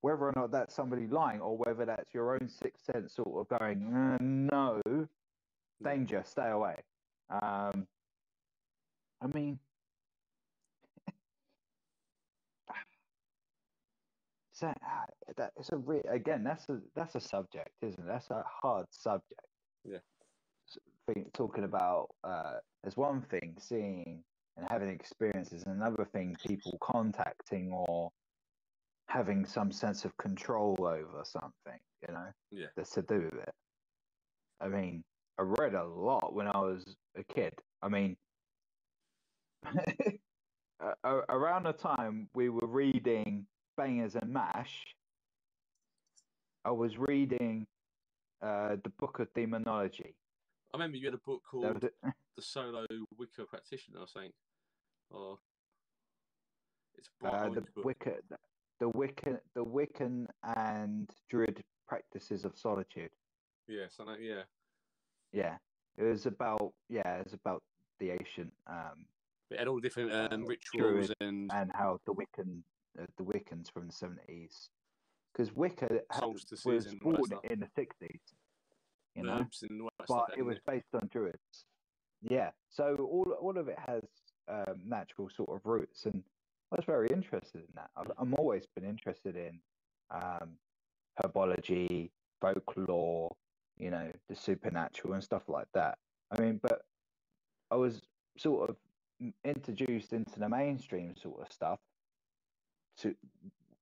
[0.00, 3.58] whether or not that's somebody lying, or whether that's your own sixth sense sort of
[3.58, 4.80] going, uh, no,
[5.82, 6.76] danger, stay away.
[7.30, 7.86] Um,
[9.20, 9.58] I mean,
[14.52, 14.74] so, uh,
[15.36, 18.06] that it's a re- again that's a that's a subject, isn't it?
[18.06, 19.40] That's a hard subject.
[19.84, 19.98] Yeah.
[20.68, 24.24] S- Think, talking about uh, there's one thing seeing
[24.56, 28.10] and having experiences, and another thing people contacting or
[29.08, 31.78] having some sense of control over something.
[32.06, 32.66] You know Yeah.
[32.76, 33.54] that's to do with it.
[34.60, 35.04] I mean,
[35.38, 37.54] I read a lot when I was a kid.
[37.82, 38.16] I mean,
[41.04, 43.46] around the time we were reading
[43.76, 44.84] Bangers and Mash,
[46.64, 47.66] I was reading
[48.42, 50.14] uh, the Book of Demonology.
[50.72, 51.84] I remember you had a book called.
[52.36, 52.84] The Solo
[53.16, 54.34] Wicca Practitioner, I think.
[55.10, 55.38] Or
[56.98, 57.84] it's Uh, the book.
[57.86, 58.16] Wicca,
[58.80, 60.26] the Wiccan, the Wiccan
[60.56, 63.10] and Druid practices of solitude.
[63.68, 64.42] Yeah, so no, yeah.
[65.32, 65.56] Yeah,
[65.96, 67.62] it was about yeah, it was about
[67.98, 69.06] the ancient um,
[69.50, 72.62] It had all different um, Uh, rituals Druid and and how the Wiccan,
[73.00, 74.70] uh, the Wiccans from the seventies,
[75.32, 78.20] because Wicca ha- Solstices was and all that born in the sixties,
[79.14, 80.24] you know, herbs and all that stuff.
[80.28, 81.64] but it was based on Druids.
[82.22, 84.02] Yeah, so all all of it has
[84.48, 86.22] um, natural sort of roots, and
[86.72, 87.90] I was very interested in that.
[87.96, 89.60] I've, I'm always been interested in
[90.10, 90.58] um,
[91.22, 92.10] herbology,
[92.40, 93.34] folklore,
[93.76, 95.98] you know, the supernatural and stuff like that.
[96.30, 96.82] I mean, but
[97.70, 98.02] I was
[98.36, 98.76] sort of
[99.44, 101.78] introduced into the mainstream sort of stuff
[102.98, 103.14] to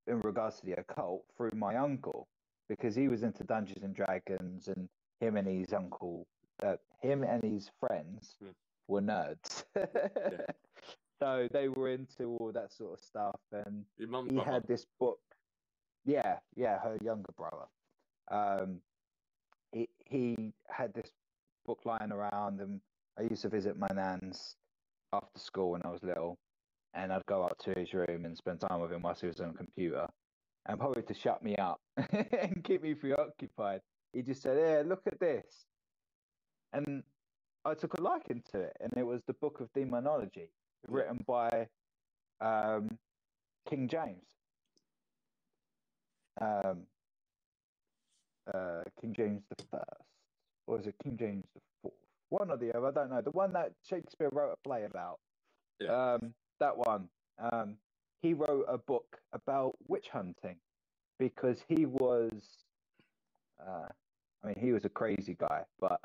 [0.06, 2.28] in regards to the occult through my uncle
[2.69, 4.89] because he was into Dungeons and Dragons and
[5.20, 6.27] him and his uncle
[6.62, 8.51] uh, him and his friends Hmm.
[8.89, 9.65] were nerds
[11.20, 14.51] so they were into all that sort of stuff, and he brother.
[14.53, 15.20] had this book.
[16.05, 17.66] Yeah, yeah, her younger brother.
[18.31, 18.81] Um,
[19.73, 21.11] he he had this
[21.66, 22.81] book lying around, and
[23.19, 24.57] I used to visit my nan's
[25.12, 26.39] after school when I was little,
[26.95, 29.41] and I'd go up to his room and spend time with him whilst he was
[29.41, 30.07] on a computer,
[30.66, 33.81] and probably to shut me up and keep me preoccupied.
[34.12, 35.66] He just said, "Yeah, look at this,"
[36.73, 37.03] and
[37.65, 40.51] I took a liking to it, and it was the Book of Demonology,
[40.89, 41.69] written by
[42.40, 42.98] um,
[43.69, 44.24] King James.
[46.40, 46.86] Um,
[48.52, 50.02] uh, King James the First,
[50.66, 51.94] or is it King James the Fourth?
[52.31, 53.20] One or the other, I don't know.
[53.20, 55.20] The one that Shakespeare wrote a play about.
[55.81, 56.15] Yeah.
[56.15, 57.09] Um, that one.
[57.39, 57.77] Um,
[58.23, 60.56] he wrote a book about witch hunting
[61.19, 62.32] because he was.
[63.61, 63.86] Uh,
[64.43, 66.01] I mean, he was a crazy guy, but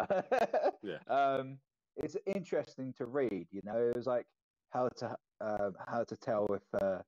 [0.81, 0.99] Yeah.
[1.07, 1.57] um,
[1.97, 3.47] it's interesting to read.
[3.51, 4.26] You know, it was like
[4.72, 7.00] how to uh, how to tell if uh,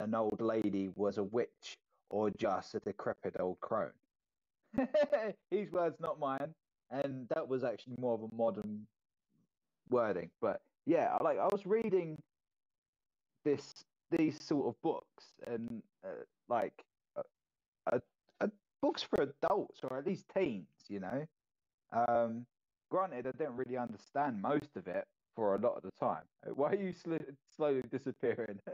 [0.00, 1.76] an old lady was a witch
[2.08, 3.92] or just a decrepit old crone.
[5.50, 6.54] His words, not mine,
[6.90, 8.86] and that was actually more of a modern
[9.90, 10.30] wording.
[10.40, 12.18] But yeah, I like I was reading
[13.44, 13.72] this
[14.10, 16.84] these sort of books and uh, like
[17.16, 17.22] uh,
[17.92, 17.98] uh,
[18.40, 18.48] uh,
[18.82, 21.26] books for adults or at least teens, you know.
[21.92, 22.46] Um,
[22.90, 26.28] granted, I didn't really understand most of it for a lot of the time.
[26.54, 27.16] Why are you sl-
[27.48, 28.60] slowly disappearing?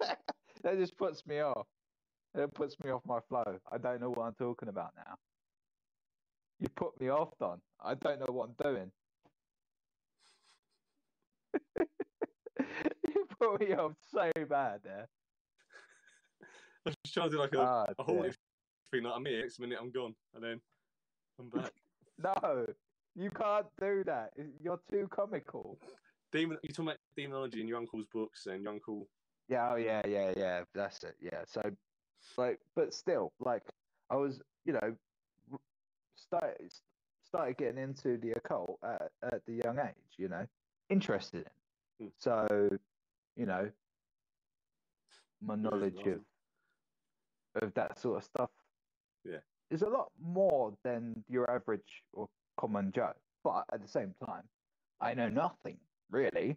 [0.00, 0.18] that
[0.64, 1.68] just puts me off.
[2.34, 3.58] It puts me off my flow.
[3.70, 5.16] I don't know what I'm talking about now.
[6.58, 7.60] You put me off, Don.
[7.80, 8.92] I don't know what I'm doing.
[13.08, 15.08] you put me off so bad there.
[16.86, 18.22] I was trying to do like a, Ah, a whole
[18.92, 20.60] thing like I'm here, next minute I'm gone, and then
[21.38, 21.72] I'm back.
[22.18, 22.66] No,
[23.16, 24.32] you can't do that.
[24.62, 25.78] You're too comical.
[26.32, 29.08] Demon, you talking about demonology in your uncle's books and your uncle.
[29.48, 30.62] Yeah, oh yeah, yeah, yeah.
[30.74, 31.14] That's it.
[31.20, 31.42] Yeah.
[31.46, 31.62] So,
[32.36, 33.62] like, but still, like,
[34.10, 35.58] I was, you know,
[36.16, 36.72] started
[37.24, 40.16] started getting into the occult at, at the young age.
[40.18, 40.46] You know,
[40.90, 41.46] interested
[42.00, 42.06] in.
[42.06, 42.10] Hmm.
[42.18, 42.68] So,
[43.36, 43.70] you know,
[45.40, 46.24] my knowledge awesome.
[47.54, 48.50] of of that sort of stuff.
[49.24, 49.38] Yeah.
[49.70, 52.28] Is a lot more than your average or
[52.58, 53.16] common joke.
[53.44, 54.42] But at the same time,
[55.00, 55.76] I know nothing
[56.10, 56.56] really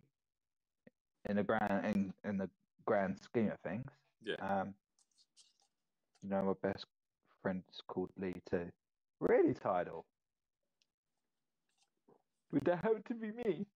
[1.27, 2.49] in the grand in, in the
[2.85, 3.89] grand scheme of things.
[4.23, 4.35] Yeah.
[4.41, 4.73] Um,
[6.23, 6.85] you know, my best
[7.41, 8.69] friend's called Lee too.
[9.19, 10.05] Really title.
[12.51, 13.67] Would that have to be me?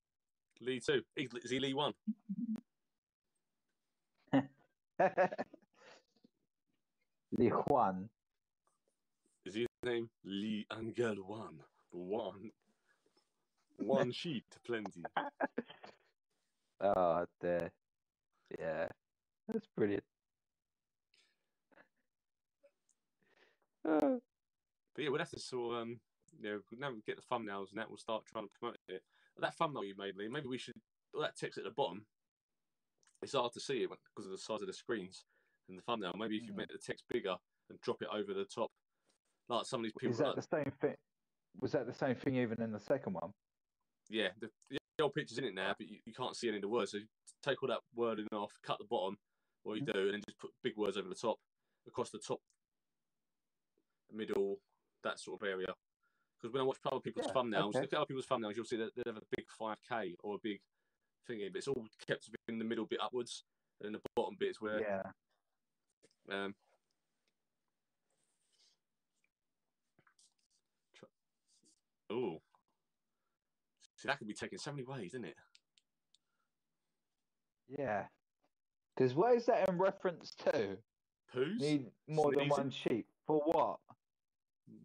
[0.61, 1.03] Lee too.
[1.17, 1.93] Is is he Lee one?
[7.39, 8.09] Lee Juan.
[9.45, 11.59] Is his name Lee Angel one?
[11.93, 12.51] One.
[13.79, 15.03] One sheet, to plenty.
[16.81, 17.71] Oh, there.
[18.59, 18.89] Yeah,
[19.49, 20.05] that's brilliant.
[23.89, 24.19] Uh,
[24.95, 26.01] But yeah, we'll have to sort of, um,
[26.39, 29.03] you know, now we get the thumbnails and that, we'll start trying to promote it.
[29.39, 30.75] That thumbnail you made, Lee, maybe we should,
[31.19, 32.05] that text at the bottom,
[33.23, 35.25] it's hard to see it because of the size of the screens
[35.69, 36.13] and the thumbnail.
[36.19, 36.57] Maybe if you Mm.
[36.59, 37.37] make the text bigger
[37.71, 38.71] and drop it over the top,
[39.49, 40.97] like some of these people, is that like- the same thing?
[41.61, 43.31] Was that the same thing even in the second one?
[44.11, 46.63] yeah, the, the old picture's in it now, but you, you can't see any of
[46.63, 46.91] the words.
[46.93, 47.07] So you
[47.43, 49.17] take all that wording off, cut the bottom,
[49.63, 51.39] what you do, and then just put big words over the top,
[51.87, 52.41] across the top,
[54.13, 54.59] middle,
[55.03, 55.69] that sort of area.
[56.39, 57.81] Because when I watch other people's Yeah, thumbnails, okay.
[57.83, 60.39] look at other people's thumbnails, you'll see that they have a big 5K or a
[60.43, 60.61] big
[61.29, 63.45] thingy, but it's all kept in the middle bit upwards,
[63.81, 65.03] and then the bottom bit is where Yeah.
[66.31, 66.55] um,
[72.13, 72.41] oh,
[73.97, 75.37] see that could be taken so many ways, isn't it?
[77.79, 78.05] Yeah.
[78.97, 80.77] Because what is that in reference to?
[81.35, 82.49] Poos, Need more than Sneezing?
[82.51, 83.79] one sheep for what?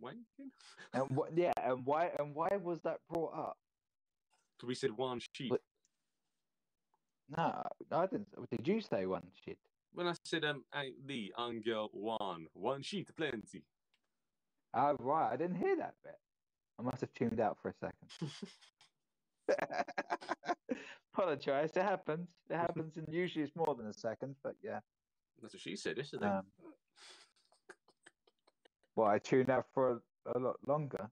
[0.02, 0.50] wanking.
[0.94, 1.32] And what?
[1.36, 2.12] Yeah, and why?
[2.18, 3.58] And why was that brought up?
[4.58, 5.50] Because we said one sheep.
[5.50, 5.62] But-
[7.38, 8.28] No, I didn't.
[8.50, 9.58] Did you say one sheep?
[9.94, 13.64] When I said um, I- the angel one, one sheet plenty.
[14.74, 16.16] Oh right, I didn't hear that bit.
[16.80, 18.10] I must have tuned out for a second.
[21.14, 21.72] Apologize.
[21.76, 22.28] It happens.
[22.50, 24.36] It happens, and usually it's more than a second.
[24.44, 24.80] But yeah.
[25.42, 26.28] That's what she said yesterday.
[26.28, 26.44] Um,
[28.96, 31.10] well, I tuned out for a, a lot longer.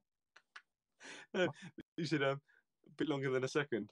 [1.34, 2.42] you said um,
[2.88, 3.90] a bit longer than a second.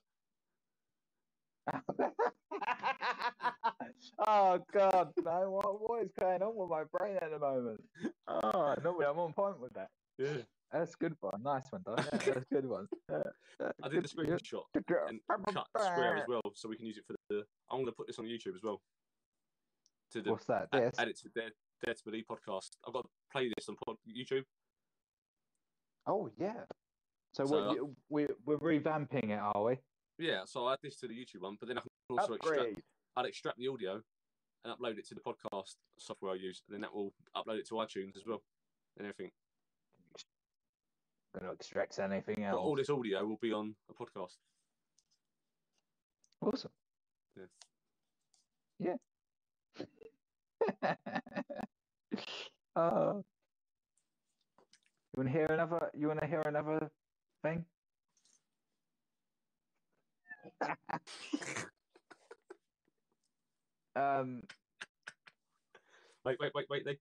[4.28, 5.50] oh God, man!
[5.50, 7.82] What what is going on with my brain at the moment?
[8.28, 9.90] Oh, normally I'm on point with that.
[10.18, 10.42] Yeah.
[10.74, 11.42] That's a good one.
[11.44, 11.98] Nice one, Don.
[12.00, 12.88] Yeah, that's a good one.
[13.10, 13.18] Yeah,
[13.62, 14.36] yeah, I did the good- yeah.
[14.36, 14.64] screenshot
[15.10, 15.20] and
[15.54, 17.44] cut the square as well, so we can use it for the.
[17.70, 18.82] I'm going to put this on YouTube as well.
[20.14, 20.68] To the, What's that?
[20.74, 20.94] add, Yes.
[20.98, 21.50] add it to the Dare,
[21.86, 22.70] Dare to Believe podcast.
[22.88, 24.44] I've got a playlist on pod, YouTube.
[26.08, 26.64] Oh yeah.
[27.34, 27.76] So, So-
[28.10, 29.78] we're, uh, we we're revamping it, are we?
[30.20, 31.90] Yeah, so I add this to the YouTube one, but then I can
[32.20, 32.82] also extract.
[33.16, 34.02] I'd extract the audio
[34.66, 37.68] and upload it to the podcast software I use, and then that will upload it
[37.70, 38.42] to iTunes as well,
[38.98, 39.32] and everything.
[41.40, 44.38] Gonna extract anything But all this audio will be on a podcast.
[46.42, 46.72] Awesome.
[47.36, 47.46] Yeah.
[48.80, 48.96] Yeah.
[52.76, 53.14] uh,
[55.16, 55.90] you want to hear another?
[55.94, 56.92] You want to hear another
[57.42, 57.66] thing?
[63.96, 64.44] um,
[66.26, 66.86] Wait, wait, wait, wait.
[66.86, 66.98] They,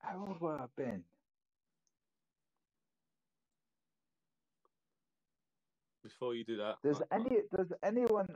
[0.00, 1.04] how old would I have been?
[6.08, 7.32] Before you do that, Does right, right.
[7.32, 8.28] any does anyone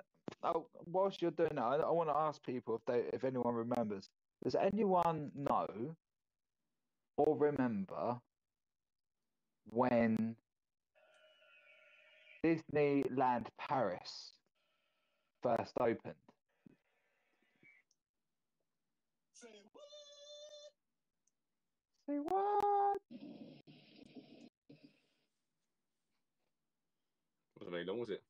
[0.43, 3.55] oh, whilst you're doing that, I, I want to ask people if they if anyone
[3.55, 4.09] remembers.
[4.45, 5.97] Does anyone know
[7.17, 8.21] or remember
[9.67, 10.37] when
[12.45, 14.33] Disneyland Paris
[15.43, 16.15] first opened?
[19.35, 20.73] Say what?
[22.07, 23.01] Say what?
[27.61, 28.23] Wasn't very long, was it?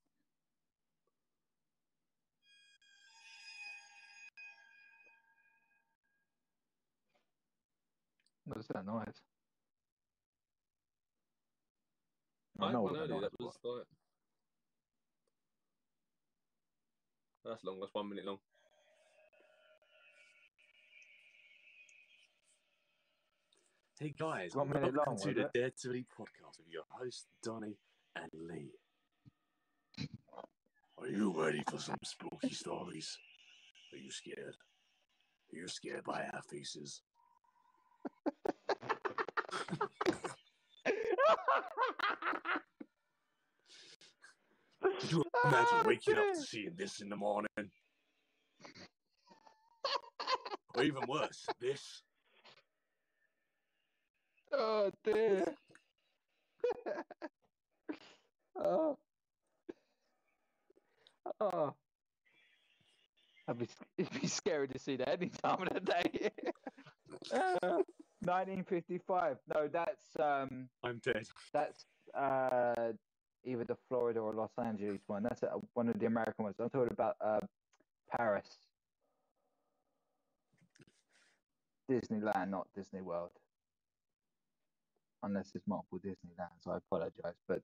[8.44, 9.04] What's that noise?
[12.58, 13.84] I I know know what earlier that was like.
[17.44, 17.80] That's long.
[17.80, 18.38] That's one minute long.
[23.98, 25.52] Hey guys, One minute welcome long, to the it?
[25.52, 27.76] Dare to Believe podcast with your host Donny
[28.16, 28.70] and Lee.
[31.00, 33.16] Are you ready for some spooky stories?
[33.92, 34.54] Are you scared?
[35.52, 37.00] Are you scared by our faces?
[44.82, 47.48] Could you imagine waking up to seeing this in the morning?
[50.74, 52.02] Or even worse, this.
[54.52, 55.44] Oh dear.
[58.56, 58.98] oh.
[61.40, 61.74] Oh.
[63.48, 63.68] I'd be,
[63.98, 66.30] it'd be scary to see that any time of the day.
[67.34, 67.82] Uh,
[68.22, 69.36] 1955.
[69.54, 71.26] No, that's um, I'm dead.
[71.52, 71.84] that's
[72.16, 72.92] uh,
[73.44, 75.24] either the Florida or Los Angeles one.
[75.24, 76.56] That's uh, one of the American ones.
[76.60, 77.40] I'm talking about uh,
[78.16, 78.46] Paris,
[81.90, 83.30] Disneyland, not Disney World.
[85.22, 87.34] Unless it's multiple Disneylands, I apologize.
[87.48, 87.60] But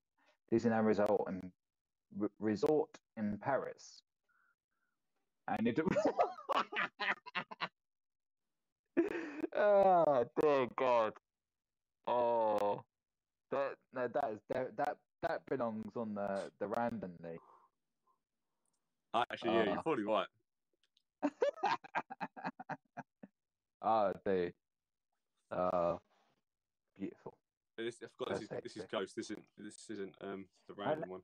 [0.53, 1.53] Disneyland Resort in
[2.21, 4.03] R- Resort in Paris,
[5.49, 5.79] and it.
[9.55, 11.13] oh dear God!
[12.07, 12.83] Oh,
[13.51, 17.39] that no, that is that that that belongs on the the randomly.
[19.15, 19.83] Actually, yeah, you're Ah.
[19.83, 20.27] probably right.
[23.83, 24.53] oh, dude.
[25.51, 26.01] Oh,
[26.99, 27.39] beautiful.
[27.79, 28.85] This, I forgot this is, this is.
[28.91, 29.17] Ghost.
[29.17, 31.23] This isn't this isn't um the random one.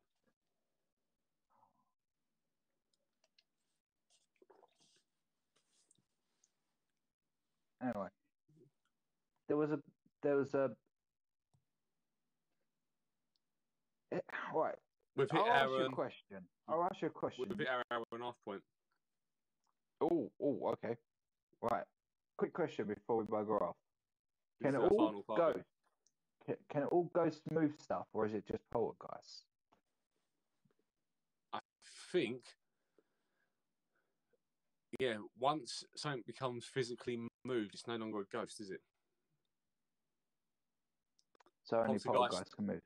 [7.82, 8.08] Anyway,
[9.48, 9.78] there was a
[10.22, 10.70] there was a.
[14.12, 14.18] Eh,
[14.54, 14.74] right,
[15.16, 16.38] We've hit I'll ask you a question.
[16.68, 17.44] I'll ask you a question.
[17.48, 18.60] we've hit our hour and a half point.
[20.00, 20.96] Oh, oh, okay.
[21.60, 21.84] Right.
[22.38, 23.76] Quick question before we bugger off.
[24.62, 25.54] Can it all go?
[26.46, 29.44] Can, can it all go smooth stuff, or is it just poltergeist?
[31.52, 31.60] I
[32.10, 32.40] think,
[35.00, 38.80] yeah, once something becomes physically moved, it's no longer a ghost, is it?
[41.64, 42.06] So only Poltergeist.
[42.06, 42.80] poltergeist can move.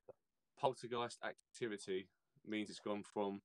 [0.58, 2.08] Poltergeist activity
[2.46, 3.40] means it's gone from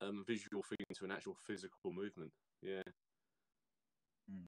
[0.00, 2.32] um, a visual thing to an actual physical movement.
[2.62, 2.82] Yeah.
[4.30, 4.46] Mm.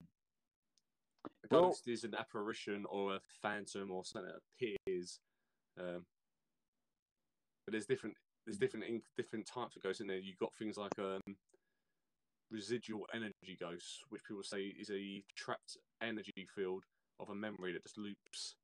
[1.26, 4.40] A Well- ghost is an apparition or a phantom or something that
[4.86, 5.20] appears.
[5.78, 6.04] Um,
[7.66, 10.18] but there's different there's different in, different types of ghosts in there.
[10.18, 11.20] You've got things like um,
[12.52, 16.84] residual energy ghosts, which people say is a trapped energy field
[17.18, 18.54] of a memory that just loops.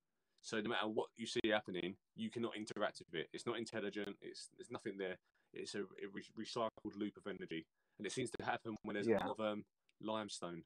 [0.43, 3.29] So no matter what you see happening, you cannot interact with it.
[3.33, 4.17] It's not intelligent.
[4.23, 5.17] It's there's nothing there.
[5.53, 7.67] It's a, a re- recycled loop of energy,
[7.99, 9.25] and it seems to happen when there's Yeah.
[9.25, 9.65] a lot of um,
[10.01, 10.63] limestone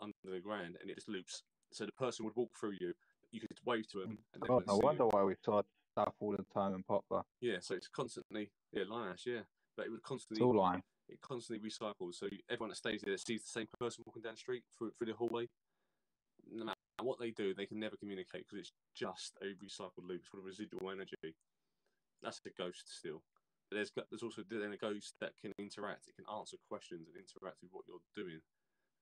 [0.00, 1.42] under the ground, and it just loops.
[1.72, 2.92] So the person would walk through you.
[3.32, 4.18] you could wave to them.
[4.46, 4.86] God, no see you.
[4.86, 5.62] wonder why we saw
[5.92, 7.22] stuff all the time in Poplar.
[7.40, 9.40] Yeah, so it's constantly yeah, Lionash, yeah,
[9.76, 10.82] but it would constantly It's all line.
[11.08, 12.14] It constantly recycles.
[12.14, 15.08] So everyone that stays there sees the same person walking down the street through, through
[15.08, 15.48] the hallway.
[16.50, 20.22] No matter what they do, they can never communicate because it's just a recycled loop.
[20.24, 21.34] It's of residual energy.
[22.22, 23.22] That's a ghost still.
[23.70, 26.08] But there's there's also then a ghost that can interact.
[26.08, 28.40] It can answer questions and interact with what you're doing.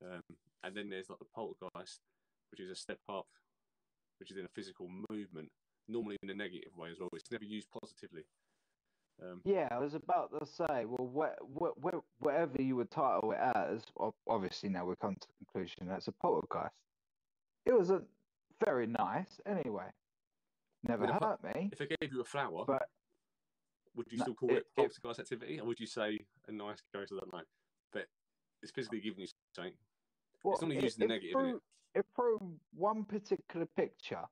[0.03, 0.23] Um,
[0.65, 2.01] and then there's like the poltergeist,
[2.51, 3.27] which is a step up,
[4.19, 5.51] which is in a physical movement,
[5.89, 7.09] normally in a negative way as well.
[7.13, 8.25] It's never used positively.
[9.21, 13.33] Um, Yeah, I was about to say, well, wh- wh- wh- whatever you would title
[13.33, 13.83] it as,
[14.27, 16.75] obviously now we've come to the conclusion that's a poltergeist.
[17.67, 18.03] It was a
[18.65, 19.91] very nice anyway.
[20.83, 22.89] Never Well, if I- hurt me, if I gave you a flower, but
[23.95, 26.19] would you No, still call it- it, it- poltergeist activity, or would you say
[26.49, 27.13] a nice ghost?
[27.13, 27.45] I don't know,
[27.93, 28.09] but
[28.63, 29.75] it's physically giving you something.
[30.43, 31.63] well, only if- used in the negative, through,
[31.95, 34.29] if through one particular picture,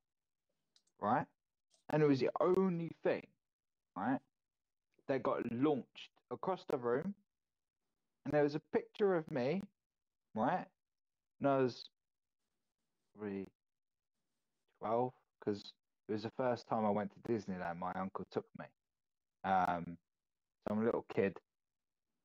[0.98, 1.26] right,
[1.90, 3.32] and it was the only thing,
[3.94, 4.20] right,
[5.10, 7.14] that got launched across the room,
[8.24, 9.60] and there was a picture of me,
[10.36, 10.66] right,
[11.40, 11.84] and I was
[13.18, 13.48] probably
[14.78, 15.72] 12, because
[16.08, 18.66] it was the first time I went to Disneyland, my uncle took me.
[19.42, 19.96] Um,
[20.68, 21.36] so I'm a little kid,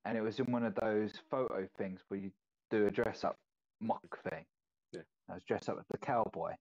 [0.06, 2.30] and it was in one of those photo things where you
[2.70, 3.38] do a dress up
[3.82, 4.46] mock thing.
[4.94, 5.02] Yeah.
[5.28, 6.52] I was dressed up as the cowboy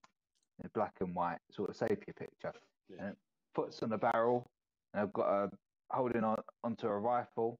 [0.59, 2.53] in a black and white sort of sepia picture.
[2.89, 2.97] Yeah.
[2.99, 3.17] And it
[3.53, 4.49] puts on the barrel,
[4.91, 5.51] and I've got a
[5.89, 7.59] holding on onto a rifle,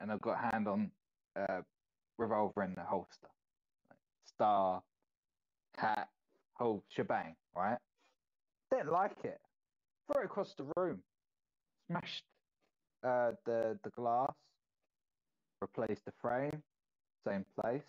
[0.00, 0.90] and I've got hand on
[1.36, 1.62] a
[2.18, 3.28] revolver in the holster.
[3.88, 4.82] Like, star,
[5.76, 6.08] hat,
[6.54, 7.78] whole shebang, right?
[8.70, 9.40] Didn't like it.
[10.06, 11.00] Threw it across the room.
[11.88, 12.24] Smashed
[13.02, 14.32] uh, the the glass.
[15.60, 16.62] Replaced the frame.
[17.26, 17.82] Same place.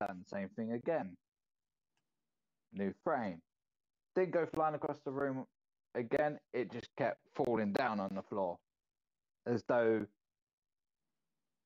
[0.00, 1.16] Done same thing again.
[2.72, 3.40] New frame.
[4.16, 5.46] Didn't go flying across the room
[5.94, 6.38] again.
[6.52, 8.58] It just kept falling down on the floor,
[9.46, 10.06] as though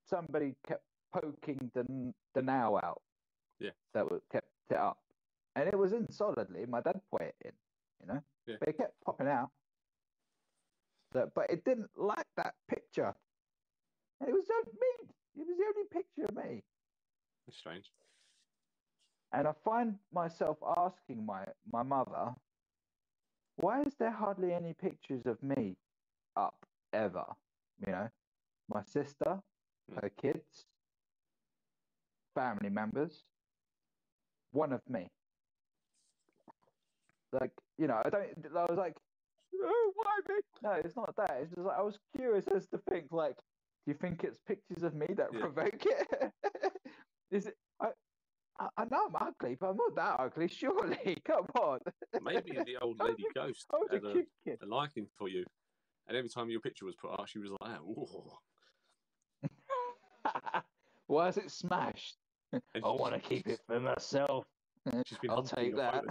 [0.06, 3.02] somebody kept poking the the nail out.
[3.58, 3.70] Yeah.
[3.94, 4.98] That was kept it up,
[5.56, 6.66] and it was in solidly.
[6.66, 7.52] My dad put it in,
[8.00, 8.56] you know, Yeah.
[8.60, 9.50] but it kept popping out.
[11.12, 13.14] That, but it didn't like that picture.
[14.20, 15.08] And it was just me.
[15.36, 16.62] It was the only picture of me.
[17.46, 17.90] It's strange.
[19.32, 22.34] And I find myself asking my, my mother,
[23.58, 25.76] why is there hardly any pictures of me
[26.36, 27.24] up ever?
[27.86, 28.08] You know,
[28.68, 29.40] my sister,
[29.90, 30.02] Mm.
[30.02, 30.66] her kids,
[32.34, 33.24] family members,
[34.52, 35.08] one of me.
[37.32, 38.94] Like, you know, I don't, I was like,
[39.54, 40.40] oh, why me?
[40.62, 41.30] No, it's not that.
[41.42, 44.82] It's just like, I was curious as to think, like, do you think it's pictures
[44.82, 45.40] of me that Yeah.
[45.40, 46.32] provoke it?
[47.30, 47.56] is it,
[48.58, 51.16] I, I, I know I'm ugly, but I'm not that ugly, surely.
[51.24, 51.78] Come on.
[52.22, 54.58] Maybe the old lady ghost had a a, cute kid.
[54.62, 55.44] a liking for you,
[56.06, 58.38] and every time your picture was put up, she was like, "Oh,"
[61.06, 62.16] Why is it smashed?
[62.52, 64.46] and I want to keep it for myself.
[65.06, 66.04] She's been I'll take that.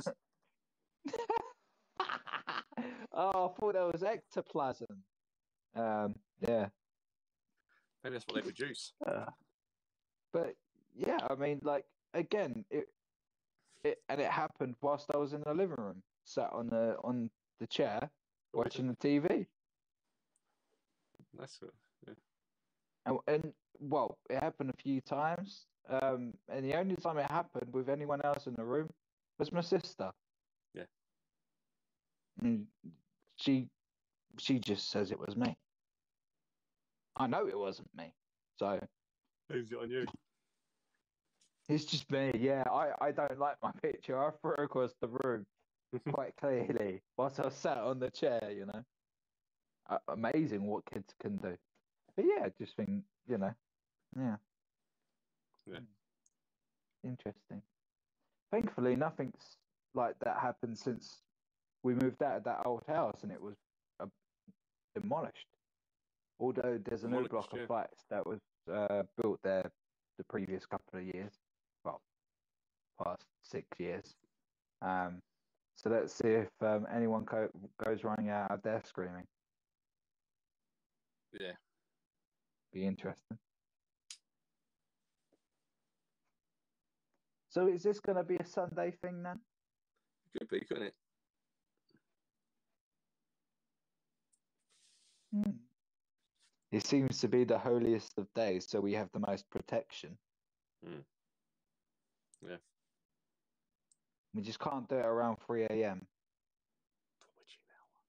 [3.13, 5.03] oh, I thought that was ectoplasm.
[5.75, 6.67] Um, yeah.
[8.03, 8.93] Maybe that's what they produce.
[9.05, 9.25] Uh,
[10.31, 10.55] but
[10.95, 12.87] yeah, I mean, like again, it
[13.83, 17.29] it and it happened whilst I was in the living room, sat on the on
[17.59, 18.09] the chair
[18.53, 19.47] watching the TV,
[21.37, 21.71] That's what,
[23.05, 25.65] and, and well, it happened a few times.
[25.89, 28.89] Um, and the only time it happened with anyone else in the room
[29.39, 30.11] was my sister.
[30.73, 30.83] Yeah.
[32.41, 32.67] And
[33.37, 33.67] she
[34.39, 35.55] she just says it was me.
[37.17, 38.13] I know it wasn't me,
[38.57, 38.79] so
[39.49, 40.05] who's it on you?
[41.69, 42.63] It's just me, yeah.
[42.71, 44.17] I, I don't like my picture.
[44.17, 45.45] I threw across the room
[46.13, 48.83] quite clearly whilst I was sat on the chair, you know.
[49.89, 51.55] Uh, amazing what kids can do.
[52.15, 53.53] But yeah, I just think, you know,
[54.17, 54.35] yeah.
[55.65, 55.79] Yeah.
[57.03, 57.61] Interesting.
[58.51, 59.57] Thankfully, nothing's
[59.93, 61.21] like that happened since
[61.83, 63.55] we moved out of that old house and it was
[63.99, 64.05] uh,
[64.99, 65.47] demolished.
[66.39, 67.61] Although there's a new block yeah.
[67.61, 68.39] of flats that was
[68.71, 69.71] uh, built there
[70.17, 71.33] the previous couple of years,
[73.03, 74.15] past six years.
[74.81, 75.19] Um,
[75.75, 77.51] so let's see if um, anyone co-
[77.83, 79.25] goes running out of there screaming.
[81.33, 81.53] Yeah,
[82.73, 83.37] Be interesting.
[87.49, 89.39] So is this going to be a Sunday thing then?
[90.37, 90.95] could be, couldn't it?
[95.33, 95.51] Hmm.
[96.71, 100.17] It seems to be the holiest of days, so we have the most protection.
[100.83, 100.99] Hmm.
[102.41, 102.57] Yeah.
[104.37, 106.05] We just can't do it around 3 a.m.
[107.19, 108.03] The witching hour.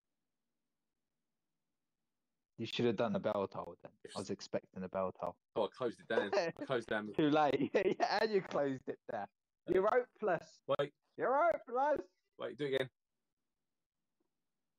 [2.59, 3.93] You should have done the bell toll then.
[4.15, 5.37] I was expecting the bell toll.
[5.57, 6.31] Oh, I closed it down.
[6.35, 7.09] I closed down.
[7.17, 7.71] Too late.
[7.75, 9.25] yeah, and you closed it down.
[9.69, 10.47] You're hopeless.
[10.79, 12.07] Wait, You're hopeless.
[12.39, 12.91] wait, do it again.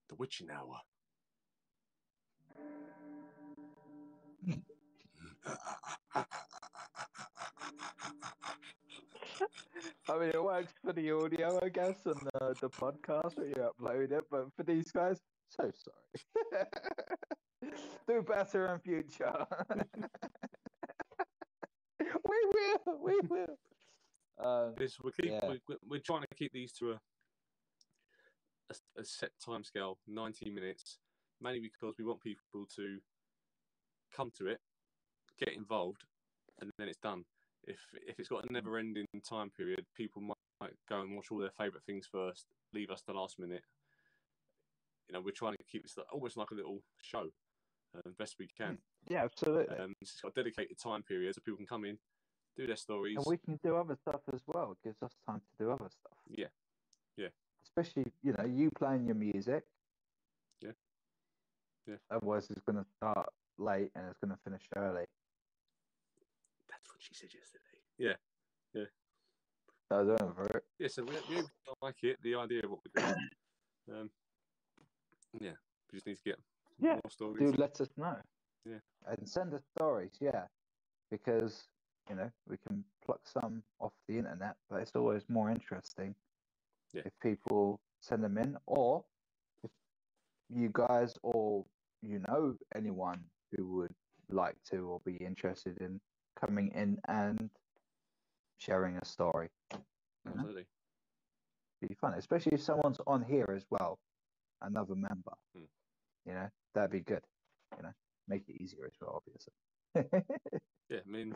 [0.09, 0.77] The witching hour.
[10.09, 13.69] I mean, it works for the audio, I guess, and the, the podcast when you
[13.79, 15.19] upload it, but for these guys,
[15.49, 16.65] so sorry.
[18.07, 19.45] Do better in future.
[21.99, 22.99] we will.
[23.03, 23.57] We will.
[24.43, 25.47] Um, This we keep Yeah.
[25.49, 26.99] we, we- we're trying to keep these to a
[28.97, 30.99] a set time scale, ninety minutes,
[31.41, 32.99] mainly because we want people to
[34.15, 34.59] come to it,
[35.39, 36.03] get involved,
[36.61, 37.23] and then it's done.
[37.69, 41.27] If if it's got a never ending time period, people might, might go and watch
[41.31, 43.61] all their favourite things first, leave us the last minute.
[45.07, 47.29] You know, we're trying to keep this almost like a little show,
[47.95, 48.79] uh, best we can.
[49.07, 49.77] yeah, absolutely.
[49.77, 51.97] Um, it's got a dedicated time period so people can come in,
[52.57, 53.17] do their stories.
[53.17, 54.71] and we can do other stuff as well.
[54.71, 56.17] It gives us time to do other stuff.
[56.27, 56.47] Yeah.
[57.17, 57.29] Yeah.
[57.63, 59.63] Especially, you know, you playing your music.
[60.61, 60.71] Yeah.
[61.87, 61.95] Yeah.
[62.11, 65.05] Otherwise, it's going to start late and it's going to finish early.
[66.69, 67.29] That's what she said
[67.99, 68.17] yesterday.
[68.73, 68.83] Yeah.
[69.91, 70.63] I don't know for it.
[70.77, 71.43] Yeah, so we, we
[71.81, 73.15] like it, the idea of what we're doing.
[73.91, 74.11] Um,
[75.41, 75.53] yeah,
[75.91, 76.39] we just need to get
[76.79, 77.51] Yeah, more stories.
[77.51, 78.17] Do let us know.
[78.65, 78.77] Yeah.
[79.07, 80.43] And send us stories, yeah.
[81.09, 81.67] Because,
[82.07, 86.13] you know, we can pluck some off the internet, but it's always more interesting
[86.93, 87.01] Yeah.
[87.05, 89.03] if people send them in or
[89.63, 89.71] if
[90.49, 91.65] you guys or
[92.03, 93.95] you know anyone who would
[94.29, 95.99] like to or be interested in
[96.39, 97.49] coming in and
[98.59, 99.49] sharing a story.
[99.73, 99.79] you
[100.25, 100.31] know?
[100.35, 100.65] Absolutely.
[101.81, 103.97] be fun, especially if someone's on here as well,
[104.61, 105.33] another member.
[105.55, 105.63] Hmm.
[106.25, 107.23] You know, that'd be good.
[107.77, 107.93] You know,
[108.27, 109.53] make it easier as well, obviously.
[110.89, 111.33] Yeah, I mean,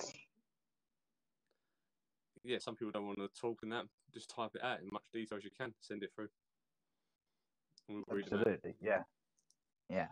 [2.43, 3.85] yeah, some people don't want to talk in that.
[4.11, 5.73] Just type it out in much detail as you can.
[5.79, 6.29] Send it through.
[7.87, 8.47] We'll read them out.
[8.47, 9.03] Absolutely, yeah,
[9.89, 10.07] yeah.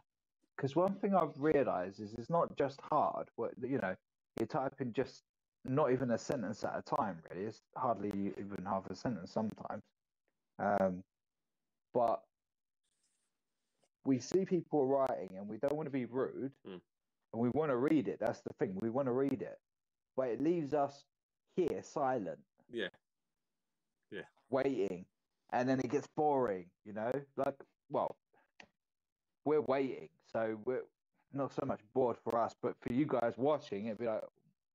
[0.56, 3.30] Because one thing I've realised is it's not just hard.
[3.36, 3.96] What you know,
[4.38, 5.24] you're typing just
[5.66, 7.18] not even a sentence at a time.
[7.32, 9.84] Really, it's hardly even half a sentence sometimes.
[10.60, 11.04] Um,
[11.94, 12.22] but
[14.06, 16.78] we see people writing, and we don't want to be rude, Hmm.
[17.34, 18.20] and we want to read it.
[18.20, 18.76] That's the thing.
[18.82, 19.60] We want to read it,
[20.16, 21.04] but it leaves us
[21.56, 22.40] here silent
[22.72, 22.88] Yeah.
[24.10, 25.06] Yeah, waiting
[25.52, 27.56] and then it gets boring you know like
[27.90, 28.16] well
[29.46, 30.84] we're waiting so we're
[31.34, 34.24] not so much bored for us but for you guys watching it'd be like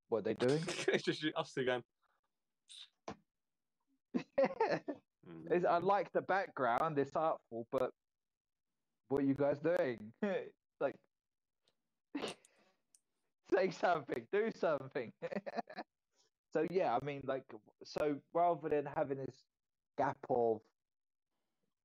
[0.09, 0.63] what are they doing?
[0.87, 1.83] It's just us two going.
[5.51, 7.91] It's- i like the background it's artful but
[9.09, 10.13] what are you guys doing?
[10.79, 10.95] Like
[13.53, 15.11] say something do something.
[16.53, 17.43] So yeah i mean like
[17.83, 19.35] so rather than having this
[19.97, 20.61] gap of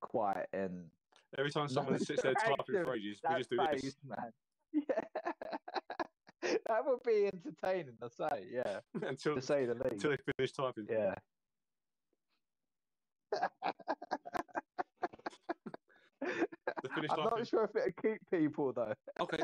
[0.01, 0.91] quiet and
[1.39, 3.97] Every time someone sits there typing phrases, we just do this.
[4.05, 4.33] man.
[4.75, 5.05] Yeah,
[6.69, 8.47] that would be entertaining to say.
[8.51, 9.93] Yeah, until to say the least.
[9.93, 10.87] until they finish typing.
[10.91, 11.15] Yeah.
[16.25, 17.25] I'm typing.
[17.25, 18.95] not sure if it'll keep people though.
[19.21, 19.39] Okay.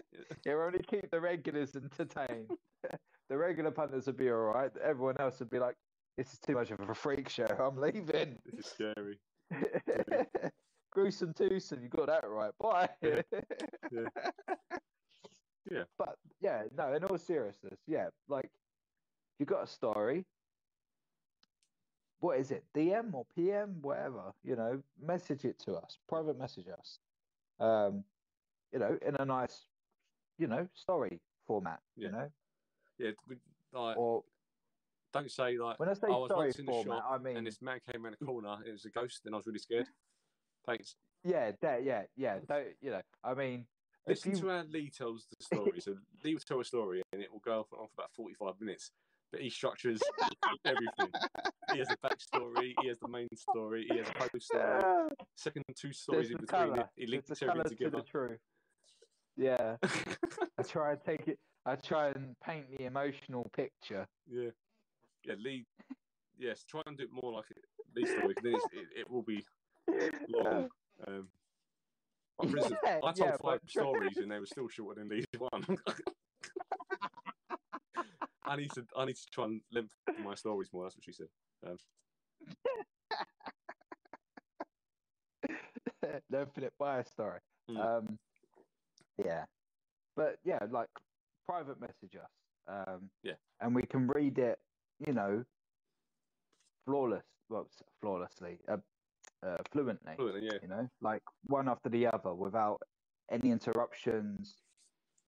[0.47, 2.51] It'll only keep the regulars entertained.
[3.29, 4.71] the regular punters would be all right.
[4.83, 5.75] Everyone else would be like,
[6.17, 7.47] "This is too much of a freak show.
[7.47, 9.19] I'm leaving." This is scary.
[10.91, 12.53] Gruesome twosome, you got that right.
[12.61, 12.89] Bye.
[13.03, 13.23] Yeah.
[13.91, 14.79] Yeah.
[15.71, 15.85] Yeah.
[15.99, 18.51] But yeah, no, in all seriousness, yeah, like
[19.39, 20.25] you got a story.
[22.21, 22.65] What is it?
[22.75, 26.99] DM or PM, whatever, you know, message it to us, private message us.
[27.61, 28.05] Um,
[28.73, 29.67] you know, in a nice,
[30.37, 32.07] you know, story format, Yeah.
[32.07, 32.33] you know.
[32.99, 33.11] Yeah.
[33.73, 34.25] Like, Or
[35.13, 37.19] don't say like when I say I was story once in the format, shop I
[37.19, 38.57] mean and this man came around a corner.
[38.67, 39.87] It was a ghost, and I was really scared.
[40.67, 40.97] Thanks.
[41.25, 43.67] yeah, that, yeah, yeah, don't, you know, I mean
[44.09, 45.81] Listen you to how Lee tells the story.
[45.81, 48.91] so Lee will tell a story, and it will go on for, about forty-five minutes.
[49.31, 50.01] But he structures
[50.65, 51.13] everything.
[51.73, 52.73] He has a backstory.
[52.81, 53.87] He has the main story.
[53.91, 54.83] He has a post story.
[55.37, 56.79] Second two stories there's in between.
[56.79, 58.03] It, he links everything to the together.
[58.11, 58.41] truth.
[59.37, 59.77] Yeah.
[60.59, 61.39] I try and take it.
[61.67, 64.07] I try and paint the emotional picture.
[64.27, 64.51] yeah,
[65.25, 65.35] yeah.
[65.39, 65.67] Lee.
[66.39, 67.45] Yes, try and do it more like
[67.95, 68.35] Lee story.
[68.35, 69.45] 'cause Then it's, it, it will be
[70.29, 70.69] long.
[71.07, 71.29] Um,
[72.39, 75.25] for Yeah, I told yeah, five but- stories and they were still shorter than these
[75.39, 75.65] one.
[78.45, 80.85] I need to I need to try and lengthen my stories more.
[80.85, 81.29] That's what she said.
[81.67, 81.77] Um,
[86.31, 87.41] no infinite bias story.
[87.71, 87.99] Mm.
[87.99, 88.19] Um,
[89.23, 89.45] yeah,
[90.17, 90.89] but yeah, like
[91.47, 92.31] private message us.
[92.67, 93.35] Um, Yeah.
[93.61, 94.59] and we can read it.
[95.07, 95.45] You know,
[96.87, 97.69] flawless, well,
[98.01, 98.79] flawlessly, uh,
[99.47, 100.13] uh, fluently.
[100.17, 100.59] Fluently, yeah.
[100.63, 102.81] You know, like one after the other without
[103.31, 104.57] any interruptions,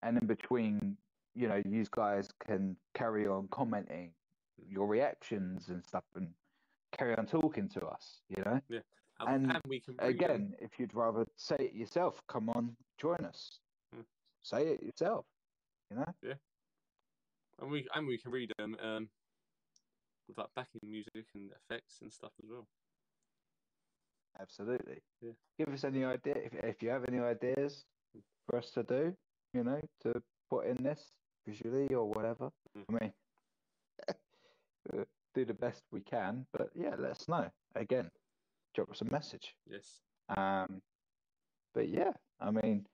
[0.02, 0.96] and in between,
[1.34, 4.12] you know, you guys can carry on commenting
[4.68, 6.28] your reactions and stuff, and
[6.92, 8.20] carry on talking to us.
[8.28, 8.60] You know.
[9.20, 9.96] And, And and we can.
[9.98, 13.58] Again, if you'd rather say it yourself, come on, join us.
[13.94, 14.00] Hmm.
[14.42, 15.26] Say it yourself.
[15.90, 16.14] You know?
[16.22, 16.34] Yeah.
[17.60, 19.08] and we and we can read them um,
[20.26, 22.66] with like backing music and effects and stuff as well.
[24.40, 25.02] Absolutely.
[25.20, 25.32] Yeah.
[25.58, 27.84] Give us any idea if if you have any ideas
[28.48, 29.14] for us to do,
[29.52, 31.12] you know, to put in this
[31.46, 32.50] visually or whatever.
[32.76, 32.84] Mm.
[32.88, 33.12] I mean,
[34.08, 35.04] uh,
[35.34, 37.50] do the best we can, but yeah, let us know.
[37.74, 38.10] Again,
[38.74, 39.54] drop us a message.
[39.66, 40.00] Yes.
[40.36, 40.80] Um,
[41.74, 42.86] but yeah, I mean,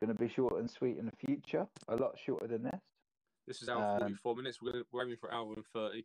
[0.00, 1.66] going to be short and sweet in the future.
[1.88, 2.80] A lot shorter than this.
[3.46, 4.58] This is hour Um, 44 minutes.
[4.62, 6.04] We're, we're aiming for hour and 30.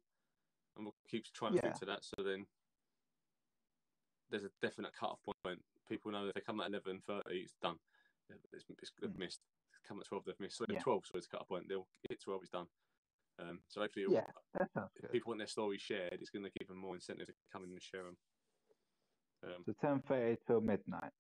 [0.76, 1.74] And we'll keep trying to Yeah.
[1.74, 2.04] stick to that.
[2.04, 2.46] So then
[4.30, 5.60] there's a definite cut off point.
[5.88, 7.78] People know if they come at 11.30, it's done.
[8.54, 9.18] It's, it's, Mm.
[9.18, 9.40] missed.
[9.88, 10.58] Come at 12, they've missed.
[10.58, 10.80] So Yeah.
[10.80, 11.68] 12, so it's cut off point.
[11.68, 12.68] They'll hit 12, it's done.
[13.40, 14.26] Um, so hopefully, Yeah,
[15.02, 17.64] if people want their stories shared, it's going to give them more incentive to come
[17.64, 18.18] in and share them.
[19.44, 21.14] Um, So ten thirty till midnight.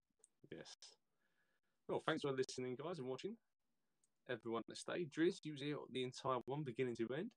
[0.52, 0.76] Yes.
[1.88, 3.38] Well, thanks for listening, guys, and watching.
[4.28, 5.12] Everyone that stayed.
[5.12, 7.32] Driz, you was here the entire one, beginning to end.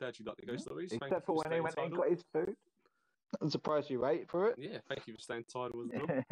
[0.00, 0.90] Glad you liked the ghost stories.
[0.90, 2.56] Thank you Except for when he went and got his food.
[3.40, 4.56] I'm surprised you wait for it.
[4.58, 6.24] Yeah, thank you for staying tied with well.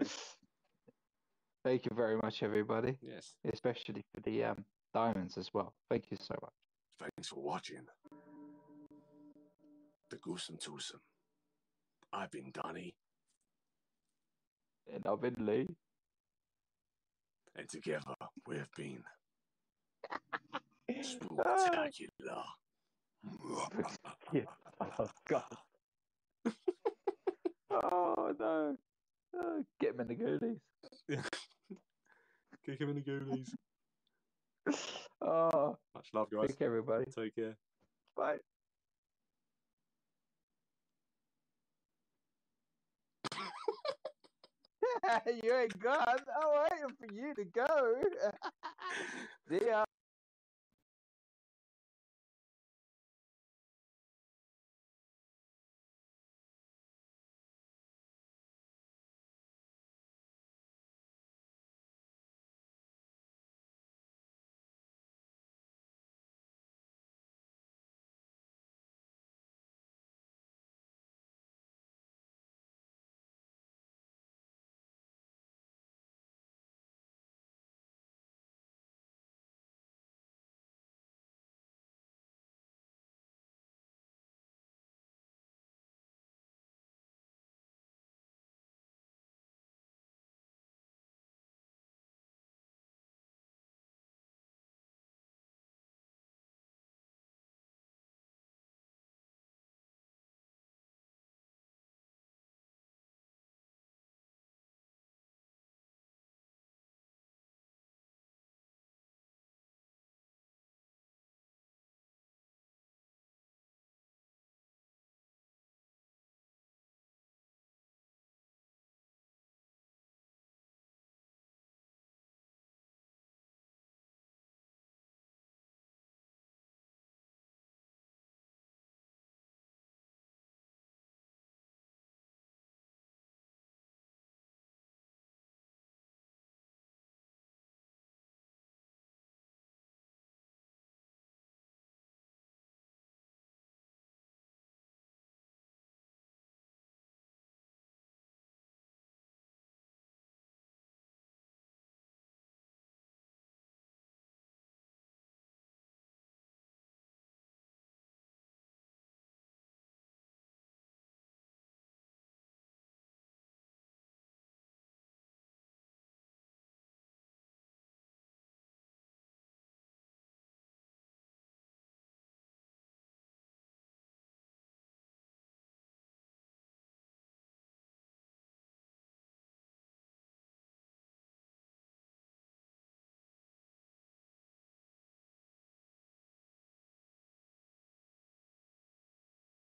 [0.00, 0.04] Uh,
[1.64, 3.34] Thank you very much, everybody, yes.
[3.52, 5.72] especially for the um, diamonds as well.
[5.88, 6.50] Thank you so much.
[6.98, 7.86] Thanks for watching.
[10.10, 10.98] The Gruesome Twosome.
[12.12, 12.96] I've been Donnie,
[14.92, 15.68] And I've been Lee.
[17.54, 18.14] and together
[18.46, 19.04] we have been
[21.02, 22.42] spectacular.
[24.32, 24.42] Yeah.
[24.98, 25.44] Oh, God.
[27.70, 28.76] Oh, no.
[29.34, 30.58] Oh, get him in the goodies.
[32.66, 33.54] Kick him in the goolies.
[35.24, 36.48] Oh, Much love, guys.
[36.48, 37.04] take care, everybody.
[37.04, 37.56] Take care.
[38.16, 38.38] Bye.
[45.42, 46.04] you ain't gone.
[46.08, 47.94] I'm waiting for you to go.
[49.48, 49.84] See ya.